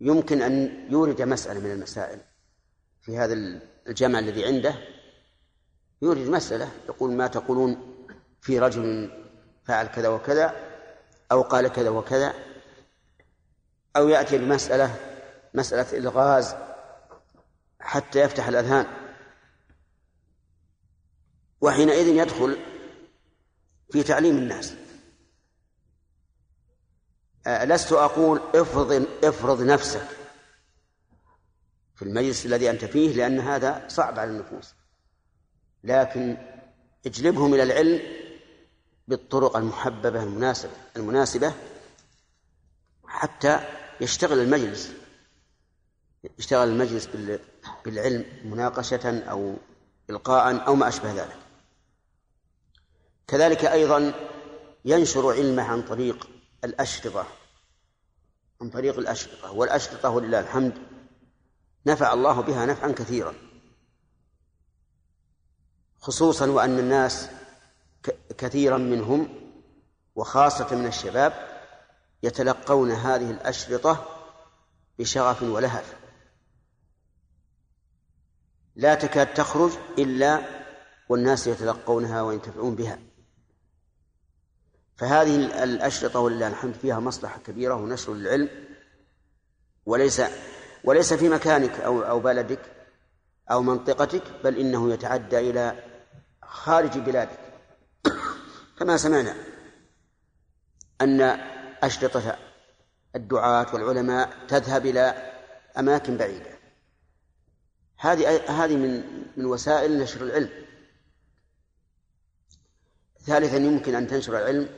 يمكن 0.00 0.42
أن 0.42 0.86
يورد 0.90 1.22
مسألة 1.22 1.60
من 1.60 1.70
المسائل 1.70 2.20
في 3.02 3.18
هذا 3.18 3.34
الجمع 3.86 4.18
الذي 4.18 4.44
عنده. 4.44 4.74
يورد 6.02 6.28
مسألة 6.28 6.68
يقول 6.88 7.12
ما 7.12 7.26
تقولون 7.26 7.94
في 8.40 8.58
رجل 8.58 9.10
فعل 9.64 9.86
كذا 9.86 10.08
وكذا 10.08 10.54
أو 11.32 11.42
قال 11.42 11.68
كذا 11.68 11.88
وكذا 11.90 12.34
أو 13.96 14.08
يأتي 14.08 14.38
بمسألة 14.38 14.94
مسألة 15.54 15.98
إلغاز 15.98 16.54
حتى 17.84 18.20
يفتح 18.20 18.48
الأذهان. 18.48 18.86
وحينئذ 21.60 22.06
يدخل 22.06 22.58
في 23.92 24.02
تعليم 24.02 24.36
الناس. 24.36 24.74
لست 27.46 27.92
أقول 27.92 28.40
افرض 28.54 29.06
افرض 29.24 29.62
نفسك 29.62 30.08
في 31.94 32.02
المجلس 32.02 32.46
الذي 32.46 32.70
أنت 32.70 32.84
فيه 32.84 33.12
لأن 33.16 33.38
هذا 33.40 33.88
صعب 33.88 34.18
على 34.18 34.30
النفوس. 34.30 34.74
لكن 35.84 36.36
اجلبهم 37.06 37.54
إلى 37.54 37.62
العلم 37.62 38.02
بالطرق 39.08 39.56
المحببة 39.56 40.22
المناسبة 40.22 40.72
المناسبة 40.96 41.54
حتى 43.06 43.60
يشتغل 44.00 44.38
المجلس. 44.38 44.92
يشتغل 46.38 46.68
المجلس 46.68 47.06
بالعلم 47.84 48.24
مناقشة 48.44 49.18
أو 49.30 49.56
إلقاء 50.10 50.66
أو 50.66 50.74
ما 50.74 50.88
أشبه 50.88 51.12
ذلك. 51.12 51.36
كذلك 53.26 53.64
أيضا 53.64 54.14
ينشر 54.84 55.32
علمه 55.32 55.62
عن 55.62 55.82
طريق 55.82 56.28
الأشرطة 56.64 57.26
عن 58.60 58.70
طريق 58.70 58.98
الأشرطة 58.98 59.52
والأشرطة 59.52 60.10
ولله 60.10 60.40
الحمد 60.40 60.78
نفع 61.86 62.12
الله 62.12 62.40
بها 62.40 62.66
نفعا 62.66 62.92
كثيرا. 62.92 63.34
خصوصا 66.00 66.50
وأن 66.50 66.78
الناس 66.78 67.28
كثيرا 68.38 68.78
منهم 68.78 69.28
وخاصة 70.14 70.76
من 70.76 70.86
الشباب 70.86 71.32
يتلقون 72.22 72.90
هذه 72.90 73.30
الأشرطة 73.30 74.06
بشغف 74.98 75.42
ولهف. 75.42 76.03
لا 78.76 78.94
تكاد 78.94 79.34
تخرج 79.34 79.72
إلا 79.98 80.40
والناس 81.08 81.46
يتلقونها 81.46 82.22
وينتفعون 82.22 82.74
بها. 82.74 82.98
فهذه 84.96 85.64
الأشرطة 85.64 86.20
ولله 86.20 86.48
الحمد 86.48 86.74
فيها 86.74 87.00
مصلحة 87.00 87.38
كبيرة 87.38 87.74
ونشر 87.74 88.14
للعلم 88.14 88.48
وليس 89.86 90.22
وليس 90.84 91.14
في 91.14 91.28
مكانك 91.28 91.80
أو 91.80 92.02
أو 92.02 92.20
بلدك 92.20 92.60
أو 93.50 93.62
منطقتك 93.62 94.22
بل 94.44 94.58
إنه 94.58 94.92
يتعدى 94.92 95.38
إلى 95.38 95.84
خارج 96.42 96.98
بلادك. 96.98 97.38
كما 98.78 98.96
سمعنا 98.96 99.34
أن 101.00 101.20
أشرطة 101.82 102.38
الدعاة 103.16 103.66
والعلماء 103.74 104.30
تذهب 104.48 104.86
إلى 104.86 105.32
أماكن 105.78 106.16
بعيدة. 106.16 106.63
هذه 108.04 108.50
هذه 108.50 108.76
من 108.76 109.02
من 109.36 109.44
وسائل 109.44 109.98
نشر 109.98 110.22
العلم. 110.22 110.50
ثالثا 113.20 113.56
يمكن 113.56 113.94
أن 113.94 114.06
تنشر 114.06 114.38
العلم 114.38 114.68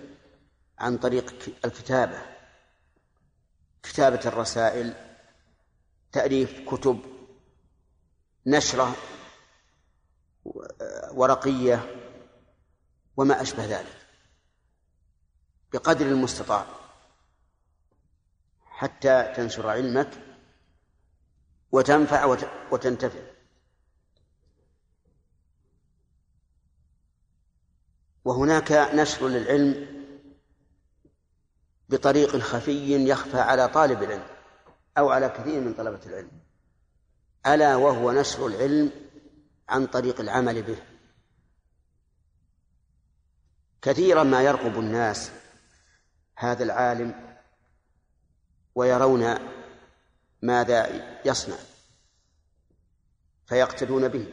عن 0.78 0.98
طريق 0.98 1.34
الكتابة. 1.64 2.22
كتابة 3.82 4.20
الرسائل 4.26 4.94
تأليف 6.12 6.60
كتب 6.68 7.00
نشرة 8.46 8.96
ورقية 11.12 11.96
وما 13.16 13.42
أشبه 13.42 13.64
ذلك. 13.64 14.06
بقدر 15.72 16.06
المستطاع. 16.06 16.66
حتى 18.64 19.32
تنشر 19.36 19.68
علمك 19.68 20.25
وتنفع 21.72 22.36
وتنتفع. 22.70 23.20
وهناك 28.24 28.72
نشر 28.72 29.28
للعلم 29.28 29.96
بطريق 31.88 32.36
خفي 32.36 33.08
يخفى 33.08 33.40
على 33.40 33.68
طالب 33.68 34.02
العلم 34.02 34.26
أو 34.98 35.10
على 35.10 35.28
كثير 35.28 35.60
من 35.60 35.74
طلبة 35.74 36.00
العلم. 36.06 36.30
ألا 37.46 37.76
وهو 37.76 38.12
نشر 38.12 38.46
العلم 38.46 38.90
عن 39.68 39.86
طريق 39.86 40.20
العمل 40.20 40.62
به. 40.62 40.78
كثيرا 43.82 44.22
ما 44.22 44.42
يرقب 44.42 44.78
الناس 44.78 45.30
هذا 46.36 46.64
العالم 46.64 47.36
ويرون 48.74 49.55
ماذا 50.42 50.88
يصنع 51.24 51.56
فيقتدون 53.46 54.08
به. 54.08 54.32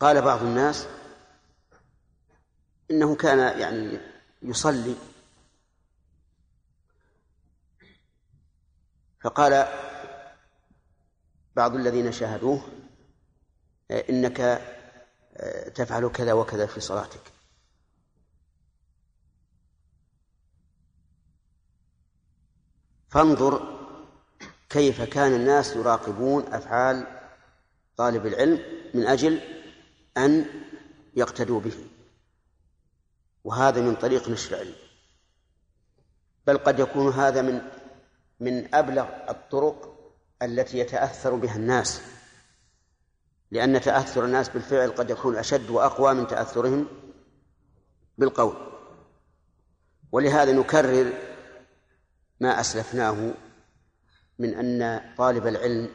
قال 0.00 0.22
بعض 0.22 0.42
الناس 0.42 0.86
إنه 2.90 3.16
كان 3.16 3.60
يعني 3.60 3.98
يصلي 4.42 4.94
فقال 9.20 9.68
بعض 11.56 11.74
الذين 11.74 12.12
شاهدوه 12.12 12.68
إنك 13.90 14.62
تفعل 15.74 16.08
كذا 16.08 16.32
وكذا 16.32 16.66
في 16.66 16.80
صلاتك. 16.80 17.37
فانظر 23.08 23.78
كيف 24.70 25.02
كان 25.02 25.34
الناس 25.34 25.76
يراقبون 25.76 26.52
أفعال 26.52 27.06
طالب 27.96 28.26
العلم 28.26 28.62
من 28.94 29.06
أجل 29.06 29.40
أن 30.16 30.46
يقتدوا 31.16 31.60
به. 31.60 31.86
وهذا 33.44 33.80
من 33.80 33.94
طريق 33.94 34.28
نشر 34.28 34.54
العلم. 34.56 34.74
بل 36.46 36.58
قد 36.58 36.78
يكون 36.78 37.12
هذا 37.12 37.42
من 37.42 37.60
من 38.40 38.74
أبلغ 38.74 39.06
الطرق 39.28 39.94
التي 40.42 40.78
يتأثر 40.78 41.34
بها 41.34 41.56
الناس. 41.56 42.00
لأن 43.50 43.80
تأثر 43.80 44.24
الناس 44.24 44.48
بالفعل 44.48 44.90
قد 44.90 45.10
يكون 45.10 45.36
أشد 45.36 45.70
وأقوى 45.70 46.14
من 46.14 46.26
تأثرهم 46.26 46.86
بالقول. 48.18 48.56
ولهذا 50.12 50.52
نكرر 50.52 51.27
ما 52.40 52.60
أسلفناه 52.60 53.34
من 54.38 54.54
أن 54.54 55.00
طالب 55.16 55.46
العلم 55.46 55.90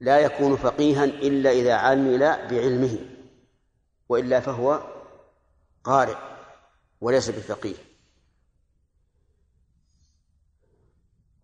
لا 0.00 0.18
يكون 0.18 0.56
فقيها 0.56 1.04
إلا 1.04 1.50
إذا 1.50 1.74
عمل 1.74 2.18
بعلمه 2.20 2.98
وإلا 4.08 4.40
فهو 4.40 4.80
قارئ 5.84 6.16
وليس 7.00 7.30
بفقيه 7.30 7.76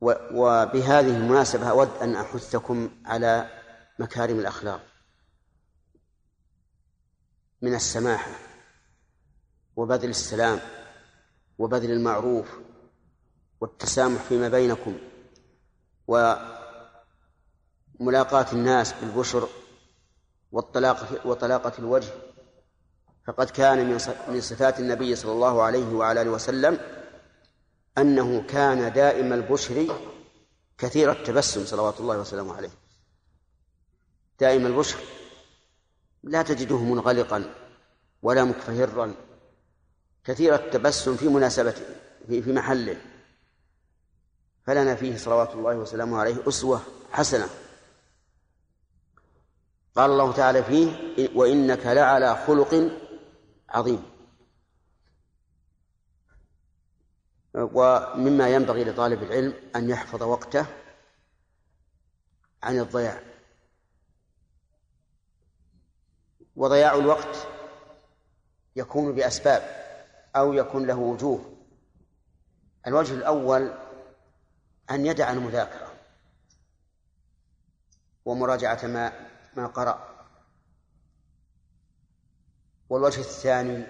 وبهذه 0.01 1.17
المناسبة 1.17 1.71
أود 1.71 1.91
أن 2.03 2.17
أحثكم 2.17 2.91
على 3.05 3.51
مكارم 3.99 4.39
الأخلاق 4.39 4.87
من 7.63 7.75
السماحة 7.75 8.31
وبذل 9.77 10.11
السلام 10.11 10.61
وبذل 11.59 11.91
المعروف 11.91 12.59
والتسامح 13.67 14.23
فيما 14.23 14.49
بينكم 14.49 14.99
وملاقاة 18.01 18.47
الناس 18.53 18.93
بالبشر 18.93 19.49
والطلاقة 20.53 21.29
وطلاقة 21.29 21.73
الوجه 21.79 22.13
فقد 23.27 23.51
كان 23.51 23.91
من 24.29 24.41
صفات 24.41 24.81
النبي 24.81 25.17
صلى 25.17 25.33
الله 25.33 25.63
عليه 25.63 25.95
وعلى 25.95 26.23
آله 26.23 26.31
وسلم 26.31 26.79
أنه 27.99 28.43
كان 28.43 28.93
دائم 28.93 29.33
البشر 29.33 29.87
كثير 30.79 31.13
التبسم 31.13 31.65
صلوات 31.65 32.01
الله 32.01 32.19
وسلامه 32.19 32.55
عليه. 32.55 32.71
دائم 34.41 34.67
البشر 34.67 34.99
لا 36.23 36.43
تجده 36.43 36.79
منغلقا 36.79 37.55
ولا 38.23 38.45
مكفهرا 38.45 39.15
كثير 40.25 40.55
التبسم 40.55 41.17
في 41.17 41.29
مناسبته 41.29 41.83
في 42.29 42.53
محله. 42.53 43.16
فلنا 44.67 44.95
فيه 44.95 45.17
صلوات 45.17 45.55
الله 45.55 45.77
وسلامه 45.77 46.19
عليه 46.19 46.49
أسوة 46.49 46.83
حسنة. 47.11 47.49
قال 49.97 50.11
الله 50.11 50.33
تعالى 50.33 50.63
فيه 50.63 51.29
وإنك 51.35 51.87
لعلى 51.87 52.37
خلق 52.47 52.91
عظيم. 53.69 54.03
ومما 57.55 58.49
ينبغي 58.49 58.85
لطالب 58.85 59.23
العلم 59.23 59.55
أن 59.77 59.91
يحفظ 59.91 60.23
وقته 60.23 60.67
عن 62.63 62.79
الضياع. 62.79 63.23
وضياع 66.57 66.95
الوقت 66.95 67.47
يكون 68.77 69.15
بأسباب 69.15 69.63
أو 70.37 70.53
يكون 70.53 70.87
له 70.87 70.99
وجوه. 70.99 71.57
الوجه 72.87 73.15
الأول 73.15 73.86
أن 74.91 75.07
يدع 75.07 75.31
المذاكرة 75.31 75.93
ومراجعة 78.25 78.87
ما 78.87 79.13
ما 79.57 79.67
قرأ. 79.67 80.17
والوجه 82.89 83.21
الثاني 83.21 83.85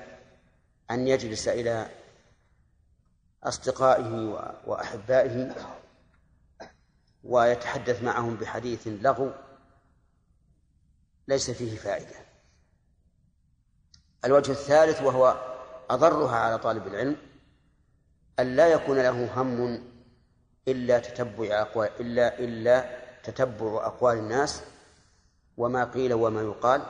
أن 0.91 1.09
يجلس 1.09 1.49
إلى 1.49 1.91
أصدقائه 3.45 4.13
وأحبائه 4.67 5.55
ويتحدث 7.25 8.03
معهم 8.03 8.37
بحديث 8.37 8.87
لغو 8.87 9.33
ليس 11.29 11.51
فيه 11.51 11.77
فائدة. 11.77 12.17
الوجه 14.25 14.53
الثالث 14.53 15.03
وهو 15.03 15.57
أضرها 15.91 16.37
على 16.37 16.59
طالب 16.59 16.87
العلم 16.87 17.17
أن 18.39 18.57
لا 18.57 18.67
يكون 18.67 18.97
له 18.97 19.43
هم 19.43 19.96
إلا 20.69 20.99
تتبع 20.99 21.61
أقوال 21.61 21.91
إلا 22.01 22.39
إلا 22.39 22.99
تتبع 23.23 23.87
أقوال 23.87 24.19
الناس 24.19 24.63
وما 25.57 25.85
قيل 25.85 26.15
وما 26.15 26.43
يقال 26.43 26.83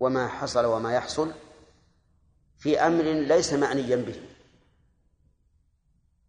وما 0.00 0.28
حصل 0.28 0.64
وما 0.64 0.92
يحصل 0.94 1.32
في 2.58 2.80
أمر 2.80 3.02
ليس 3.04 3.52
معنيا 3.52 3.96
به. 3.96 4.20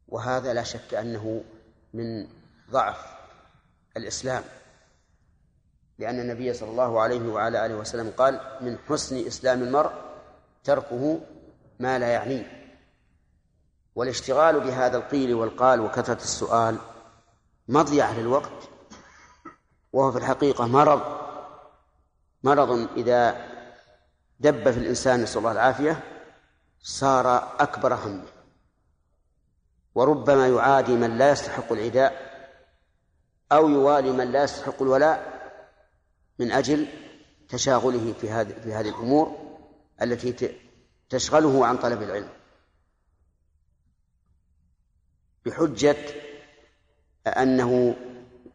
وهذا 0.08 0.54
لا 0.54 0.64
شك 0.64 0.94
أنه 0.94 1.44
من 1.94 2.28
ضعف 2.72 3.18
الإسلام 3.98 4.44
لأن 6.00 6.20
النبي 6.20 6.54
صلى 6.54 6.70
الله 6.70 7.02
عليه 7.02 7.22
وعلى 7.22 7.66
آله 7.66 7.76
وسلم 7.76 8.10
قال 8.12 8.58
من 8.62 8.78
حسن 8.78 9.28
إسلام 9.28 9.64
المرء 9.64 9.92
تركه 10.64 11.20
ما 11.80 12.00
لا 12.00 12.08
يعنيه. 12.08 12.57
والاشتغال 13.98 14.60
بهذا 14.60 14.98
القيل 14.98 15.34
والقال 15.34 15.82
وكثرة 15.82 16.16
السؤال 16.16 16.78
مضيعة 17.68 18.20
للوقت 18.20 18.70
وهو 19.94 20.12
في 20.12 20.18
الحقيقة 20.18 20.68
مرض 20.68 21.02
مرض 22.44 22.90
إذا 22.98 23.48
دب 24.40 24.72
في 24.72 24.78
الإنسان 24.78 25.22
نسأل 25.22 25.38
الله 25.38 25.52
العافية 25.52 26.04
صار 26.82 27.38
أكبر 27.60 27.94
همه 27.94 28.26
وربما 29.96 30.48
يعادي 30.48 30.96
من 30.96 31.18
لا 31.18 31.32
يستحق 31.32 31.72
العداء 31.72 32.28
أو 33.52 33.70
يوالي 33.70 34.12
من 34.12 34.32
لا 34.32 34.44
يستحق 34.44 34.82
الولاء 34.82 35.50
من 36.40 36.52
أجل 36.52 36.88
تشاغله 37.50 38.14
في 38.22 38.30
هذه 38.30 38.54
في 38.64 38.74
هذه 38.74 38.90
الأمور 38.90 39.58
التي 40.02 40.58
تشغله 41.10 41.66
عن 41.66 41.78
طلب 41.78 42.02
العلم. 42.02 42.37
بحجة 45.48 45.98
أنه 47.28 47.96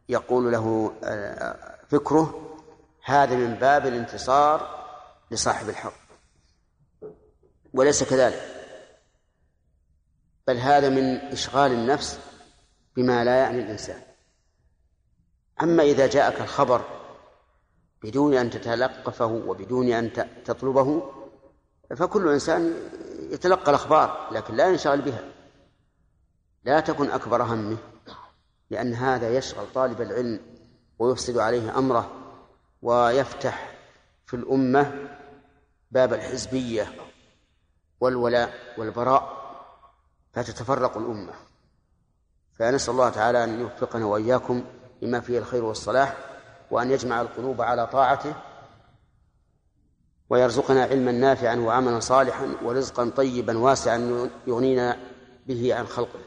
يقول 0.09 0.53
له 0.53 0.95
فكره 1.88 2.59
هذا 3.05 3.36
من 3.36 3.55
باب 3.55 3.86
الانتصار 3.86 4.84
لصاحب 5.30 5.68
الحق. 5.68 5.93
وليس 7.74 8.05
كذلك. 8.05 8.43
بل 10.47 10.57
هذا 10.57 10.88
من 10.88 11.16
إشغال 11.16 11.72
النفس 11.72 12.18
بما 12.97 13.24
لا 13.24 13.36
يعني 13.36 13.62
الإنسان. 13.62 14.03
أما 15.62 15.82
إذا 15.82 16.07
جاءك 16.07 16.40
الخبر 16.40 16.84
بدون 18.03 18.34
أن 18.34 18.51
تتلقفه 18.51 19.26
وبدون 19.26 19.93
أن 19.93 20.12
تطلبه 20.45 21.12
فكل 21.97 22.28
إنسان 22.28 22.74
يتلقى 23.30 23.70
الأخبار 23.70 24.28
لكن 24.32 24.55
لا 24.57 24.68
ينشغل 24.68 25.01
بها. 25.01 25.32
لا 26.64 26.80
تكن 26.80 27.10
أكبر 27.10 27.42
همه 27.42 27.76
لأن 28.70 28.94
هذا 28.94 29.36
يشغل 29.36 29.66
طالب 29.74 30.00
العلم 30.00 30.40
ويفسد 30.98 31.38
عليه 31.38 31.78
أمره 31.78 32.10
ويفتح 32.82 33.74
في 34.26 34.34
الأمة 34.36 35.08
باب 35.90 36.12
الحزبية 36.12 36.92
والولاء 38.00 38.54
والبراء 38.78 39.42
فتتفرق 40.32 40.96
الأمة. 40.96 41.32
فنسأل 42.52 42.92
الله 42.92 43.10
تعالى 43.10 43.44
أن 43.44 43.60
يوفقنا 43.60 44.04
وإياكم 44.06 44.64
لما 45.02 45.20
فيه 45.20 45.38
الخير 45.38 45.64
والصلاح 45.64 46.16
وأن 46.70 46.90
يجمع 46.90 47.20
القلوب 47.20 47.60
على 47.60 47.86
طاعته 47.86 48.34
ويرزقنا 50.30 50.82
علما 50.82 51.12
نافعا 51.12 51.56
وعملا 51.56 52.00
صالحا 52.00 52.56
ورزقا 52.62 53.10
طيبا 53.16 53.58
واسعا 53.58 54.28
يغنينا 54.46 54.98
به 55.46 55.74
عن 55.74 55.86
خلقه 55.86 56.20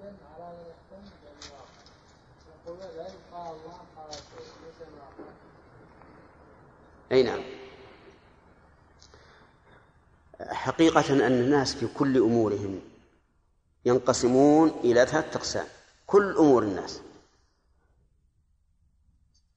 العلم 0.00 0.16
على 0.34 0.52
من 0.52 0.66
يحكم 0.70 1.02
بالواقع 1.22 1.64
يقولون 2.64 2.82
العلم 2.82 3.18
قال 3.32 3.56
الله 3.56 3.78
قال 3.96 4.08
رسوله 4.08 4.52
ليس 4.66 4.80
الواقع 4.88 5.32
أي 7.12 7.22
نعم. 7.22 7.42
حقيقة 10.40 11.12
أن 11.12 11.32
الناس 11.32 11.74
في 11.74 11.86
كل 11.86 12.16
أمورهم 12.16 12.80
ينقسمون 13.84 14.68
إلى 14.68 15.06
ثلاثة 15.06 15.38
أقسام. 15.38 15.66
كل 16.06 16.36
أمور 16.36 16.62
الناس. 16.62 17.00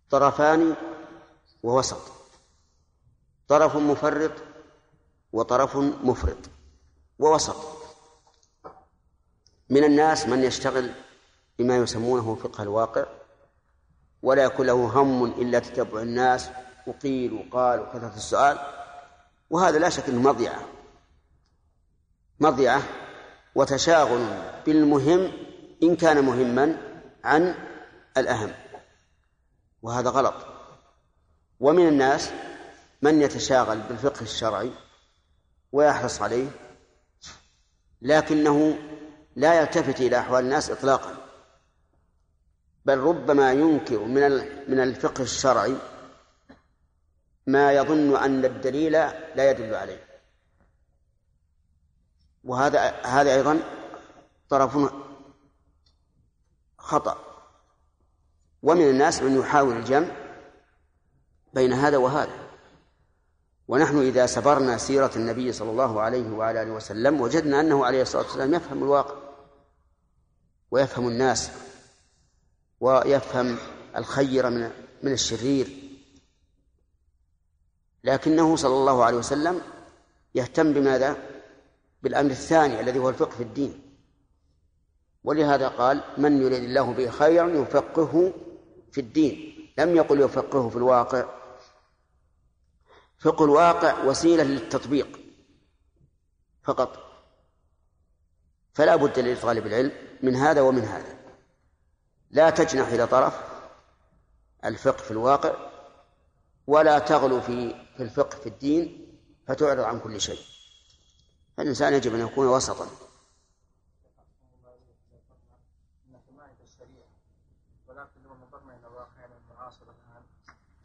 طرفان 0.09 0.75
ووسط. 1.63 2.11
طرف 3.47 3.75
مفرط 3.75 4.31
وطرف 5.33 5.77
مفرط. 5.77 6.37
ووسط. 7.19 7.55
من 9.69 9.83
الناس 9.83 10.27
من 10.27 10.43
يشتغل 10.43 10.91
بما 11.59 11.77
يسمونه 11.77 12.35
فقه 12.35 12.63
الواقع 12.63 13.05
ولا 14.23 14.43
يكون 14.43 14.65
له 14.65 14.73
هم 14.73 15.25
إلا 15.25 15.59
تتبع 15.59 16.01
الناس 16.01 16.49
وقيل 16.87 17.33
وقال 17.33 17.79
وكثرة 17.79 18.13
السؤال 18.15 18.57
وهذا 19.49 19.79
لا 19.79 19.89
شك 19.89 20.09
أنه 20.09 20.21
مضيعة. 20.21 20.61
مضيعة 22.39 22.83
وتشاغل 23.55 24.27
بالمهم 24.65 25.31
إن 25.83 25.95
كان 25.95 26.23
مهما 26.25 26.77
عن 27.23 27.55
الأهم. 28.17 28.53
وهذا 29.81 30.09
غلط. 30.09 30.33
ومن 31.59 31.87
الناس 31.87 32.31
من 33.01 33.21
يتشاغل 33.21 33.81
بالفقه 33.81 34.21
الشرعي 34.21 34.71
ويحرص 35.71 36.21
عليه 36.21 36.47
لكنه 38.01 38.77
لا 39.35 39.59
يلتفت 39.61 40.01
إلى 40.01 40.19
أحوال 40.19 40.43
الناس 40.43 40.71
إطلاقا. 40.71 41.15
بل 42.85 42.97
ربما 42.97 43.51
ينكر 43.51 43.99
من 43.99 44.31
من 44.67 44.79
الفقه 44.79 45.21
الشرعي 45.23 45.75
ما 47.47 47.73
يظن 47.73 48.15
أن 48.15 48.45
الدليل 48.45 48.91
لا 49.35 49.51
يدل 49.51 49.75
عليه. 49.75 50.03
وهذا 52.43 52.79
هذا 52.89 53.33
أيضا 53.33 53.59
طرف 54.49 54.93
خطأ. 56.77 57.17
ومن 58.63 58.89
الناس 58.89 59.21
من 59.21 59.39
يحاول 59.39 59.77
الجمع 59.77 60.07
بين 61.53 61.73
هذا 61.73 61.97
وهذا. 61.97 62.43
ونحن 63.67 63.97
إذا 63.97 64.25
سبرنا 64.25 64.77
سيرة 64.77 65.11
النبي 65.15 65.51
صلى 65.51 65.71
الله 65.71 66.01
عليه 66.01 66.29
وعلى 66.29 66.61
آله 66.61 66.71
وسلم 66.71 67.21
وجدنا 67.21 67.59
أنه 67.59 67.85
عليه 67.85 68.01
الصلاة 68.01 68.23
والسلام 68.23 68.53
يفهم 68.53 68.83
الواقع 68.83 69.15
ويفهم 70.71 71.07
الناس 71.07 71.51
ويفهم 72.79 73.57
الخير 73.95 74.49
من 74.49 74.71
من 75.03 75.11
الشرير. 75.11 75.82
لكنه 78.03 78.55
صلى 78.55 78.73
الله 78.73 79.03
عليه 79.03 79.17
وسلم 79.17 79.61
يهتم 80.35 80.73
بماذا؟ 80.73 81.17
بالأمر 82.01 82.31
الثاني 82.31 82.79
الذي 82.79 82.99
هو 82.99 83.09
الفقه 83.09 83.29
في 83.29 83.43
الدين. 83.43 83.95
ولهذا 85.23 85.67
قال 85.67 86.03
من 86.17 86.41
يريد 86.41 86.63
الله 86.63 86.93
به 86.93 87.09
خيرا 87.09 87.49
يفقهه 87.49 88.33
في 88.91 89.01
الدين. 89.01 89.53
لم 89.77 89.95
يقل 89.95 90.21
يفقهه 90.21 90.69
في 90.69 90.75
الواقع. 90.75 91.25
فقه 93.19 93.45
الواقع 93.45 94.03
وسيلة 94.03 94.43
للتطبيق 94.43 95.19
فقط. 96.63 96.99
فلا 98.73 98.95
بد 98.95 99.19
لطالب 99.19 99.67
العلم 99.67 99.91
من 100.23 100.35
هذا 100.35 100.61
ومن 100.61 100.81
هذا. 100.81 101.19
لا 102.31 102.49
تجنح 102.49 102.87
إلى 102.87 103.07
طرف 103.07 103.41
الفقه 104.65 105.01
في 105.01 105.11
الواقع 105.11 105.55
ولا 106.67 106.99
تغلو 106.99 107.41
في 107.41 107.82
في 107.97 108.03
الفقه 108.03 108.37
في 108.37 108.49
الدين 108.49 109.07
فتعرض 109.47 109.79
عن 109.79 109.99
كل 109.99 110.21
شيء 110.21 110.39
فالإنسان 111.57 111.93
يجب 111.93 112.13
أن 112.15 112.19
يكون 112.19 112.47
وسطا 112.47 112.87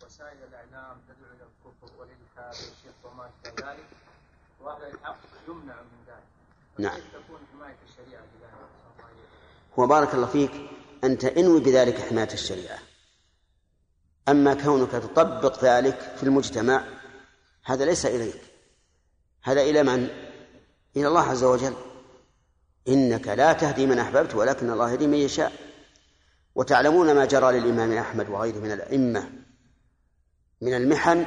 وسائل 0.05 0.39
الاعلام 0.49 0.97
تدعو 1.09 1.33
إلى 1.35 1.45
الكفر 1.45 2.01
والالحاد 2.01 2.55
وما 3.05 3.31
ذلك 3.47 3.87
واهل 4.61 4.83
الحق 4.83 5.19
يمنع 5.49 5.75
من 5.83 6.05
ذلك 6.07 6.25
نعم. 6.79 7.01
تكون 7.01 7.41
حمايه 7.53 7.77
الشريعه؟ 7.89 8.23
هو 9.79 9.87
بارك 9.87 10.15
الله 10.15 10.27
فيك 10.27 10.51
أنت 11.05 11.25
انوي 11.25 11.61
بذلك 11.61 12.01
حماية 12.01 12.33
الشريعة 12.33 12.79
أما 14.29 14.55
كونك 14.55 14.91
تطبق 14.91 15.65
ذلك 15.65 15.99
في 16.17 16.23
المجتمع 16.23 16.85
هذا 17.69 17.85
ليس 17.85 18.07
إليك. 18.07 18.43
هذا 19.43 19.61
إلى 19.61 19.83
من؟ 19.83 20.09
إلى 20.97 21.09
الله 21.09 21.23
عز 21.23 21.45
وجل. 21.45 21.75
إنك 22.89 23.29
لا 23.29 23.53
تهدي 23.53 23.87
من 23.87 23.99
أحببت 23.99 24.35
ولكن 24.35 24.71
الله 24.71 24.91
يهدي 24.93 25.07
من 25.07 25.19
يشاء. 25.19 25.53
وتعلمون 26.55 27.15
ما 27.15 27.25
جرى 27.25 27.61
للإمام 27.61 27.93
أحمد 27.93 28.29
وغيره 28.29 28.59
من 28.59 28.73
الأئمة 28.73 29.33
من 30.61 30.75
المحن 30.75 31.27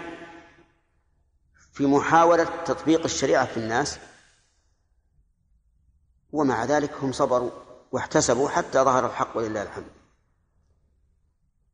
في 1.74 1.86
محاولة 1.86 2.64
تطبيق 2.64 3.04
الشريعة 3.04 3.46
في 3.46 3.58
الناس. 3.58 3.98
ومع 6.32 6.66
ذلك 6.66 6.94
هم 6.94 7.12
صبروا 7.12 7.52
واحتسبوا 7.92 8.50
حتى 8.50 8.80
ظهر 8.80 9.06
الحق 9.06 9.38
ولله 9.38 9.64
الحمد. 9.64 9.92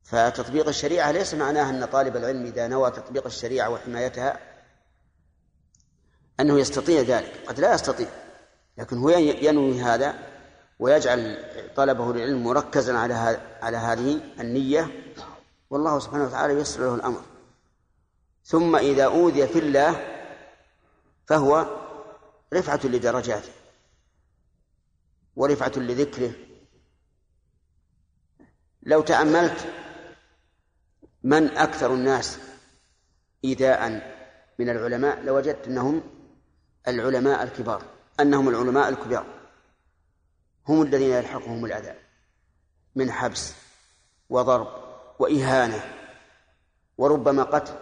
فتطبيق 0.04 0.68
الشريعة 0.68 1.12
ليس 1.12 1.34
معناه 1.34 1.70
أن 1.70 1.86
طالب 1.86 2.18
العلم 2.18 2.46
إذا 2.46 2.68
نوى 2.68 2.92
تطبيق 2.92 3.26
الشريعة 3.26 3.70
وحمايتها 3.70 4.47
أنه 6.40 6.60
يستطيع 6.60 7.02
ذلك. 7.02 7.44
قد 7.48 7.60
لا 7.60 7.74
يستطيع 7.74 8.08
لكن 8.78 8.98
هو 8.98 9.10
ينوي 9.10 9.82
هذا 9.82 10.16
ويجعل 10.80 11.46
طلبه 11.76 12.14
للعلم 12.14 12.44
مركزا 12.44 12.98
على 12.98 13.14
على 13.62 13.78
هذه 13.78 14.22
النية. 14.40 15.14
والله 15.70 16.00
سبحانه 16.00 16.26
وتعالى 16.26 16.54
ييسر 16.54 16.82
له 16.82 16.96
الأمر. 16.96 17.22
ثم 18.46 18.76
إذا 18.76 19.06
أوذي 19.06 19.48
في 19.48 19.60
الله 19.60 20.18
فهو 21.26 21.66
رفعة 22.54 22.80
لدرجاته 22.84 23.52
ورفعة 25.36 25.72
لذكره. 25.76 26.32
لو 28.84 29.02
تأملت 29.02 29.74
من 31.24 31.58
أكثر 31.58 31.94
الناس 31.94 32.40
إيذاء 33.46 33.90
من 34.60 34.70
العلماء 34.70 35.22
لوجدت 35.22 35.68
أنهم 35.68 36.04
العلماء 36.88 37.44
الكبار 37.44 37.84
أنهم 38.20 38.50
العلماء 38.50 38.90
الكبار. 38.90 39.26
هم 40.68 40.82
الذين 40.82 41.10
يلحقهم 41.10 41.66
الأذى 41.66 42.00
من 42.96 43.12
حبس 43.12 43.54
وضرب 44.30 44.68
وإهانة 45.20 45.96
وربما 46.98 47.44
قتل. 47.44 47.76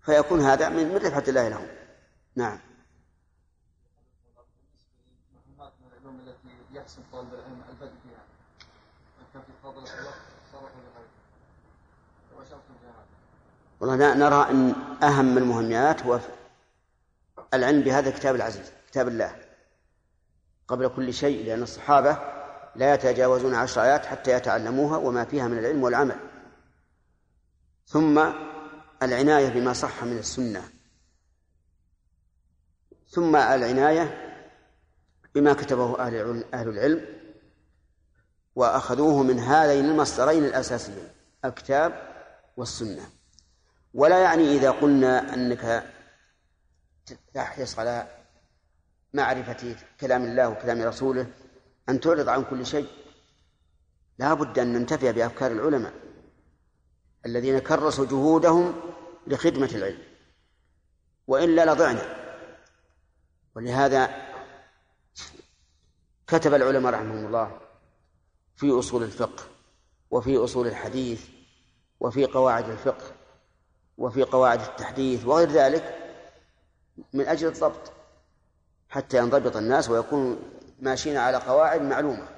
فيكون 0.00 0.40
هذا 0.40 0.68
من 0.68 0.88
من 0.88 0.96
رفعة 0.96 1.24
الله 1.28 1.48
لهم. 1.48 1.68
نعم. 2.36 2.58
يحسن 6.76 7.02
طالب 7.12 7.34
العلم 7.34 7.62
البدء 7.68 7.94
فيها 8.02 8.24
ان 9.20 9.26
كان 9.32 9.42
في 9.42 9.52
فضل 9.62 9.88
الوقت 9.88 10.15
والله 13.80 14.14
نرى 14.14 14.50
أن 14.50 14.74
أهم 15.02 15.38
المهمات 15.38 16.02
هو 16.02 16.20
العلم 17.54 17.80
بهذا 17.80 18.08
الكتاب 18.08 18.34
العزيز 18.34 18.72
كتاب 18.90 19.08
الله. 19.08 19.36
قبل 20.68 20.88
كل 20.88 21.14
شيء 21.14 21.46
لأن 21.46 21.62
الصحابة 21.62 22.18
لا 22.76 22.94
يتجاوزون 22.94 23.54
عشر 23.54 23.82
آيات 23.82 24.06
حتى 24.06 24.30
يتعلموها 24.32 24.96
وما 24.96 25.24
فيها 25.24 25.48
من 25.48 25.58
العلم 25.58 25.82
والعمل. 25.82 26.16
ثم 27.86 28.24
العناية 29.02 29.48
بما 29.48 29.72
صح 29.72 30.04
من 30.04 30.18
السنة. 30.18 30.62
ثم 33.08 33.36
العناية 33.36 34.32
بما 35.34 35.52
كتبه 35.52 36.00
أهل 36.54 36.68
العلم, 36.68 37.06
وأخذوه 38.56 39.22
من 39.22 39.38
هذين 39.38 39.84
المصدرين 39.84 40.44
الأساسيين 40.44 41.08
الكتاب 41.44 42.12
والسنة. 42.56 43.15
ولا 43.96 44.22
يعني 44.22 44.52
إذا 44.52 44.70
قلنا 44.70 45.34
أنك 45.34 45.92
تحرص 47.34 47.78
على 47.78 48.08
معرفة 49.12 49.76
كلام 50.00 50.24
الله 50.24 50.48
وكلام 50.48 50.82
رسوله 50.82 51.26
أن 51.88 52.00
تعرض 52.00 52.28
عن 52.28 52.44
كل 52.44 52.66
شيء 52.66 52.88
لا 54.18 54.34
بد 54.34 54.58
أن 54.58 54.72
ننتفع 54.72 55.10
بأفكار 55.10 55.52
العلماء 55.52 55.92
الذين 57.26 57.58
كرسوا 57.58 58.06
جهودهم 58.06 58.80
لخدمة 59.26 59.70
العلم 59.74 60.02
وإلا 61.26 61.74
لضعنا. 61.74 62.26
ولهذا 63.54 64.10
كتب 66.26 66.54
العلماء 66.54 66.92
رحمهم 66.92 67.26
الله 67.26 67.60
في 68.56 68.78
أصول 68.78 69.02
الفقه 69.02 69.44
وفي 70.10 70.36
أصول 70.36 70.66
الحديث 70.66 71.28
وفي 72.00 72.24
قواعد 72.24 72.68
الفقه 72.68 73.25
وفي 73.98 74.22
قواعد 74.22 74.60
التحديث 74.60 75.26
وغير 75.26 75.48
ذلك 75.48 76.12
من 77.12 77.26
أجل 77.26 77.48
الضبط 77.48 77.92
حتى 78.88 79.18
ينضبط 79.18 79.56
الناس 79.56 79.90
ويكونوا 79.90 80.36
ماشيين 80.80 81.16
على 81.16 81.36
قواعد 81.36 81.82
معلومة. 81.82 82.36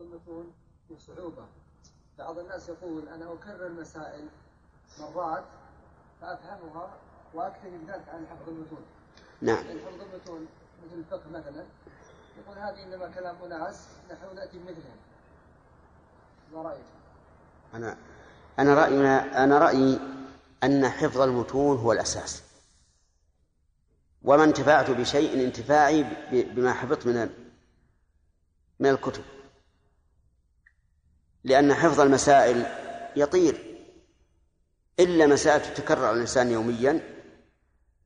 يظلمون 0.00 0.52
بصعوبه 0.90 1.44
بعض 2.18 2.38
الناس 2.38 2.68
يقول 2.68 3.08
أنا 3.08 3.32
أكرر 3.32 3.66
المسائل 3.66 4.28
مرات 5.00 5.44
فأفهمها 6.20 6.90
واكتفي 7.34 7.78
بذلك 7.78 8.08
عن 8.08 8.26
حفظ 8.26 8.48
المتون 8.48 8.82
نعم. 9.40 9.66
يعني 9.66 9.80
حفظ 9.80 10.00
المتون 10.00 10.46
مثل 10.84 10.98
الفقه 10.98 11.30
مثلا 11.30 11.64
يقول 12.40 12.58
هذه 12.58 12.82
إنما 12.82 13.08
كلام 13.14 13.36
أناس 13.44 13.76
نحن 14.10 14.36
نأتي 14.36 14.58
بمثلهم. 14.58 14.96
ما 16.52 16.62
رأيك؟ 16.62 16.84
أنا 17.74 17.96
أنا 18.58 18.74
رأينا 18.74 19.44
أنا 19.44 19.58
رأيي 19.58 20.00
أن 20.62 20.88
حفظ 20.88 21.20
المتون 21.20 21.78
هو 21.78 21.92
الأساس. 21.92 22.42
وما 24.22 24.44
انتفعت 24.44 24.90
بشيء 24.90 25.44
انتفاعي 25.44 26.06
بما 26.32 26.72
حفظت 26.72 27.06
من 27.06 27.30
من 28.80 28.90
الكتب. 28.90 29.24
لأن 31.44 31.74
حفظ 31.74 32.00
المسائل 32.00 32.66
يطير. 33.16 33.66
إلا 35.00 35.26
مسائل 35.26 35.62
تتكرر 35.62 36.04
على 36.04 36.14
الإنسان 36.14 36.50
يوميا 36.50 37.00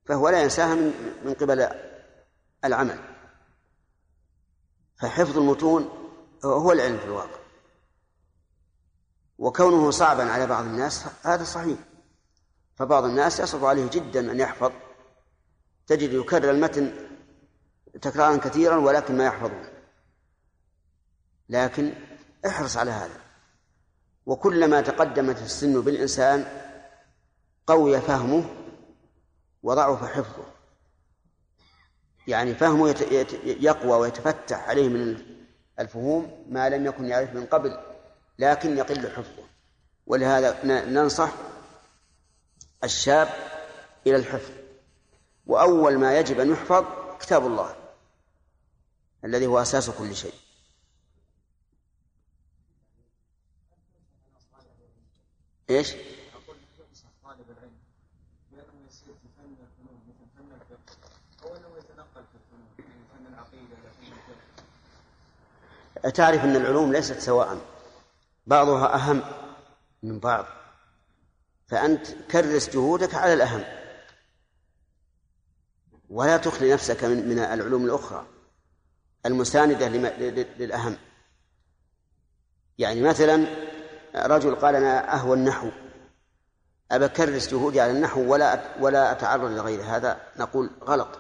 فهو 0.05 0.29
لا 0.29 0.43
ينساها 0.43 0.75
من 1.25 1.35
قبل 1.41 1.69
العمل. 2.65 3.14
فحفظ 5.05 5.39
المتون 5.39 5.89
هو 6.45 6.73
العلم 6.73 6.99
في 6.99 7.05
الواقع. 7.05 7.39
وكونه 9.39 9.91
صعبا 9.91 10.25
على 10.25 10.47
بعض 10.47 10.65
الناس 10.65 11.07
هذا 11.23 11.45
صحيح. 11.45 11.79
فبعض 12.77 13.05
الناس 13.05 13.41
يصعب 13.41 13.65
عليه 13.65 13.91
جدا 13.91 14.33
أن 14.33 14.41
يحفظ. 14.41 14.73
تجد 15.87 16.13
يكرر 16.13 16.51
المتن 16.51 17.09
تكرارا 18.03 18.37
كثيرا 18.37 18.77
ولكن 18.77 19.17
ما 19.17 19.25
يحفظه. 19.25 19.73
لكن 21.49 21.93
احرص 22.47 22.77
على 22.77 22.91
هذا. 22.91 23.21
وكلما 24.27 24.81
تقدمت 24.81 25.43
السن 25.43 25.81
بالإنسان 25.81 26.45
قوي 27.67 28.01
فهمه 28.01 28.45
وضعف 29.63 30.05
حفظه. 30.05 30.54
يعني 32.29 32.55
فهمه 32.55 32.89
يقوى 33.45 33.99
ويتفتح 33.99 34.69
عليه 34.69 34.89
من 34.89 35.23
الفهوم 35.79 36.45
ما 36.49 36.69
لم 36.69 36.87
يكن 36.87 37.05
يعرف 37.05 37.35
من 37.35 37.47
قبل 37.47 37.81
لكن 38.39 38.77
يقل 38.77 39.11
حفظه. 39.11 39.45
ولهذا 40.07 40.65
ننصح 40.65 41.33
الشاب 42.85 43.29
إلى 44.07 44.17
الحفظ. 44.17 44.53
وأول 45.47 45.99
ما 45.99 46.19
يجب 46.19 46.41
أن 46.41 46.53
يحفظ 46.53 46.85
كتاب 47.21 47.47
الله 47.47 47.77
الذي 49.25 49.47
هو 49.47 49.63
أساس 49.63 49.91
كل 49.91 50.17
شيء. 50.17 50.35
إيش؟ 55.71 55.95
أقول 56.35 56.57
ينصح 56.79 57.09
طالب 57.25 57.51
العلم 57.51 57.77
بأنه 58.53 58.87
يسير 58.89 59.15
في 59.23 59.29
فن 59.37 59.57
الفنون 59.65 60.01
مثل 60.09 60.27
فن 60.37 60.53
الفقه 60.53 61.09
أو 61.43 61.57
أنه 61.57 61.79
يتنقل 61.79 62.25
في 62.33 62.35
الفنون 62.35 62.69
من 62.79 63.05
فن 63.13 63.27
العقيدة 63.35 63.75
إلى 63.83 63.91
فن 63.91 64.13
الفقه 64.13 64.65
تعرف 66.11 66.45
أن 66.45 66.57
العلوم 66.57 66.93
ليست 66.93 67.19
سواء 67.19 67.59
بعضها 68.47 68.95
أهم 68.95 69.23
من 70.03 70.19
بعض. 70.19 70.45
فأنت 71.69 72.07
كرس 72.31 72.71
جهودك 72.71 73.15
على 73.15 73.33
الأهم. 73.33 73.65
ولا 76.11 76.37
تخلي 76.37 76.73
نفسك 76.73 77.05
من 77.05 77.29
من 77.29 77.39
العلوم 77.39 77.85
الأخرى 77.85 78.27
المساندة 79.27 79.89
للأهم. 80.59 80.97
يعني 82.79 83.03
مثلا 83.03 83.47
رجل 84.15 84.55
قال 84.55 84.77
أنا 84.77 85.15
أهوى 85.15 85.37
النحو. 85.37 85.69
أبى 86.91 87.05
أكرس 87.05 87.49
جهودي 87.49 87.81
على 87.81 87.93
النحو 87.93 88.33
ولا 88.33 88.63
ولا 88.81 89.13
أتعرض 89.13 89.51
لغيره. 89.51 89.83
هذا 89.83 90.21
نقول 90.37 90.71
غلط. 90.83 91.19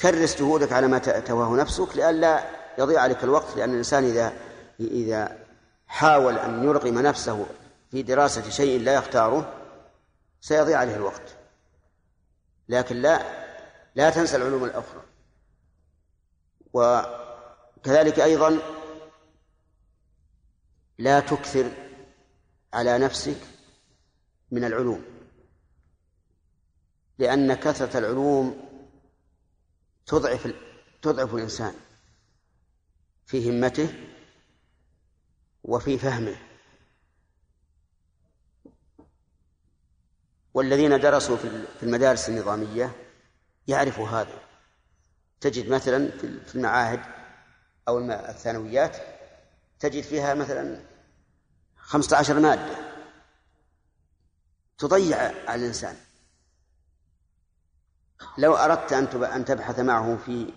كرس 0.00 0.38
جهودك 0.38 0.72
على 0.72 0.88
ما 0.88 0.98
تهواه 0.98 1.56
نفسك 1.56 1.96
لئلا 1.96 2.57
يضيع 2.78 3.00
عليك 3.00 3.24
الوقت 3.24 3.56
لأن 3.56 3.70
الإنسان 3.70 4.04
إذا 4.04 4.32
إذا 4.80 5.46
حاول 5.86 6.38
أن 6.38 6.64
يرغم 6.64 6.98
نفسه 6.98 7.46
في 7.90 8.02
دراسة 8.02 8.50
شيء 8.50 8.80
لا 8.80 8.94
يختاره 8.94 9.54
سيضيع 10.40 10.78
عليه 10.78 10.96
الوقت. 10.96 11.36
لكن 12.68 12.96
لا 12.96 13.22
لا 13.94 14.10
تنسى 14.10 14.36
العلوم 14.36 14.64
الأخرى. 14.64 15.02
وكذلك 16.72 18.20
أيضا 18.20 18.58
لا 20.98 21.20
تكثر 21.20 21.70
على 22.72 22.98
نفسك 22.98 23.40
من 24.50 24.64
العلوم 24.64 25.04
لأن 27.18 27.54
كثرة 27.54 27.98
العلوم 27.98 28.68
تضعف 30.06 30.54
تضعف 31.02 31.34
الإنسان. 31.34 31.74
في 33.28 33.50
همته 33.50 33.94
وفي 35.64 35.98
فهمه. 35.98 36.36
والذين 40.54 41.00
درسوا 41.00 41.36
في 41.36 41.82
المدارس 41.82 42.28
النظامية 42.28 42.96
يعرفوا 43.66 44.08
هذا. 44.08 44.42
تجد 45.40 45.68
مثلا 45.68 46.10
في 46.46 46.54
المعاهد 46.54 47.00
أو 47.88 47.98
الثانويات 47.98 48.96
تجد 49.80 50.02
فيها 50.02 50.34
مثلا 50.34 50.84
خمسة 51.76 52.16
عشر 52.16 52.40
مادة 52.40 52.76
تضيع 54.78 55.18
على 55.50 55.60
الإنسان. 55.60 55.96
لو 58.38 58.54
أردت 58.54 58.92
أن 58.92 59.44
تبحث 59.44 59.78
معه 59.78 60.16
في 60.16 60.52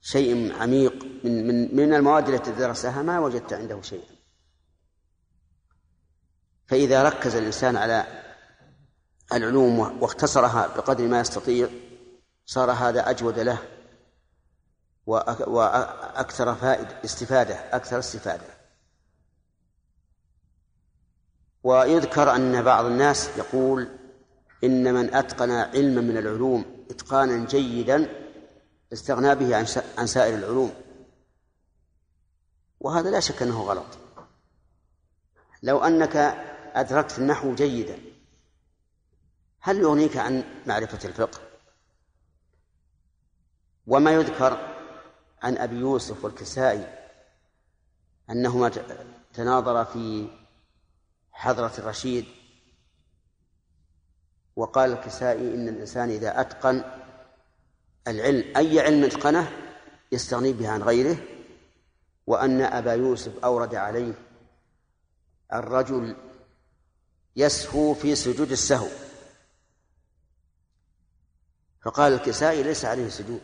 شيء 0.00 0.54
عميق 0.62 1.04
من 1.24 1.46
من 1.46 1.76
من 1.76 1.94
المواد 1.94 2.28
التي 2.28 2.52
درسها 2.52 3.02
ما 3.02 3.18
وجدت 3.20 3.52
عنده 3.52 3.82
شيئا 3.82 4.16
فإذا 6.66 7.02
ركز 7.02 7.36
الإنسان 7.36 7.76
على 7.76 8.22
العلوم 9.32 9.78
واختصرها 10.02 10.66
بقدر 10.66 11.06
ما 11.08 11.20
يستطيع 11.20 11.68
صار 12.46 12.70
هذا 12.70 13.10
أجود 13.10 13.38
له 13.38 13.58
وأك- 15.10 15.48
وأكثر 15.48 16.54
فائدة 16.54 17.00
استفادة 17.04 17.54
أكثر 17.54 17.98
استفادة. 17.98 18.44
ويذكر 21.64 22.34
أن 22.36 22.62
بعض 22.62 22.84
الناس 22.84 23.30
يقول 23.38 23.88
إن 24.64 24.94
من 24.94 25.14
أتقن 25.14 25.50
علما 25.50 26.00
من 26.00 26.16
العلوم 26.16 26.86
إتقانا 26.90 27.46
جيدا 27.46 28.25
استغنى 28.92 29.34
به 29.34 29.56
عن 29.98 30.06
سائر 30.06 30.34
العلوم. 30.34 30.74
وهذا 32.80 33.10
لا 33.10 33.20
شك 33.20 33.42
أنه 33.42 33.62
غلط. 33.62 33.98
لو 35.62 35.78
أنك 35.78 36.16
أدركت 36.74 37.18
النحو 37.18 37.54
جيدا 37.54 37.98
هل 39.60 39.80
يغنيك 39.80 40.16
عن 40.16 40.44
معرفة 40.66 41.08
الفقه؟ 41.08 41.40
وما 43.86 44.10
يذكر 44.10 44.76
عن 45.42 45.58
أبي 45.58 45.76
يوسف 45.76 46.24
والكسائي 46.24 47.08
أنهما 48.30 48.70
تناظرا 49.34 49.84
في 49.84 50.28
حضرة 51.32 51.72
الرشيد 51.78 52.26
وقال 54.56 54.92
الكسائي 54.92 55.54
إن 55.54 55.68
الإنسان 55.68 56.10
إذا 56.10 56.40
أتقن 56.40 56.84
العلم 58.08 58.56
أي 58.56 58.80
علم 58.80 59.04
اتقنه 59.04 59.52
يستغني 60.12 60.52
به 60.52 60.68
عن 60.68 60.82
غيره 60.82 61.18
وأن 62.26 62.60
أبا 62.60 62.92
يوسف 62.92 63.44
أورد 63.44 63.74
عليه 63.74 64.12
الرجل 65.52 66.16
يسهو 67.36 67.94
في 67.94 68.14
سجود 68.14 68.50
السهو. 68.50 68.88
فقال 71.82 72.12
الكسائي 72.12 72.62
ليس 72.62 72.84
عليه 72.84 73.08
سجود. 73.08 73.42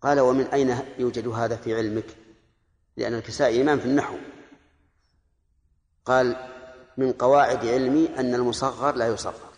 قال 0.00 0.20
ومن 0.20 0.44
أين 0.44 0.78
يوجد 0.98 1.28
هذا 1.28 1.56
في 1.56 1.74
علمك؟ 1.74 2.16
لأن 2.96 3.14
الكسائي 3.14 3.62
إمام 3.62 3.78
في 3.78 3.84
النحو. 3.84 4.16
قال 6.04 6.36
من 6.96 7.12
قواعد 7.12 7.66
علمي 7.66 8.08
أن 8.18 8.34
المصغر 8.34 8.96
لا 8.96 9.08
يصغر. 9.08 9.51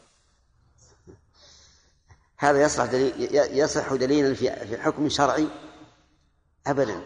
هذا 2.36 2.62
يصلح 2.62 2.85
دليل 2.85 3.35
يصح 3.59 3.94
دليلا 3.94 4.35
في 4.35 4.78
حكم 4.82 5.09
شرعي؟ 5.09 5.48
أبدا. 6.66 7.01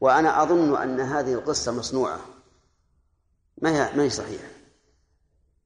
وأنا 0.00 0.42
أظن 0.42 0.82
أن 0.82 1.00
هذه 1.00 1.34
القصة 1.34 1.72
مصنوعة. 1.72 2.20
ما 3.62 3.70
هي 3.70 3.96
ما 3.96 4.02
هي 4.02 4.10
صحيحة. 4.10 4.48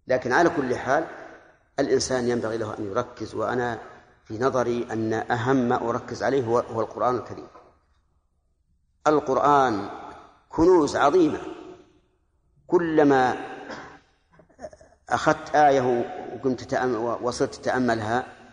لكن 0.06 0.32
على 0.32 0.50
كل 0.50 0.76
حال 0.76 1.06
الإنسان 1.78 2.28
ينبغي 2.28 2.56
له 2.56 2.78
أن 2.78 2.84
يركز 2.84 3.34
وأنا 3.34 3.80
في 4.24 4.38
نظري 4.38 4.86
أن 4.92 5.12
أهم 5.12 5.56
ما 5.56 5.90
أركز 5.90 6.22
عليه 6.22 6.44
هو, 6.44 6.58
هو 6.58 6.80
القرآن 6.80 7.16
الكريم. 7.16 7.46
القرآن 9.06 9.88
كنوز 10.48 10.96
عظيمة. 10.96 11.40
كلما 12.66 13.36
أخذت 15.08 15.54
آية 15.54 15.80
تتأمل 16.44 16.96
وصرت 16.96 17.54
تتأملها 17.54 18.43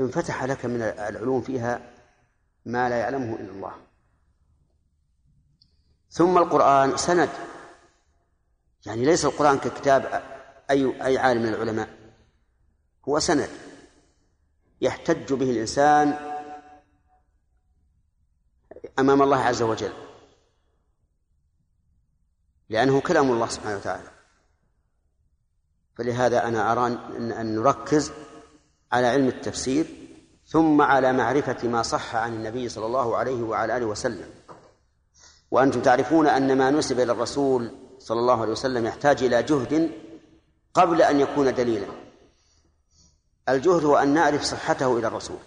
انفتح 0.00 0.44
لك 0.44 0.66
من 0.66 0.82
العلوم 0.82 1.42
فيها 1.42 1.92
ما 2.66 2.88
لا 2.88 2.96
يعلمه 2.98 3.36
إلا 3.36 3.50
الله. 3.50 3.74
ثم 6.10 6.38
القرآن 6.38 6.96
سند. 6.96 7.30
يعني 8.86 9.04
ليس 9.04 9.24
القرآن 9.24 9.58
ككتاب 9.58 10.22
أي 10.70 11.06
أي 11.06 11.18
عالم 11.18 11.42
من 11.42 11.48
العلماء. 11.48 11.88
هو 13.08 13.18
سند. 13.18 13.48
يحتج 14.80 15.32
به 15.32 15.50
الإنسان 15.50 16.08
أمام 18.98 19.22
الله 19.22 19.38
عز 19.38 19.62
وجل. 19.62 19.92
لأنه 22.68 23.00
كلام 23.00 23.30
الله 23.30 23.48
سبحانه 23.48 23.76
وتعالى. 23.76 24.10
فلهذا 25.96 26.48
أنا 26.48 26.72
أرى 26.72 26.86
أن 27.16 27.54
نركز 27.54 28.12
على 28.92 29.06
علم 29.06 29.28
التفسير 29.28 29.86
ثم 30.46 30.82
على 30.82 31.12
معرفة 31.12 31.68
ما 31.68 31.82
صح 31.82 32.16
عن 32.16 32.34
النبي 32.34 32.68
صلى 32.68 32.86
الله 32.86 33.16
عليه 33.16 33.42
وعلى 33.42 33.76
آله 33.76 33.86
وسلم. 33.86 34.30
وأنتم 35.50 35.82
تعرفون 35.82 36.26
أن 36.26 36.58
ما 36.58 36.70
نسب 36.70 37.00
إلى 37.00 37.12
الرسول 37.12 37.74
صلى 37.98 38.20
الله 38.20 38.40
عليه 38.40 38.52
وسلم 38.52 38.86
يحتاج 38.86 39.22
إلى 39.22 39.42
جهد 39.42 39.90
قبل 40.74 41.02
أن 41.02 41.20
يكون 41.20 41.54
دليلا. 41.54 41.86
الجهد 43.48 43.84
هو 43.84 43.96
أن 43.96 44.14
نعرف 44.14 44.42
صحته 44.42 44.98
إلى 44.98 45.06
الرسول. 45.06 45.38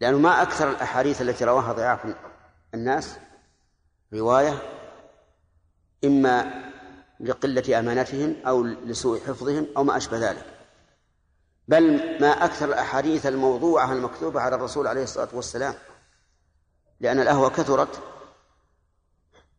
لأنه 0.00 0.18
ما 0.18 0.42
أكثر 0.42 0.70
الأحاديث 0.70 1.22
التي 1.22 1.44
رواها 1.44 1.72
ضعاف 1.72 2.14
الناس 2.74 3.16
رواية 4.14 4.62
إما 6.04 6.64
لقلة 7.20 7.78
أمانتهم 7.78 8.36
أو 8.46 8.62
لسوء 8.62 9.20
حفظهم 9.20 9.66
أو 9.76 9.84
ما 9.84 9.96
أشبه 9.96 10.30
ذلك. 10.30 10.49
بل 11.70 12.20
ما 12.20 12.44
أكثر 12.44 12.68
الأحاديث 12.68 13.26
الموضوعة 13.26 13.92
المكتوبة 13.92 14.40
على 14.40 14.56
الرسول 14.56 14.86
عليه 14.86 15.02
الصلاة 15.02 15.28
والسلام. 15.32 15.74
لأن 17.00 17.20
الأهوى 17.20 17.50
كثرت 17.50 18.02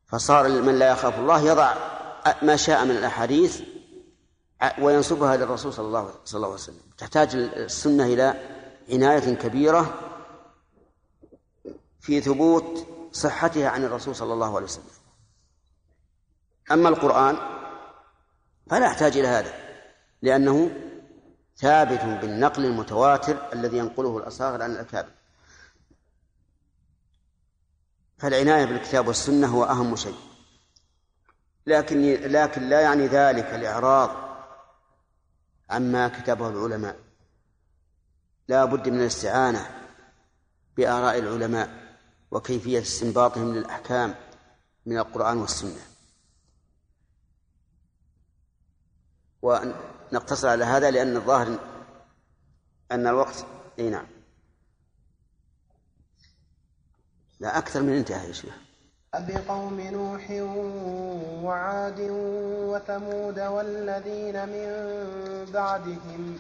فصار 0.08 0.50
من 0.62 0.80
لا 0.80 0.92
يخاف 0.92 1.20
الله 1.20 1.42
يضع 1.42 1.74
ما 2.42 2.56
شاء 2.56 2.86
من 2.86 2.92
الأحاديث 2.92 3.62
وينسبها 4.80 5.38
للرسول 5.38 5.74
صلى 5.74 5.86
الله 5.86 6.14
عليه 6.34 6.54
وسلم. 6.54 6.82
تحتاج 6.98 7.36
السنة 7.36 8.06
إلى 8.06 8.34
عناية 8.90 9.36
كبيرة 9.36 9.94
في 12.00 12.22
ثبوت 12.22 12.88
صحتها 13.12 13.70
عن 13.70 13.84
الرسول 13.84 14.16
صلى 14.16 14.34
الله 14.34 14.56
عليه 14.56 14.66
وسلم. 14.66 14.86
أما 16.72 16.90
القرآن 16.90 17.38
فلا 18.70 18.86
يحتاج 18.86 19.18
إلى 19.18 19.28
هذا 19.28 19.54
لأنه 20.22 20.72
ثابت 21.62 22.22
بالنقل 22.22 22.66
المتواتر 22.66 23.54
الذي 23.54 23.78
ينقله 23.78 24.18
الأصاغر 24.18 24.62
عن 24.62 24.72
الأكابر. 24.72 25.12
فالعناية 28.18 28.66
بالكتاب 28.66 29.08
والسنة 29.08 29.48
هو 29.48 29.64
أهم 29.64 29.96
شيء. 29.96 30.18
لكن 31.68 32.02
لكن 32.14 32.70
لا 32.70 32.82
يعني 32.82 33.08
ذلك 33.08 33.46
الإعراض 33.46 34.10
عما 35.70 36.08
كتبه 36.08 36.50
العلماء. 36.50 37.00
لا 38.48 38.66
بد 38.66 38.90
من 38.90 39.02
الاستعانة 39.02 39.70
بآراء 40.78 41.20
العلماء 41.20 41.98
وكيفية 42.32 42.82
استنباطهم 42.82 43.54
للأحكام 43.54 44.16
من 44.86 44.98
القرآن 44.98 45.38
والسنة. 45.38 45.82
ونقتصر 50.12 50.48
على 50.48 50.66
هذا 50.66 50.92
لأن 50.92 51.16
الظاهر 51.16 51.60
أن 52.92 53.08
الوقت 53.08 53.46
أي 53.80 53.90
نعم. 53.90 54.08
لا 57.40 57.58
أكثر 57.58 57.82
من 57.82 57.94
انتهى 57.94 58.28
يا 58.28 58.34
شيخ. 58.34 58.54
بقوم 59.14 59.82
نوح 59.82 60.32
وعاد 61.44 62.00
وثمود 62.70 63.40
والذين 63.40 64.46
من 64.46 64.72
بعدهم. 65.54 66.40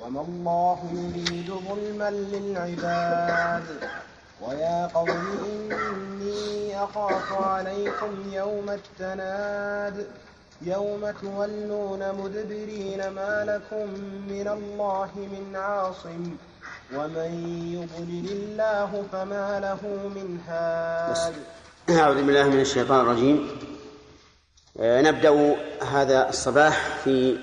وما 0.00 0.20
الله 0.20 0.90
يريد 0.92 1.50
ظلما 1.50 2.10
للعباد. 2.10 3.90
ويا 4.40 4.86
قوم 4.86 5.10
إني 5.72 6.84
أخاف 6.84 7.32
عليكم 7.32 8.32
يوم 8.32 8.70
التناد. 8.70 10.06
يوم 10.66 11.10
تولون 11.10 12.14
مدبرين 12.14 13.08
ما 13.08 13.44
لكم 13.44 13.88
من 14.28 14.48
الله 14.48 15.10
من 15.16 15.56
عاصم 15.56 16.36
ومن 16.94 17.32
يضلل 17.74 18.32
الله 18.32 19.04
فما 19.12 19.60
له 19.60 19.86
من 20.14 20.40
هاد 20.48 21.34
أعوذ 21.90 22.24
بالله 22.24 22.48
من 22.48 22.60
الشيطان 22.60 23.00
الرجيم. 23.00 23.48
آه، 24.80 25.02
نبدأ 25.02 25.56
هذا 25.82 26.28
الصباح 26.28 26.96
في 27.04 27.38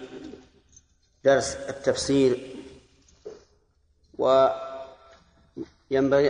درس 1.24 1.56
التفسير. 1.56 2.56
وينبغي 4.18 4.56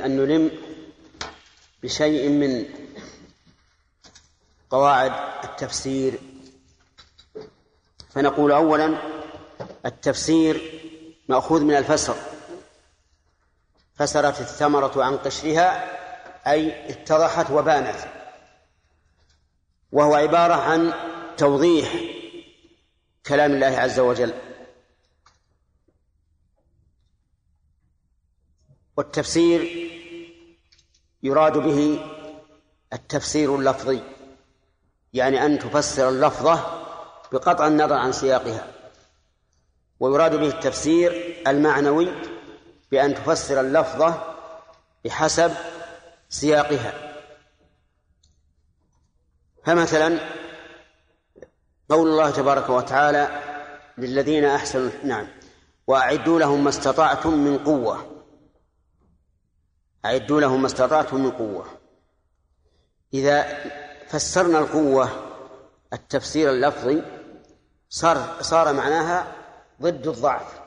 أن 0.05 0.17
نلم 0.17 0.51
بشيء 1.83 2.29
من 2.29 2.65
قواعد 4.69 5.11
التفسير. 5.43 6.19
فنقول 8.09 8.51
أولا 8.51 8.97
التفسير 9.85 10.81
مأخوذ 11.27 11.61
من 11.61 11.75
الفسر. 11.75 12.15
فسرت 13.95 14.41
الثمرة 14.41 15.03
عن 15.03 15.17
قشرها 15.17 15.99
أي 16.51 16.89
اتضحت 16.89 17.51
وبانت. 17.51 17.97
وهو 19.91 20.15
عبارة 20.15 20.53
عن 20.53 20.93
توضيح 21.37 21.93
كلام 23.25 23.51
الله 23.51 23.79
عز 23.79 23.99
وجل. 23.99 24.33
والتفسير 28.97 29.89
يراد 31.23 31.57
به 31.57 32.05
التفسير 32.93 33.55
اللفظي 33.55 34.01
يعني 35.13 35.45
أن 35.45 35.59
تفسر 35.59 36.09
اللفظة 36.09 36.78
بقطع 37.31 37.67
النظر 37.67 37.95
عن 37.95 38.11
سياقها 38.11 38.67
ويراد 39.99 40.35
به 40.35 40.47
التفسير 40.47 41.35
المعنوي 41.47 42.09
بأن 42.91 43.15
تفسر 43.15 43.59
اللفظة 43.59 44.35
بحسب 45.05 45.51
سياقها. 46.29 46.93
فمثلا 49.65 50.19
قول 51.89 52.07
الله 52.07 52.31
تبارك 52.31 52.69
وتعالى 52.69 53.41
للذين 53.97 54.45
أحسنوا 54.45 54.89
نعم 55.03 55.27
وأعدوا 55.87 56.39
لهم 56.39 56.63
ما 56.63 56.69
استطعتم 56.69 57.33
من 57.33 57.57
قوة. 57.57 58.23
أعدوا 60.05 60.41
لهم 60.41 60.61
ما 60.61 60.67
استطعتم 60.67 61.23
من 61.23 61.31
قوة. 61.31 61.65
إذا 63.13 63.63
فسرنا 64.07 64.59
القوة 64.59 65.09
التفسير 65.93 66.49
اللفظي 66.49 67.18
صار 67.89 68.37
صار 68.41 68.73
معناها 68.73 69.27
ضد 69.81 70.07
الضعف. 70.07 70.59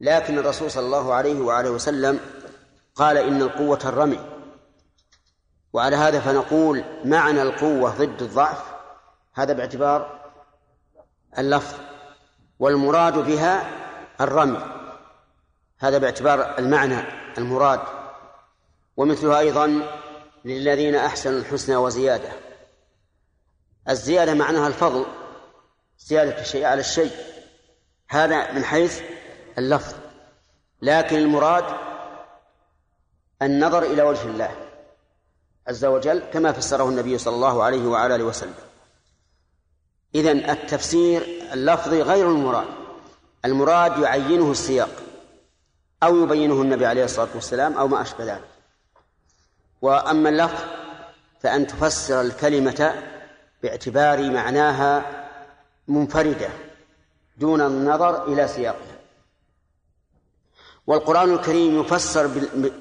لكن 0.00 0.38
الرسول 0.38 0.70
صلى 0.70 0.86
الله 0.86 1.14
عليه 1.14 1.40
وآله 1.40 1.70
وسلم 1.70 2.20
قال 2.94 3.16
إن 3.16 3.42
القوة 3.42 3.80
الرمي. 3.84 4.20
وعلى 5.72 5.96
هذا 5.96 6.20
فنقول 6.20 6.84
معنى 7.04 7.42
القوة 7.42 7.90
ضد 7.90 8.22
الضعف 8.22 8.64
هذا 9.34 9.52
باعتبار 9.52 10.30
اللفظ 11.38 11.74
والمراد 12.58 13.18
بها 13.18 13.70
الرمي. 14.20 14.60
هذا 15.78 15.98
باعتبار 15.98 16.58
المعنى 16.58 17.02
المراد. 17.38 17.80
ومثلها 18.96 19.38
أيضا 19.38 19.82
للذين 20.44 20.94
أحسنوا 20.94 21.38
الحسنى 21.38 21.76
وزيادة. 21.76 22.28
الزيادة 23.88 24.34
معناها 24.34 24.68
الفضل. 24.68 25.06
زيادة 25.98 26.40
الشيء 26.40 26.64
على 26.64 26.80
الشيء. 26.80 27.10
هذا 28.08 28.52
من 28.52 28.64
حيث 28.64 29.00
اللفظ. 29.58 29.94
لكن 30.82 31.16
المراد 31.16 31.64
النظر 33.42 33.82
إلى 33.82 34.02
وجه 34.02 34.24
الله 34.24 34.50
عز 35.68 35.84
وجل 35.84 36.22
كما 36.32 36.52
فسره 36.52 36.88
النبي 36.88 37.18
صلى 37.18 37.34
الله 37.34 37.62
عليه 37.62 37.86
وعلى 37.86 38.14
آله 38.14 38.24
وسلم. 38.24 38.54
إذن 40.14 40.50
التفسير 40.50 41.26
اللفظي 41.52 42.02
غير 42.02 42.30
المراد. 42.30 42.68
المراد 43.44 43.98
يعينه 43.98 44.50
السياق 44.50 45.02
أو 46.02 46.22
يبينه 46.22 46.62
النبي 46.62 46.86
عليه 46.86 47.04
الصلاة 47.04 47.28
والسلام 47.34 47.72
أو 47.78 47.88
ما 47.88 48.02
أشبه 48.02 48.24
ذلك. 48.24 48.48
وأما 49.82 50.28
اللفظ 50.28 50.64
فأن 51.40 51.66
تفسر 51.66 52.20
الكلمة 52.20 53.02
باعتبار 53.62 54.30
معناها 54.30 55.15
منفردة 55.88 56.48
دون 57.36 57.60
النظر 57.60 58.32
إلى 58.32 58.48
سياقها. 58.48 58.96
والقرآن 60.86 61.34
الكريم 61.34 61.80
يفسر 61.80 62.26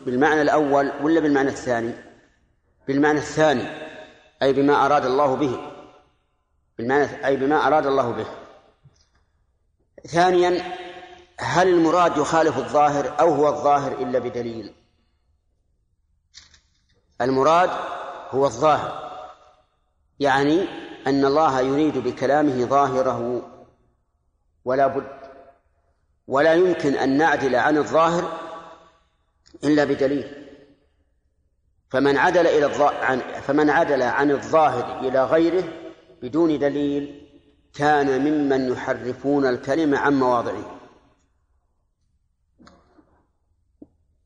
بالمعنى 0.05 0.41
الأول 0.41 0.91
ولا 1.01 1.19
بالمعنى 1.19 1.49
الثاني؟ 1.49 1.93
بالمعنى 2.87 3.19
الثاني 3.19 3.67
أي 4.43 4.53
بما 4.53 4.85
أراد 4.85 5.05
الله 5.05 5.35
به. 5.35 5.59
بالمعنى 6.77 7.25
أي 7.25 7.35
بما 7.35 7.67
أراد 7.67 7.85
الله 7.85 8.11
به. 8.11 8.27
ثانيا 10.07 10.75
هل 11.39 11.67
المراد 11.67 12.17
يخالف 12.17 12.57
الظاهر 12.57 13.19
أو 13.19 13.33
هو 13.33 13.47
الظاهر 13.47 13.91
إلا 13.91 14.19
بدليل؟ 14.19 14.73
المراد 17.21 17.69
هو 18.31 18.45
الظاهر 18.45 19.05
يعني 20.19 20.67
أن 21.07 21.25
الله 21.25 21.61
يريد 21.61 21.97
بكلامه 21.97 22.65
ظاهره 22.65 23.41
ولا 24.65 24.87
بد 24.87 25.07
ولا 26.27 26.53
يمكن 26.53 26.93
أن 26.93 27.17
نعدل 27.17 27.55
عن 27.55 27.77
الظاهر 27.77 28.39
إلا 29.63 29.83
بدليل. 29.83 30.45
فمن 31.89 32.17
عدل 32.17 32.47
إلى 32.47 32.85
عن 33.01 33.19
فمن 33.19 33.69
عدل 33.69 34.01
عن 34.01 34.31
الظاهر 34.31 34.99
إلى 34.99 35.25
غيره 35.25 35.63
بدون 36.21 36.59
دليل 36.59 37.27
كان 37.73 38.21
ممن 38.21 38.71
يحرفون 38.71 39.45
الكلمة 39.45 39.97
عن 39.97 40.19
مواضعه. 40.19 40.79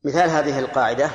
مثال 0.04 0.30
هذه 0.30 0.58
القاعدة 0.58 1.10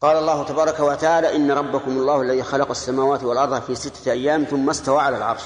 قال 0.00 0.16
الله 0.16 0.44
تبارك 0.44 0.80
وتعالى 0.80 1.36
إن 1.36 1.50
ربكم 1.50 1.90
الله 1.90 2.22
الذي 2.22 2.42
خلق 2.42 2.70
السماوات 2.70 3.24
والأرض 3.24 3.62
في 3.62 3.74
ستة 3.74 4.12
أيام 4.12 4.44
ثم 4.44 4.70
استوى 4.70 5.00
على 5.00 5.16
العرش. 5.16 5.42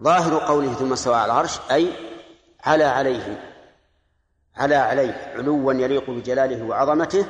ظاهر 0.00 0.38
قوله 0.38 0.74
ثم 0.74 0.92
استوى 0.92 1.14
على 1.14 1.32
العرش 1.32 1.58
أي 1.70 1.92
على 2.64 2.84
عليه 2.84 3.50
على 4.56 4.74
عليه 4.74 5.32
علوا 5.36 5.72
يليق 5.72 6.10
بجلاله 6.10 6.64
وعظمته 6.64 7.26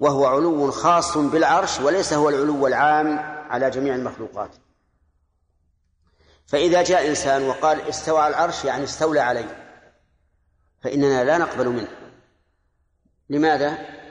وهو 0.00 0.26
علو 0.26 0.70
خاص 0.70 1.18
بالعرش 1.18 1.80
وليس 1.80 2.12
هو 2.12 2.28
العلو 2.28 2.66
العام 2.66 3.18
على 3.50 3.70
جميع 3.70 3.94
المخلوقات. 3.94 4.50
فإذا 6.46 6.82
جاء 6.82 7.08
إنسان 7.08 7.42
وقال 7.42 7.80
استوى 7.80 8.20
على 8.20 8.34
العرش 8.34 8.64
يعني 8.64 8.84
استولى 8.84 9.20
عليه 9.20 9.78
فإننا 10.82 11.24
لا 11.24 11.38
نقبل 11.38 11.68
منه. 11.68 11.88
لماذا؟ 13.30 14.01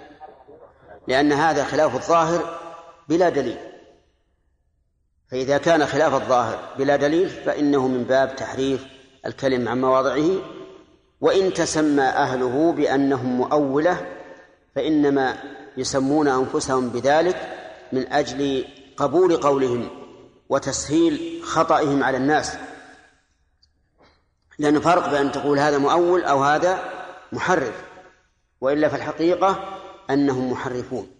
لأن 1.08 1.32
هذا 1.34 1.64
خلاف 1.64 1.96
الظاهر 1.96 2.60
بلا 3.10 3.30
دليل. 3.30 3.58
فإذا 5.32 5.58
كان 5.58 5.86
خلاف 5.86 6.14
الظاهر 6.14 6.60
بلا 6.78 6.96
دليل 6.96 7.30
فإنه 7.30 7.88
من 7.88 8.04
باب 8.04 8.36
تحريف 8.36 8.86
الكلم 9.26 9.68
عن 9.68 9.82
مواضعه 9.82 10.30
وإن 11.22 11.54
تسمى 11.54 12.04
أهله 12.04 12.72
بأنهم 12.72 13.38
مؤولة 13.38 14.08
فإنما 14.76 15.38
يسمون 15.78 16.28
أنفسهم 16.28 16.90
بذلك 16.90 17.58
من 17.92 18.14
أجل 18.14 18.66
قبول 18.98 19.38
قولهم 19.38 19.90
وتسهيل 20.50 21.42
خطئهم 21.44 22.04
على 22.04 22.18
الناس. 22.18 22.58
لأن 24.60 24.80
فرق 24.80 25.10
بأن 25.10 25.32
تقول 25.32 25.60
هذا 25.60 25.78
مؤول 25.78 26.24
أو 26.24 26.44
هذا 26.44 26.80
محرف 27.32 27.84
وإلا 28.62 28.90
في 28.90 28.96
الحقيقة 28.96 29.81
أنهم 30.14 30.52
محرفون. 30.52 31.12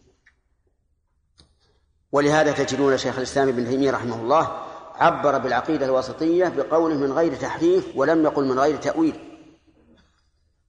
ولهذا 2.12 2.52
تجدون 2.52 2.98
شيخ 2.98 3.18
الإسلام 3.18 3.48
ابن 3.48 3.66
تيمية 3.66 3.92
رحمه 3.92 4.16
الله 4.16 4.66
عبر 4.96 5.38
بالعقيدة 5.38 5.86
الوسطية 5.86 6.48
بقوله 6.48 6.96
من 6.96 7.12
غير 7.12 7.36
تحريف 7.36 7.88
ولم 7.96 8.24
يقل 8.24 8.46
من 8.46 8.60
غير 8.60 8.78
تأويل. 8.78 9.38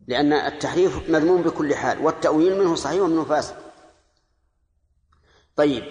لأن 0.06 0.32
التحريف 0.32 1.10
مذموم 1.10 1.42
بكل 1.42 1.74
حال 1.74 2.04
والتأويل 2.04 2.58
منه 2.60 2.74
صحيح 2.74 3.02
ومنه 3.02 3.24
فاسد. 3.24 3.56
طيب 5.56 5.84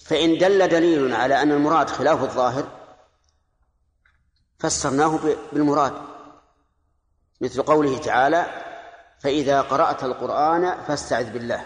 فإن 0.00 0.38
دل 0.38 0.68
دليل 0.68 1.12
على 1.14 1.42
أن 1.42 1.52
المراد 1.52 1.90
خلاف 1.90 2.22
الظاهر 2.22 2.68
فسرناه 4.58 5.20
بالمراد 5.52 5.92
مثل 7.40 7.62
قوله 7.62 7.98
تعالى 7.98 8.63
فإذا 9.24 9.60
قرأت 9.60 10.04
القرآن 10.04 10.84
فاستعذ 10.84 11.32
بالله. 11.32 11.64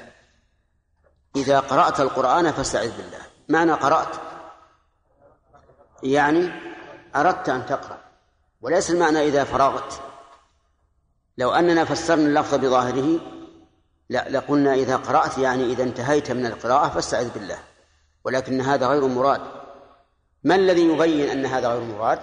إذا 1.36 1.60
قرأت 1.60 2.01
القرآن 2.01 2.52
فاستعذ 2.52 2.97
بالله. 2.97 3.18
معنى 3.48 3.72
قرأت؟ 3.72 4.09
يعني 6.02 6.51
أردت 7.16 7.48
أن 7.48 7.66
تقرأ. 7.66 7.98
وليس 8.60 8.90
المعنى 8.90 9.28
إذا 9.28 9.44
فرغت. 9.44 10.01
لو 11.39 11.51
أننا 11.51 11.85
فسرنا 11.85 12.26
اللفظ 12.26 12.55
بظاهره 12.55 13.20
لا 14.09 14.28
لقلنا 14.28 14.74
إذا 14.74 14.97
قرأت 14.97 15.39
يعني 15.39 15.64
إذا 15.64 15.82
انتهيت 15.82 16.30
من 16.30 16.47
القراءة 16.47 16.89
فاستعذ 16.89 17.30
بالله. 17.30 17.59
ولكن 18.24 18.60
هذا 18.60 18.86
غير 18.86 19.06
مراد. 19.06 19.40
ما 20.44 20.55
الذي 20.55 20.82
يبين 20.82 21.30
أن 21.30 21.47
هذا 21.47 21.68
غير 21.68 21.80
مراد؟ 21.80 22.18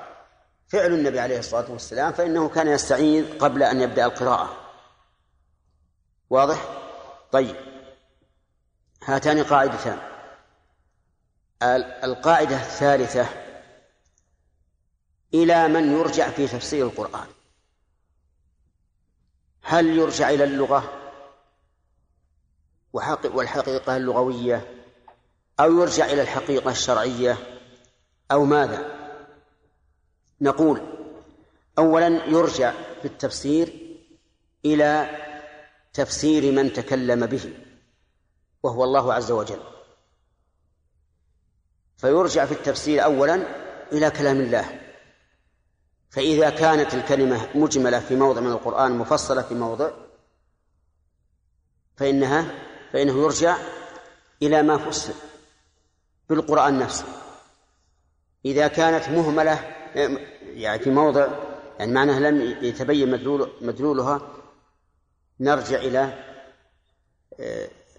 فعل 0.68 0.94
النبي 0.94 1.20
عليه 1.20 1.40
الصلاة 1.40 1.72
والسلام 1.72 2.12
فإنه 2.12 2.49
كان 2.49 2.68
يستعيذ 2.68 3.38
قبل 3.40 3.64
أن 3.64 3.82
يبدأ 3.82 4.06
القراءة. 4.06 4.65
واضح؟ 6.30 6.69
طيب. 7.31 7.56
هاتان 9.03 9.43
قاعدتان. 9.43 9.99
القاعدة 12.03 12.56
الثالثة 12.56 13.27
إلى 15.34 15.68
من 15.68 15.91
يرجع 15.91 16.30
في 16.30 16.47
تفسير 16.47 16.85
القرآن. 16.85 17.27
هل 19.61 19.97
يرجع 19.97 20.30
إلى 20.30 20.43
اللغة؟ 20.43 21.02
والحقيقة 23.34 23.97
اللغوية؟ 23.97 24.85
أو 25.60 25.80
يرجع 25.81 26.06
إلى 26.06 26.22
الحقيقة 26.22 26.72
الشرعية؟ 26.72 27.38
أو 28.31 28.45
ماذا؟ 28.45 28.95
نقول 30.41 30.81
أولا 31.77 32.07
يرجع 32.07 32.73
في 33.02 33.06
التفسير 33.06 33.73
إلى 34.65 35.10
تفسير 35.96 36.52
من 36.52 36.74
تكلم 36.74 37.26
به 37.26 37.54
وهو 38.64 38.84
الله 38.84 39.14
عز 39.14 39.32
وجل. 39.32 39.60
فيرجع 41.98 42.46
في 42.46 42.52
التفسير 42.52 43.04
أولا 43.04 43.36
إلى 43.92 44.12
كلام 44.12 44.42
الله. 44.42 44.82
فإذا 46.10 46.50
كانت 46.50 46.94
الكلمة 46.94 47.50
مجملة 47.56 48.00
في 48.00 48.16
موضع 48.16 48.42
من 48.42 48.52
القرآن 48.52 48.98
مفصلة 48.98 49.42
في 49.42 49.54
موضع 49.54 49.92
فإنها 51.96 52.46
فإنه 52.94 53.24
يرجع 53.24 53.58
إلى 54.42 54.64
ما 54.64 54.78
فسر 54.78 55.14
بالقرآن 56.30 56.80
نفسه. 56.80 57.06
إذا 58.46 58.68
كانت 58.68 59.10
مهملة 59.10 59.76
يعني 60.42 60.80
في 60.80 60.90
موضع 60.90 61.28
يعني 61.80 61.92
معناها 61.92 62.20
لم 62.20 62.42
يتبين 62.62 63.12
مدلول 63.12 63.52
مدلولها 63.62 64.22
نرجع 65.40 65.78
إلى 65.78 66.14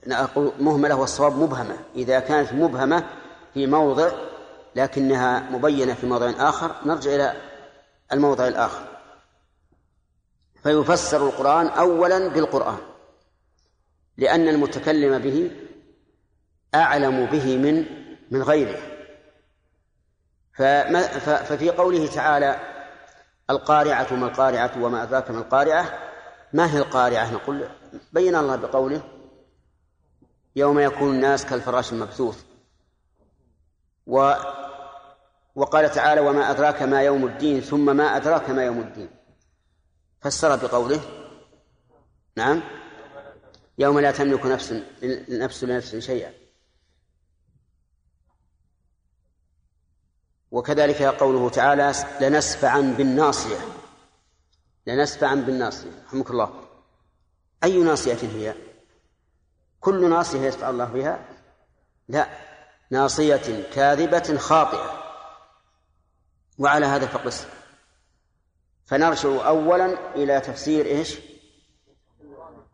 نقول 0.07 0.53
مهملة 0.61 0.95
والصواب 0.95 1.37
مبهمة. 1.39 1.77
إذا 1.95 2.21
كانت 2.21 2.53
مبهمة 2.53 3.05
في 3.55 3.67
موضع 3.67 4.11
لكنها 4.77 5.41
مبينة 5.51 5.95
في 5.95 6.07
موضع 6.07 6.33
آخر 6.39 6.75
نرجع 6.87 7.15
إلى 7.15 7.37
الموضع 8.13 8.49
الآخر. 8.49 8.87
فيفسر 10.63 11.27
القرآن 11.27 11.67
أولا 11.67 12.29
بالقرآن 12.29 12.79
لأن 14.17 14.49
المتكلم 14.49 15.19
به 15.19 15.51
أعلم 16.75 17.27
به 17.27 17.57
من 17.57 17.85
من 18.31 18.43
غيره. 18.43 18.79
فما 20.55 21.03
ففي 21.19 21.71
قوله 21.71 22.07
تعالى 22.07 22.61
القارعة 23.51 24.15
ما 24.15 24.27
القارعة 24.27 24.73
وما 24.83 25.03
أدراك 25.03 25.31
ما 25.31 25.39
القارعة 25.39 26.06
ما 26.53 26.75
هي 26.75 26.79
القارعة؟ 26.79 27.33
نقول 27.33 27.69
بين 28.13 28.37
الله 28.37 28.57
بقوله 28.57 29.03
يوم 30.57 30.79
يكون 30.79 31.15
الناس 31.15 31.47
كالفراش 31.47 31.93
المبثوث. 31.93 32.45
و 34.07 34.35
وقال 35.55 35.91
تعالى 35.91 36.21
وما 36.21 36.51
أدراك 36.51 36.83
ما 36.83 37.03
يوم 37.03 37.27
الدين 37.27 37.61
ثم 37.61 37.97
ما 37.97 38.17
أدراك 38.17 38.51
ما 38.51 38.65
يوم 38.65 38.81
الدين. 38.81 39.11
فسر 40.21 40.57
بقوله 40.57 41.01
نعم 42.37 42.63
يوم 43.79 44.01
لا 44.01 44.11
تملك 44.11 44.47
نفس 44.47 44.83
نفس 45.29 45.65
لنفس 45.65 45.97
شيئا. 45.97 46.33
وكذلك 50.51 51.03
قوله 51.03 51.51
تعالى 51.51 51.93
لنسفعا 52.21 52.81
بالناصية. 52.81 53.57
لنسفعا 54.87 55.35
بالناصية. 55.35 55.91
رحمك 56.07 56.31
الله. 56.31 56.51
أي 57.65 57.83
ناصية 57.83 58.29
هي؟ 58.35 58.55
كل 59.81 60.11
ناصية 60.11 60.41
يسفع 60.41 60.71
الله 60.71 60.85
بها؟ 60.85 61.25
لا. 62.09 62.29
ناصية 62.91 63.71
كاذبة 63.75 64.37
خاطئة. 64.37 65.03
وعلى 66.59 66.87
هذا 66.87 67.07
فقس. 67.07 67.47
فنرجع 68.87 69.49
أولا 69.49 70.15
إلى 70.15 70.41
تفسير 70.41 70.87
إيش؟ 70.87 71.19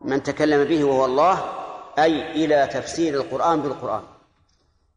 من 0.01 0.23
تكلم 0.23 0.63
به 0.63 0.83
وهو 0.83 1.05
الله 1.05 1.63
أي 1.99 2.31
إلى 2.31 2.67
تفسير 2.73 3.13
القرآن 3.13 3.61
بالقرآن. 3.61 4.03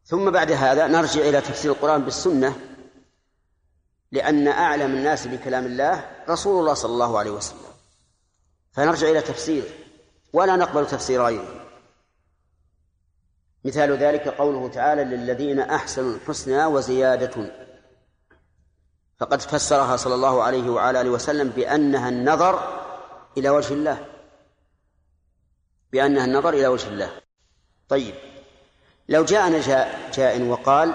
ثم 0.05 0.30
بعد 0.30 0.52
هذا 0.52 0.86
نرجع 0.86 1.20
إلى 1.20 1.40
تفسير 1.40 1.72
القرآن 1.72 2.02
بالسنة. 2.02 2.76
لأن 4.12 4.48
أعلم 4.48 4.94
الناس 4.94 5.26
بكلام 5.26 5.66
الله 5.66 6.10
رسول 6.28 6.60
الله 6.60 6.74
صلى 6.74 6.92
الله 6.92 7.18
عليه 7.18 7.30
وسلم. 7.30 7.58
فنرجع 8.72 9.08
إلى 9.08 9.20
تفسيره 9.20 9.68
ولا 10.32 10.56
نقبل 10.56 10.86
تفسير 10.86 11.24
غيره. 11.24 11.66
مثال 13.64 13.92
ذلك 13.92 14.28
قوله 14.28 14.68
تعالى 14.68 15.04
للذين 15.04 15.60
أحسنوا 15.60 16.14
الحسنى 16.14 16.64
وزيادة. 16.64 17.50
فقد 19.18 19.40
فسرها 19.40 19.96
صلى 19.96 20.14
الله 20.14 20.42
عليه 20.42 20.70
وعلى 20.70 21.00
آله 21.00 21.10
وسلم 21.10 21.48
بأنها 21.48 22.08
النظر 22.08 22.82
إلى 23.38 23.50
وجه 23.50 23.74
الله. 23.74 24.06
بأنها 25.92 26.24
النظر 26.24 26.48
إلى 26.48 26.66
وجه 26.66 26.88
الله. 26.88 27.10
طيب 27.88 28.14
لو 29.08 29.24
جاءنا 29.24 29.60
جاء, 29.60 30.10
جاء 30.14 30.42
وقال 30.42 30.94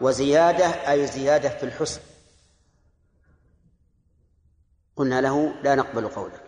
وزيادة 0.00 0.66
أي 0.66 1.06
زيادة 1.06 1.48
في 1.48 1.62
الحسن. 1.62 2.00
قلنا 4.96 5.20
له 5.20 5.54
لا 5.62 5.74
نقبل 5.74 6.08
قولك. 6.08 6.42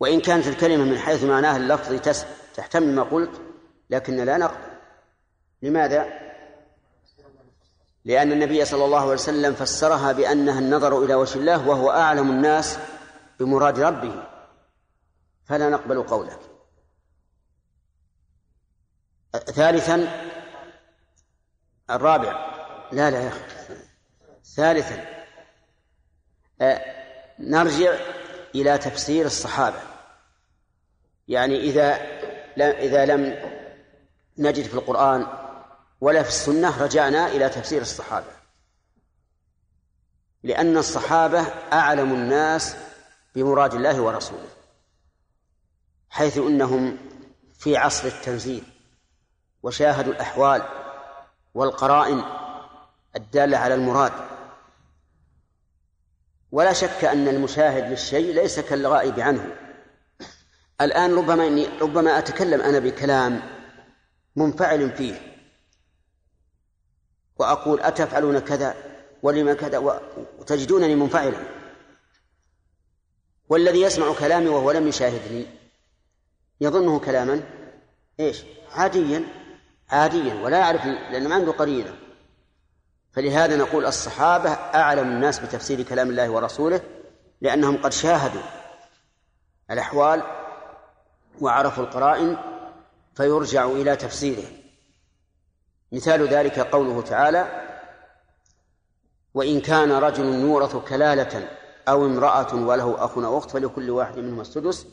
وإن 0.00 0.20
كانت 0.20 0.46
الكلمة 0.46 0.84
من 0.84 0.98
حيث 0.98 1.24
معناها 1.24 1.56
اللفظي 1.56 1.98
تحتمل 2.54 2.94
ما 2.94 3.02
قلت 3.02 3.40
لكن 3.90 4.16
لا 4.16 4.36
نقبل. 4.36 4.70
لماذا؟ 5.62 6.30
لأن 8.04 8.32
النبي 8.32 8.64
صلى 8.64 8.84
الله 8.84 9.00
عليه 9.00 9.12
وسلم 9.12 9.54
فسرها 9.54 10.12
بأنها 10.12 10.58
النظر 10.58 11.04
إلى 11.04 11.14
وجه 11.14 11.38
الله 11.38 11.68
وهو 11.68 11.90
أعلم 11.90 12.30
الناس 12.30 12.78
بمراد 13.40 13.80
ربه. 13.80 14.28
فلا 15.44 15.68
نقبل 15.68 16.02
قولك. 16.02 16.38
ثالثا 19.32 20.26
الرابع. 21.90 22.50
لا 22.92 23.10
لا 23.10 23.20
يا 23.20 23.28
أخي. 23.28 23.40
ثالثا 24.44 25.19
نرجع 27.38 27.94
إلى 28.54 28.78
تفسير 28.78 29.26
الصحابة. 29.26 29.80
يعني 31.28 31.60
إذا 31.60 31.94
إذا 32.58 33.04
لم 33.06 33.36
نجد 34.38 34.64
في 34.64 34.74
القرآن 34.74 35.26
ولا 36.00 36.22
في 36.22 36.28
السنة 36.28 36.82
رجعنا 36.82 37.26
إلى 37.26 37.48
تفسير 37.48 37.82
الصحابة. 37.82 38.40
لأن 40.42 40.76
الصحابة 40.76 41.40
أعلم 41.72 42.14
الناس 42.14 42.76
بمراد 43.34 43.74
الله 43.74 44.00
ورسوله 44.00 44.48
حيث 46.10 46.38
إنهم 46.38 46.98
في 47.58 47.76
عصر 47.76 48.08
التنزيل 48.08 48.64
وشاهدوا 49.62 50.12
الأحوال 50.12 50.62
والقرائن 51.54 52.22
الدالة 53.16 53.58
على 53.58 53.74
المراد. 53.74 54.12
ولا 56.52 56.72
شك 56.72 57.04
أن 57.04 57.28
المشاهد 57.28 57.90
للشيء 57.90 58.34
ليس 58.34 58.60
كالغائب 58.60 59.20
عنه. 59.20 59.56
الآن 60.80 61.14
ربما 61.14 61.46
اني 61.46 61.66
ربما 61.80 62.18
أتكلم 62.18 62.60
أنا 62.60 62.78
بكلام 62.78 63.42
منفعل 64.36 64.90
فيه. 64.90 65.36
وأقول 67.36 67.80
أتفعلون 67.80 68.38
كذا 68.38 68.74
ولما 69.22 69.54
كذا 69.54 69.78
وتجدونني 70.38 70.94
منفعلا. 70.94 71.38
والذي 73.48 73.82
يسمع 73.82 74.14
كلامي 74.14 74.48
وهو 74.48 74.70
لم 74.70 74.88
يشاهدني 74.88 75.46
يظنه 76.60 76.98
كلاما. 76.98 77.42
إيش؟ 78.20 78.42
عاديا. 78.72 79.24
عاديا. 79.90 80.34
ولا 80.34 80.58
يعرف 80.58 80.84
لأنه 80.84 81.28
ما 81.28 81.34
عنده 81.34 81.52
قرينة. 81.52 82.09
فلهذا 83.12 83.56
نقول 83.56 83.86
الصحابة 83.86 84.50
أعلم 84.50 85.08
الناس 85.08 85.38
بتفسير 85.38 85.82
كلام 85.82 86.10
الله 86.10 86.30
ورسوله 86.30 86.80
لأنهم 87.40 87.82
قد 87.82 87.92
شاهدوا 87.92 88.42
الأحوال 89.70 90.22
وعرفوا 91.40 91.84
القرائن 91.84 92.36
فيرجع 93.14 93.64
إلى 93.64 93.96
تفسيره. 93.96 94.44
مثال 95.92 96.28
ذلك 96.28 96.58
قوله 96.58 97.02
تعالى 97.02 97.66
وإن 99.34 99.60
كان 99.60 99.92
رجل 99.92 100.24
يورث 100.24 100.76
كلالة 100.76 101.48
أو 101.88 102.06
امرأة 102.06 102.54
وله 102.54 103.04
أخ 103.04 103.18
أو 103.18 103.38
أخت 103.38 103.50
فلكل 103.50 103.90
واحد 103.90 104.18
منهما 104.18 104.42
السدس 104.42 104.86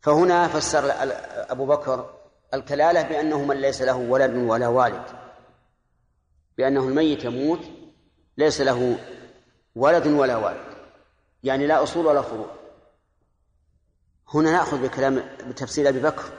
فهنا 0.00 0.48
فسر 0.48 0.92
أبو 1.50 1.66
بكر 1.66 2.10
الكلالة 2.54 3.02
بأنه 3.02 3.44
من 3.44 3.56
ليس 3.56 3.82
له 3.82 3.96
ولد 3.96 4.34
ولا 4.34 4.68
والد. 4.68 5.27
بأنه 6.58 6.88
الميت 6.88 7.24
يموت 7.24 7.60
ليس 8.36 8.60
له 8.60 8.98
ولد 9.74 10.06
ولا 10.06 10.36
والد. 10.36 10.78
يعني 11.44 11.66
لا 11.66 11.82
أصول 11.82 12.06
ولا 12.06 12.22
فروع. 12.22 12.50
هنا 14.34 14.50
نأخذ 14.52 14.82
بكلام 14.82 15.36
بتفسير 15.48 15.88
أبي 15.88 16.00
بكر. 16.00 16.32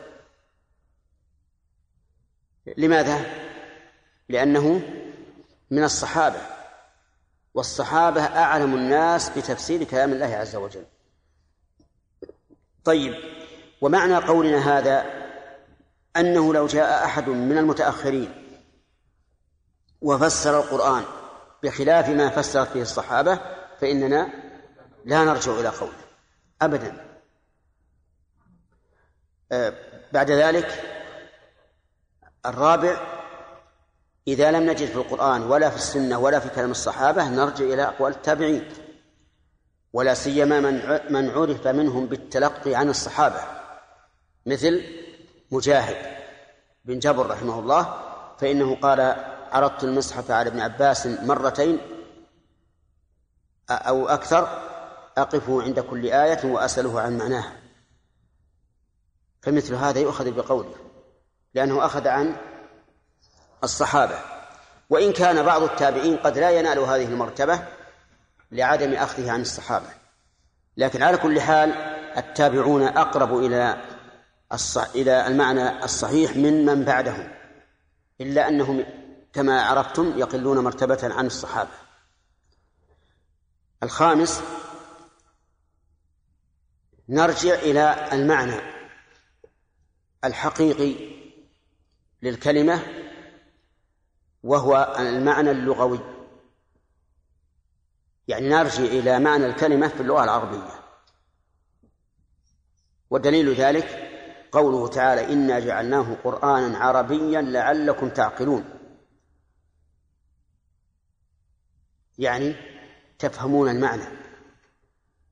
لماذا؟ 2.77 3.25
لأنه 4.29 4.81
من 5.71 5.83
الصحابة. 5.83 6.41
والصحابة 7.53 8.21
أعلم 8.21 8.75
الناس 8.75 9.29
بتفسير 9.29 9.83
كلام 9.83 10.11
الله 10.13 10.35
عز 10.35 10.55
وجل. 10.55 10.85
طيب 12.83 13.15
ومعنى 13.81 14.15
قولنا 14.15 14.77
هذا 14.77 15.05
أنه 16.17 16.53
لو 16.53 16.67
جاء 16.67 17.05
أحد 17.05 17.29
من 17.29 17.57
المتأخرين 17.57 18.38
وفسر 20.01 20.59
القرآن 20.59 21.03
بخلاف 21.63 22.09
ما 22.09 22.29
فسرت 22.29 22.67
فيه 22.67 22.81
الصحابة 22.81 23.39
فإننا 23.81 24.29
لا 25.05 25.23
نرجع 25.23 25.51
إلى 25.51 25.69
قوله 25.69 25.93
أبدا. 26.61 27.05
آه، 29.51 29.73
بعد 30.13 30.31
ذلك 30.31 30.83
الرابع 32.45 33.19
إذا 34.27 34.51
لم 34.51 34.63
نجد 34.69 34.87
في 34.87 34.95
القرآن 34.95 35.43
ولا 35.43 35.69
في 35.69 35.75
السنة 35.75 36.19
ولا 36.19 36.39
في 36.39 36.49
كلام 36.49 36.71
الصحابة 36.71 37.29
نرجع 37.29 37.65
إلى 37.65 37.83
أقوال 37.83 38.11
التابعين 38.11 38.69
ولا 39.93 40.13
سيما 40.13 40.59
من 40.59 40.99
من 41.09 41.29
عرف 41.29 41.67
منهم 41.67 42.05
بالتلقي 42.05 42.75
عن 42.75 42.89
الصحابة 42.89 43.41
مثل 44.45 44.83
مجاهد 45.51 45.95
بن 46.85 46.99
جبر 46.99 47.27
رحمه 47.29 47.59
الله 47.59 47.93
فإنه 48.39 48.75
قال 48.75 49.15
عرضت 49.51 49.83
المصحف 49.83 50.31
على 50.31 50.49
ابن 50.49 50.59
عباس 50.59 51.07
مرتين 51.07 51.79
أو 53.69 54.07
أكثر 54.07 54.69
أقف 55.17 55.49
عند 55.49 55.79
كل 55.79 56.05
آية 56.05 56.45
وأسأله 56.45 57.01
عن 57.01 57.17
معناها. 57.17 57.55
فمثل 59.41 59.75
هذا 59.75 59.99
يؤخذ 59.99 60.31
بقوله 60.31 60.75
لأنه 61.53 61.85
أخذ 61.85 62.07
عن 62.07 62.35
الصحابة. 63.63 64.19
وإن 64.89 65.13
كان 65.13 65.43
بعض 65.43 65.63
التابعين 65.63 66.17
قد 66.17 66.37
لا 66.37 66.49
ينال 66.49 66.79
هذه 66.79 67.05
المرتبة 67.05 67.67
لعدم 68.51 68.93
أخذه 68.93 69.31
عن 69.31 69.41
الصحابة. 69.41 69.87
لكن 70.77 71.03
على 71.03 71.17
كل 71.17 71.41
حال 71.41 71.73
التابعون 72.17 72.83
أقرب 72.83 73.37
إلى 73.37 73.81
الصح 74.53 74.87
إلى 74.95 75.27
المعنى 75.27 75.83
الصحيح 75.83 76.35
من 76.35 76.65
من 76.65 76.83
بعدهم 76.83 77.31
إلا 78.21 78.47
أنهم 78.47 78.85
كما 79.33 79.61
عرفتم 79.61 80.17
يقلون 80.17 80.59
مرتبة 80.59 80.99
عن 81.03 81.25
الصحابة. 81.25 81.69
الخامس 83.83 84.41
نرجع 87.09 87.53
إلى 87.53 88.09
المعنى 88.13 88.61
الحقيقي 90.23 91.19
للكلمة 92.21 92.83
وهو 94.43 94.95
المعنى 94.99 95.51
اللغوي. 95.51 95.99
يعني 98.27 98.49
نرجع 98.49 98.83
إلى 98.83 99.19
معنى 99.19 99.45
الكلمة 99.45 99.87
في 99.87 100.01
اللغة 100.01 100.23
العربية. 100.23 100.79
ودليل 103.09 103.53
ذلك 103.53 104.09
قوله 104.51 104.87
تعالى 104.87 105.33
إنا 105.33 105.59
جعلناه 105.59 106.15
قرآنا 106.23 106.77
عربيا 106.77 107.41
لعلكم 107.41 108.09
تعقلون 108.09 108.78
يعني 112.19 112.55
تفهمون 113.19 113.69
المعنى. 113.69 114.03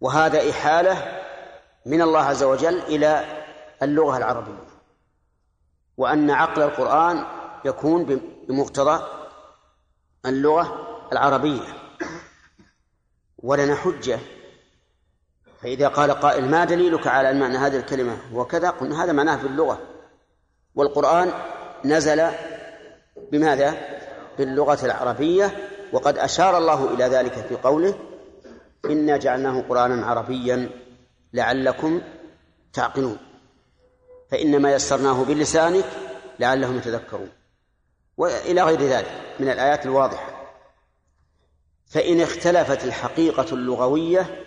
وهذا 0.01 0.49
إحالة 0.49 1.21
من 1.85 2.01
الله 2.01 2.19
عز 2.19 2.43
وجل 2.43 2.79
إلى 2.79 3.25
اللغة 3.83 4.17
العربية. 4.17 4.67
وأن 5.97 6.31
عقل 6.31 6.61
القرآن 6.61 7.25
يكون 7.65 8.05
بمقتضى 8.47 9.03
اللغة 10.25 10.87
العربية. 11.11 11.67
ولنا 13.37 13.75
حجة. 13.75 14.19
فإذا 15.61 15.87
قال 15.87 16.11
قائل 16.11 16.49
ما 16.49 16.65
دليلك 16.65 17.07
على 17.07 17.31
أن 17.31 17.39
معنى 17.39 17.57
هذه 17.57 17.77
الكلمة 17.77 18.17
وكذا 18.33 18.69
قلنا 18.69 19.03
هذا 19.03 19.11
معناه 19.11 19.37
في 19.37 19.47
اللغة. 19.47 19.79
والقرآن 20.75 21.31
نزل 21.85 22.27
بماذا؟ 23.31 23.97
باللغة 24.37 24.85
العربية 24.85 25.76
وقد 25.93 26.17
أشار 26.17 26.57
الله 26.57 26.93
إلى 26.93 27.03
ذلك 27.03 27.33
في 27.33 27.55
قوله 27.55 27.99
إنا 28.85 29.17
جعلناه 29.17 29.61
قرآنا 29.61 30.05
عربيا 30.05 30.69
لعلكم 31.33 32.01
تعقلون. 32.73 33.17
فإنما 34.31 34.71
يسرناه 34.71 35.23
بلسانك 35.23 35.85
لعلهم 36.39 36.77
يتذكرون. 36.77 37.29
وإلى 38.17 38.63
غير 38.63 38.81
ذلك 38.81 39.35
من 39.39 39.49
الآيات 39.49 39.85
الواضحة. 39.85 40.53
فإن 41.87 42.21
اختلفت 42.21 42.83
الحقيقة 42.83 43.53
اللغوية 43.53 44.43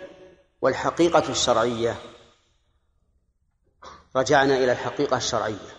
والحقيقة 0.61 1.29
الشرعية 1.29 1.95
رجعنا 4.15 4.57
إلى 4.57 4.71
الحقيقة 4.71 5.17
الشرعية. 5.17 5.71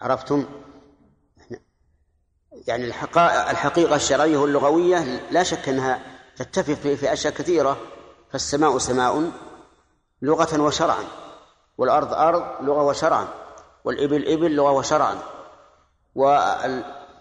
عرفتم؟ 0.00 0.46
يعني 2.66 2.84
الحقيقة 3.50 3.96
الشرعية 3.96 4.36
واللغوية 4.38 4.98
لا 5.30 5.42
شك 5.42 5.68
أنها 5.68 6.00
تتفق 6.36 6.74
في 6.74 7.12
أشياء 7.12 7.34
كثيرة 7.34 7.76
فالسماء 8.30 8.78
سماء 8.78 9.30
لغة 10.22 10.60
وشرعا 10.60 11.04
والأرض 11.78 12.12
أرض 12.12 12.44
لغة 12.60 12.82
وشرعا 12.82 13.28
والإبل 13.84 14.28
إبل 14.28 14.54
لغة 14.54 14.70
وشرعا 14.70 15.18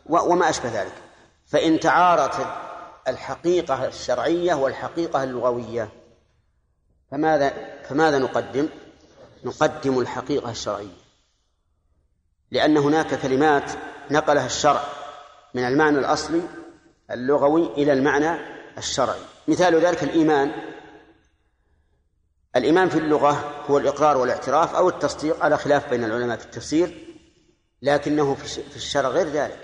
وما 0.09 0.49
أشبه 0.49 0.81
ذلك 0.81 0.93
فإن 1.47 1.79
تعارضت 1.79 2.47
الحقيقة 3.07 3.87
الشرعية 3.87 4.53
والحقيقة 4.53 5.23
اللغوية 5.23 5.89
فماذا 7.11 7.53
فماذا 7.89 8.17
نقدم؟ 8.17 8.69
نقدم 9.43 9.99
الحقيقة 9.99 10.51
الشرعية 10.51 10.99
لأن 12.51 12.77
هناك 12.77 13.21
كلمات 13.21 13.71
نقلها 14.11 14.45
الشرع 14.45 14.98
من 15.53 15.63
المعنى 15.63 15.99
الأصلي 15.99 16.41
اللغوي 17.11 17.67
إلى 17.67 17.93
المعنى 17.93 18.39
الشرعي. 18.77 19.19
مثال 19.47 19.75
ذلك 19.75 20.03
الإيمان. 20.03 20.51
الإيمان 22.55 22.89
في 22.89 22.97
اللغة 22.97 23.63
هو 23.69 23.77
الإقرار 23.77 24.17
والاعتراف 24.17 24.75
أو 24.75 24.89
التصديق 24.89 25.43
على 25.43 25.57
خلاف 25.57 25.89
بين 25.89 26.03
العلماء 26.03 26.37
في 26.37 26.45
التفسير 26.45 27.15
لكنه 27.81 28.35
في 28.35 28.75
الشرع 28.75 29.09
غير 29.09 29.27
ذلك. 29.27 29.59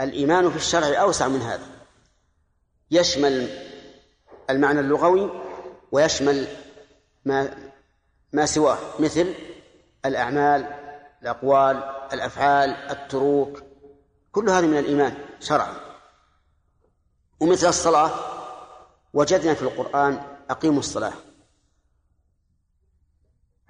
الإيمان 0.00 0.50
في 0.50 0.56
الشرع 0.56 1.00
أوسع 1.02 1.28
من 1.28 1.40
هذا. 1.40 1.66
يشمل 2.90 3.48
المعنى 4.50 4.80
اللغوي 4.80 5.30
ويشمل 5.92 6.46
ما 7.24 7.50
ما 8.32 8.46
سواه 8.46 8.78
مثل 8.98 9.34
الأعمال 10.04 10.66
الأقوال 11.22 11.82
الأفعال 12.12 12.70
التروك 12.70 13.62
كل 14.32 14.50
هذه 14.50 14.66
من 14.66 14.78
الإيمان 14.78 15.14
شرعا. 15.40 15.74
ومثل 17.40 17.68
الصلاة 17.68 18.10
وجدنا 19.14 19.54
في 19.54 19.62
القرآن 19.62 20.22
أقيموا 20.50 20.78
الصلاة. 20.78 21.12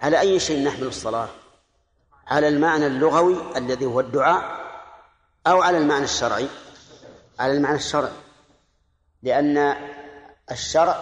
على 0.01 0.21
أي 0.21 0.41
شيء 0.41 0.65
نحمل 0.65 0.87
الصلاة؟ 0.87 1.29
على 2.27 2.49
المعنى 2.49 2.87
اللغوي 2.87 3.57
الذي 3.57 3.85
هو 3.85 4.01
الدعاء 4.01 4.61
أو 5.47 5.63
على 5.63 5.79
المعنى 5.79 6.05
الشرعي؟ 6.05 6.49
على 7.39 7.53
المعنى 7.53 7.77
الشرعي. 7.77 8.13
لأن 9.23 9.77
الشرع 10.51 11.01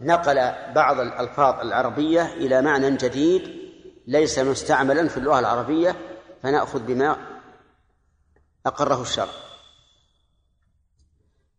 نقل 0.00 0.52
بعض 0.74 1.00
الألفاظ 1.00 1.60
العربية 1.60 2.26
إلى 2.32 2.62
معنى 2.62 2.90
جديد 2.96 3.60
ليس 4.06 4.38
مستعملا 4.38 5.08
في 5.08 5.16
اللغة 5.16 5.38
العربية 5.38 5.96
فنأخذ 6.42 6.78
بما 6.78 7.16
أقره 8.66 9.02
الشرع. 9.02 9.32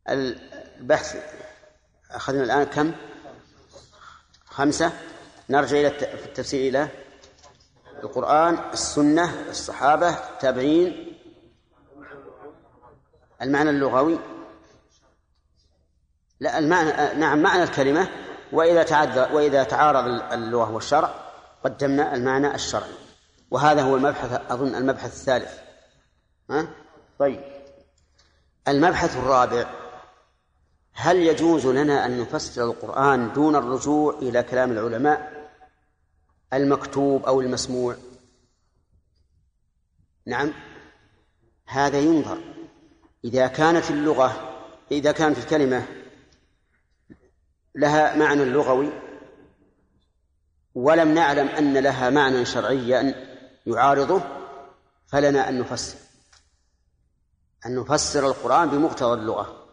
البحث 0.10 1.16
أخذنا 2.12 2.44
الآن 2.44 2.64
كم؟ 2.64 2.94
خمسة. 4.46 4.92
نرجع 5.50 5.78
إلى 5.78 5.88
التفسير 5.88 6.70
إلى 6.70 6.88
القرآن 8.04 8.60
السنة 8.74 9.50
الصحابة 9.50 10.10
التابعين. 10.10 11.18
المعنى 13.42 13.70
اللغوي؟ 13.70 14.20
لا 16.40 16.60
المعنى 16.60 17.20
نعم 17.20 17.42
معنى 17.42 17.64
الكلمة. 17.64 18.08
وإذا 18.52 18.84
تعذر 18.84 19.34
وإذا 19.34 19.64
تعارض 19.64 20.34
اللغة 20.34 20.72
والشرع 20.72 21.14
قدمنا 21.64 22.16
المعنى 22.16 22.56
الشرعي. 22.56 22.94
وهذا 23.52 23.82
هو 23.82 23.96
المبحث 23.96 24.52
أظن 24.52 24.76
المبحث 24.76 25.14
الثالث. 25.14 25.60
ها؟ 26.50 26.81
طيب. 27.22 27.42
المبحث 28.68 29.18
الرابع 29.18 29.70
هل 30.94 31.18
يجوز 31.18 31.68
لنا 31.68 32.06
أن 32.06 32.20
نفسر 32.22 32.64
القرآن 32.64 33.34
دون 33.34 33.56
الرجوع 33.56 34.14
إلى 34.14 34.44
كلام 34.44 34.72
العلماء 34.72 35.50
المكتوب 36.54 37.26
أو 37.26 37.42
المسموع؟ 37.42 37.96
نعم. 40.26 40.54
هذا 41.66 42.00
ينظر. 42.00 42.38
إذا 43.26 43.48
كانت 43.48 43.92
اللغة 43.92 44.58
إذا 44.92 45.12
كانت 45.12 45.38
الكلمة 45.38 45.86
لها 47.76 48.16
معنى 48.16 48.46
لغوي 48.46 48.90
ولم 50.76 51.14
نعلم 51.14 51.48
أن 51.48 51.78
لها 51.78 52.10
معنى 52.10 52.46
شرعيا 52.46 53.14
يعارضه 53.68 54.22
فلنا 55.08 55.50
أن 55.50 55.60
نفسر 55.60 56.11
أن 57.66 57.76
نفسر 57.76 58.28
القرآن 58.28 58.70
بمقتضى 58.70 59.14
اللغة. 59.14 59.68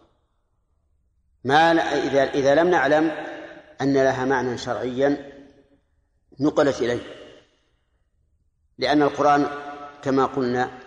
ما 1.44 1.72
إذا 1.72 2.22
إذا 2.22 2.54
لم 2.54 2.68
نعلم 2.70 3.10
أن 3.80 3.94
لها 3.94 4.24
معنى 4.24 4.58
شرعيا 4.58 5.32
نقلت 6.40 6.80
إليه. 6.80 7.02
لأن 8.78 9.02
القرآن 9.02 9.46
كما 10.02 10.26
قلنا 10.26 10.78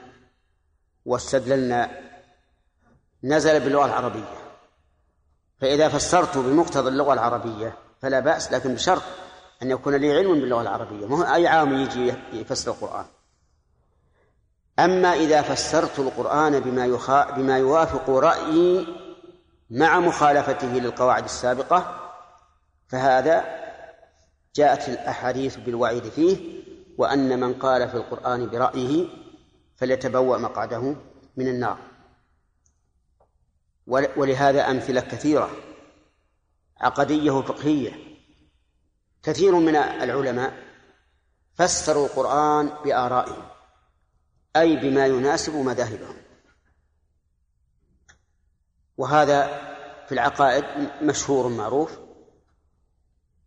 واستدللنا 1.06 2.02
نزل 3.24 3.60
باللغة 3.60 3.86
العربية. 3.86 4.42
فإذا 5.60 5.90
فسرت 5.90 6.38
بمقتضى 6.38 6.90
اللغة 6.90 7.14
العربية 7.14 7.78
فلا 8.02 8.20
بأس 8.20 8.52
لكن 8.54 8.74
بشرط 8.74 9.04
أن 9.64 9.70
يكون 9.70 9.96
لي 9.96 10.12
علم 10.12 10.34
باللغة 10.34 10.62
العربية. 10.62 11.06
ما 11.06 11.36
أي 11.36 11.48
عام 11.48 11.74
يجي 11.74 12.14
يفسر 12.34 12.72
القرآن؟ 12.72 13.06
أما 14.82 15.14
إذا 15.14 15.42
فسرت 15.42 16.00
القرآن 16.00 16.60
بما 16.60 16.86
يخا 16.86 17.32
بما 17.32 17.58
يوافق 17.58 18.10
رأيي 18.10 18.88
مع 19.70 20.00
مخالفته 20.00 20.68
للقواعد 20.68 21.24
السابقة 21.24 22.12
فهذا 22.88 23.62
جاءت 24.56 24.90
الأحاديث 24.90 25.58
بالوعيد 25.58 26.04
فيه 26.04 26.62
وأن 26.98 27.40
من 27.40 27.54
قال 27.54 27.90
في 27.90 27.96
القرآن 27.96 28.50
برأيه 28.50 29.08
فليتبوأ 29.76 30.38
مقعده 30.38 30.96
من 31.38 31.48
النار. 31.48 31.78
ولهذا 33.88 34.72
أمثلة 34.72 35.02
كثيرة 35.02 35.50
عقدية 36.82 37.32
وفقهية. 37.32 37.92
كثير 39.24 39.56
من 39.56 39.76
العلماء 39.76 40.54
فسروا 41.54 42.06
القرآن 42.06 42.70
بآرائهم. 42.86 43.51
أي 44.56 44.76
بما 44.76 45.06
يناسب 45.06 45.56
مذاهبهم. 45.56 46.18
وهذا 48.98 49.48
في 50.06 50.12
العقائد 50.12 50.66
مشهور 51.02 51.48
معروف 51.48 52.00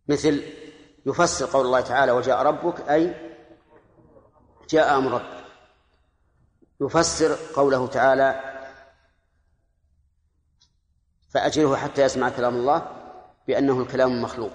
مثل 0.08 0.42
يفسر 1.06 1.46
قول 1.46 1.66
الله 1.66 1.80
تعالى 1.80 2.12
وجاء 2.12 2.42
ربك 2.42 2.80
أي 2.88 3.14
جاء 4.70 4.98
أمر 4.98 5.12
ربك. 5.12 5.44
يفسر 6.80 7.36
قوله 7.54 7.86
تعالى 7.86 8.54
فأجره 11.30 11.76
حتى 11.76 12.02
يسمع 12.02 12.28
كلام 12.28 12.56
الله 12.56 12.86
بأنه 13.46 13.80
الكلام 13.80 14.12
المخلوق 14.12 14.52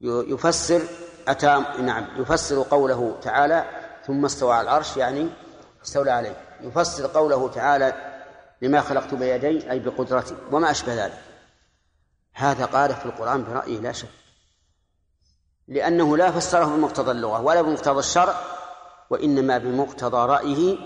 يفسر 0.00 0.82
أتى 1.28 1.64
نعم 1.82 2.20
يفسر 2.20 2.62
قوله 2.62 3.20
تعالى 3.22 3.79
ثم 4.06 4.24
استوى 4.24 4.54
على 4.54 4.62
العرش 4.62 4.96
يعني 4.96 5.28
استولى 5.84 6.10
عليه. 6.10 6.36
يفسر 6.60 7.06
قوله 7.06 7.48
تعالى 7.48 7.94
لما 8.62 8.80
خلقت 8.80 9.14
بيدي 9.14 9.70
أي 9.70 9.78
بقدرتي. 9.78 10.36
وما 10.52 10.70
أشبه 10.70 11.04
ذلك. 11.04 11.18
هذا 12.34 12.64
قال 12.64 12.94
في 12.94 13.06
القرآن 13.06 13.44
برأيه 13.44 13.78
لا 13.80 13.92
شك. 13.92 14.08
لأنه 15.68 16.16
لا 16.16 16.30
فسره 16.30 16.64
بمقتضى 16.64 17.10
اللغة 17.10 17.40
ولا 17.40 17.62
بمقتضى 17.62 17.98
الشرع 17.98 18.34
وإنما 19.10 19.58
بمقتضى 19.58 20.26
رأيه 20.26 20.78